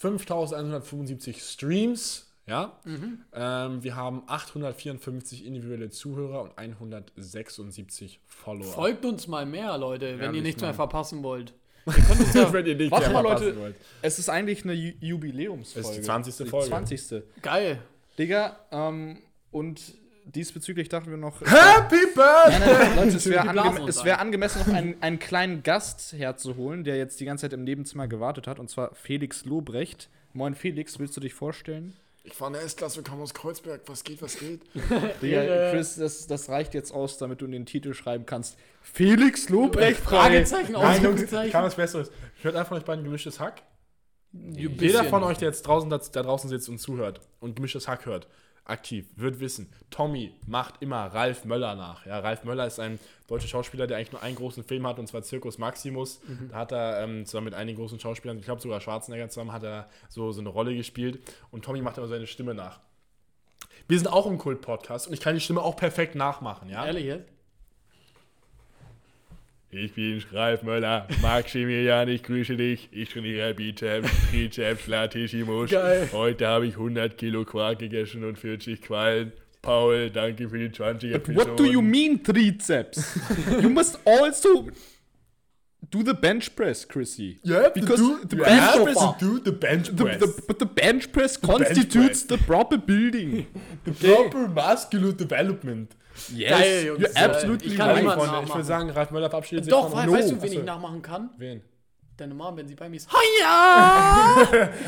5175 0.00 1.42
Streams. 1.42 2.26
Ja. 2.46 2.80
Mhm. 2.84 3.18
Ähm, 3.34 3.82
wir 3.84 3.96
haben 3.96 4.22
854 4.26 5.44
individuelle 5.44 5.90
Zuhörer 5.90 6.42
und 6.42 6.56
176 6.56 8.18
Follower. 8.24 8.64
Folgt 8.72 9.04
uns 9.04 9.28
mal 9.28 9.44
mehr, 9.44 9.76
Leute, 9.76 10.18
wenn 10.18 10.30
ihr 10.30 10.32
nicht 10.32 10.42
nichts 10.42 10.62
mehr 10.62 10.70
mal. 10.70 10.74
verpassen 10.74 11.22
wollt. 11.22 11.52
Ihr 11.86 11.92
könnt 11.92 12.20
uns 12.20 12.34
ja, 12.34 12.52
wenn 12.52 12.66
ihr 12.66 12.76
nicht 12.76 12.90
Warte 12.90 13.10
mehr 13.10 13.22
mal, 13.22 13.22
Leute. 13.22 13.44
verpassen 13.44 13.60
wollt. 13.62 13.76
Es 14.02 14.18
ist 14.18 14.28
eigentlich 14.30 14.64
eine 14.64 14.72
Ju 14.72 14.92
Jubiläumsfolge. 15.00 15.86
Es 15.88 15.94
ist 15.94 15.98
die 15.98 16.04
20. 16.04 16.36
Die 16.36 16.44
Folge. 16.46 16.68
20. 16.68 17.22
geil. 17.42 17.82
Digga, 18.18 18.58
ähm, 18.70 19.18
und 19.50 19.80
diesbezüglich 20.24 20.88
dachten 20.88 21.10
wir 21.10 21.16
noch. 21.16 21.40
Happy 21.40 22.06
Birthday! 22.14 22.58
Nein, 22.58 22.60
nein, 22.60 22.96
Leute, 22.96 23.16
es 23.16 23.28
wäre 23.28 23.88
es 23.88 24.04
wär 24.04 24.20
angemessen, 24.20 24.60
noch 24.60 24.74
einen, 24.74 24.96
einen 25.02 25.18
kleinen 25.18 25.62
Gast 25.62 26.12
herzuholen, 26.12 26.84
der 26.84 26.96
jetzt 26.96 27.20
die 27.20 27.24
ganze 27.24 27.42
Zeit 27.42 27.52
im 27.52 27.64
Nebenzimmer 27.64 28.08
gewartet 28.08 28.46
hat, 28.46 28.58
und 28.58 28.70
zwar 28.70 28.94
Felix 28.94 29.44
Lobrecht. 29.44 30.08
Moin 30.32 30.54
Felix, 30.54 30.98
willst 30.98 31.16
du 31.16 31.20
dich 31.20 31.34
vorstellen? 31.34 31.96
Ich 32.22 32.38
war 32.40 32.48
in 32.48 32.52
der 32.52 32.62
S-Klasse, 32.62 32.96
wir 32.96 33.02
kamen 33.02 33.22
aus 33.22 33.32
Kreuzberg. 33.32 33.80
Was 33.86 34.04
geht, 34.04 34.20
was 34.20 34.38
geht? 34.38 34.60
Digga. 35.22 35.70
Chris, 35.70 35.96
das, 35.96 36.26
das 36.26 36.48
reicht 36.48 36.74
jetzt 36.74 36.92
aus, 36.92 37.18
damit 37.18 37.40
du 37.40 37.46
in 37.46 37.52
den 37.52 37.66
Titel 37.66 37.94
schreiben 37.94 38.26
kannst. 38.26 38.58
Felix 38.82 39.48
Lobrecht, 39.48 40.00
Fragezeichen, 40.00 40.76
Ausrufezeichen. 40.76 41.50
kann 41.50 41.64
was 41.64 41.76
Besseres. 41.76 42.10
Ich 42.36 42.44
hört 42.44 42.56
einfach 42.56 42.68
von 42.68 42.78
euch 42.78 42.84
beiden 42.84 43.04
gemischtes 43.04 43.40
Hack. 43.40 43.62
Jeder 44.32 45.04
von 45.04 45.24
euch, 45.24 45.38
der 45.38 45.48
jetzt 45.48 45.62
draußen, 45.62 45.90
da, 45.90 45.98
da 45.98 46.22
draußen 46.22 46.48
sitzt 46.48 46.68
und 46.68 46.78
zuhört 46.78 47.20
und 47.40 47.56
gemischtes 47.56 47.88
Hack 47.88 48.06
hört, 48.06 48.28
aktiv, 48.70 49.06
wird 49.16 49.40
wissen, 49.40 49.68
Tommy 49.90 50.32
macht 50.46 50.80
immer 50.80 51.06
Ralf 51.06 51.44
Möller 51.44 51.74
nach. 51.74 52.06
Ja, 52.06 52.18
Ralf 52.20 52.44
Möller 52.44 52.66
ist 52.66 52.80
ein 52.80 52.98
deutscher 53.26 53.48
Schauspieler, 53.48 53.86
der 53.86 53.96
eigentlich 53.96 54.12
nur 54.12 54.22
einen 54.22 54.36
großen 54.36 54.64
Film 54.64 54.86
hat, 54.86 54.98
und 54.98 55.06
zwar 55.06 55.22
Circus 55.22 55.58
Maximus. 55.58 56.20
Da 56.50 56.56
hat 56.56 56.72
er 56.72 57.02
ähm, 57.02 57.26
zusammen 57.26 57.46
mit 57.46 57.54
einigen 57.54 57.78
großen 57.78 58.00
Schauspielern, 58.00 58.38
ich 58.38 58.44
glaube 58.44 58.60
sogar 58.60 58.80
Schwarzenegger 58.80 59.28
zusammen, 59.28 59.52
hat 59.52 59.64
er 59.64 59.88
so, 60.08 60.32
so 60.32 60.40
eine 60.40 60.48
Rolle 60.48 60.74
gespielt. 60.74 61.20
Und 61.50 61.64
Tommy 61.64 61.82
macht 61.82 61.98
immer 61.98 62.08
seine 62.08 62.26
Stimme 62.26 62.54
nach. 62.54 62.80
Wir 63.88 63.98
sind 63.98 64.08
auch 64.08 64.26
im 64.26 64.38
Kult-Podcast 64.38 65.08
und 65.08 65.14
ich 65.14 65.20
kann 65.20 65.34
die 65.34 65.40
Stimme 65.40 65.62
auch 65.62 65.76
perfekt 65.76 66.14
nachmachen, 66.14 66.68
ja? 66.68 66.86
Ehrlich 66.86 67.06
jetzt? 67.06 67.28
Ich 69.72 69.94
bin 69.94 70.20
Ralf 70.32 70.64
Möller, 70.64 71.06
Maximilian, 71.22 72.08
ich 72.08 72.24
grüße 72.24 72.56
dich. 72.56 72.88
Ich 72.90 73.10
trainiere 73.10 73.54
Bizeps, 73.54 74.10
Trizeps, 74.30 74.88
Latissimus. 74.88 75.70
Geil. 75.70 76.08
Heute 76.12 76.48
habe 76.48 76.66
ich 76.66 76.74
100 76.74 77.16
Kilo 77.16 77.44
Quark 77.44 77.78
gegessen 77.78 78.24
und 78.24 78.36
40 78.36 78.82
Quallen. 78.82 79.32
Paul, 79.62 80.10
danke 80.10 80.48
für 80.48 80.58
die 80.58 80.72
20 80.72 81.12
But 81.12 81.36
what 81.36 81.56
do 81.58 81.64
you 81.66 81.82
mean, 81.82 82.20
Trizeps? 82.24 83.14
you 83.62 83.68
must 83.70 83.98
also 84.04 84.66
do 85.90 86.02
the 86.02 86.14
bench 86.14 86.56
press, 86.56 86.88
Chrissy. 86.88 87.38
Yeah, 87.44 87.68
because 87.68 87.98
do, 88.00 88.18
the 88.28 88.36
you 88.38 88.42
bench 88.42 88.60
have 88.60 88.82
press- 88.84 88.96
to 88.98 89.14
do 89.20 89.38
the 89.38 89.52
bench 89.52 89.86
The, 89.94 90.04
press. 90.04 90.18
the, 90.18 90.42
but 90.48 90.58
the 90.58 90.66
bench 90.66 91.12
press 91.12 91.36
constitutes 91.36 92.24
the 92.26 92.38
proper 92.38 92.76
building. 92.78 93.46
the 93.84 93.92
proper 93.92 94.48
muscular 94.48 95.12
development. 95.12 95.94
Yes, 96.28 96.50
Geil, 96.50 96.86
Jungs. 96.86 97.00
you're 97.00 97.24
absolutely 97.24 97.68
Ich 97.68 97.76
kann 97.76 97.90
right. 97.90 97.98
niemand 98.02 98.48
ich 98.48 98.54
würde 98.54 98.64
sagen, 98.64 98.90
Ralf 98.90 99.10
Möller 99.10 99.30
verabschiedet 99.30 99.64
sich 99.64 99.72
Doch, 99.72 99.90
von 99.90 100.08
uns. 100.08 100.12
weißt 100.12 100.30
du, 100.32 100.42
wen 100.42 100.52
ich 100.52 100.64
nachmachen 100.64 101.02
kann? 101.02 101.30
Wen? 101.38 101.62
Deine 102.16 102.34
Mom, 102.34 102.56
wenn 102.56 102.68
sie 102.68 102.74
bei 102.74 102.88
mir 102.88 102.96
ist. 102.96 103.08
Hiya! 103.10 104.68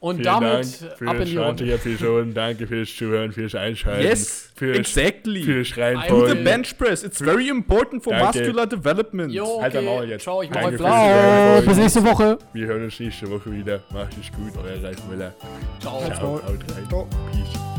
Und 0.00 0.16
Vielen 0.16 0.24
damit 0.24 0.80
Dank 0.82 0.96
für 0.96 1.08
ab 1.08 1.16
in 1.16 1.24
die 1.26 1.36
Runde. 1.36 1.64
20 1.66 1.70
Episoden. 1.72 2.32
Danke 2.34 2.66
fürs 2.66 2.96
Zuhören, 2.96 3.32
fürs 3.32 3.54
Einschalten. 3.54 4.02
Yes, 4.02 4.50
fürs, 4.56 4.78
exactly. 4.78 5.42
Fürs 5.42 5.74
Do 6.08 6.26
the 6.26 6.36
bench 6.36 6.78
press. 6.78 7.02
It's 7.04 7.18
very 7.18 7.48
important 7.50 8.02
for 8.02 8.14
Danke. 8.14 8.38
muscular 8.38 8.66
development. 8.66 9.30
Jo, 9.30 9.60
Halt 9.60 9.74
dein 9.74 9.84
Maul 9.84 9.98
okay. 9.98 10.10
jetzt. 10.12 10.22
Ciao, 10.22 10.40
ich 10.40 10.48
mach 10.48 10.62
Danke 10.62 10.70
euch 10.70 10.80
fürs 10.80 11.64
blau. 11.64 11.70
Bis 11.70 11.76
nächste 11.76 12.04
Woche. 12.04 12.38
Wir 12.54 12.66
hören 12.66 12.84
uns 12.84 12.98
nächste 12.98 13.30
Woche 13.30 13.52
wieder. 13.52 13.82
Macht 13.92 14.12
es 14.18 14.32
gut, 14.32 14.52
euer 14.64 14.82
Ralf 14.82 15.04
Müller. 15.06 15.34
Ciao. 15.80 16.00
Ciao, 16.14 16.34
haut 16.34 16.44
rein. 16.46 16.88
Ciao. 16.88 17.06
Peace. 17.30 17.69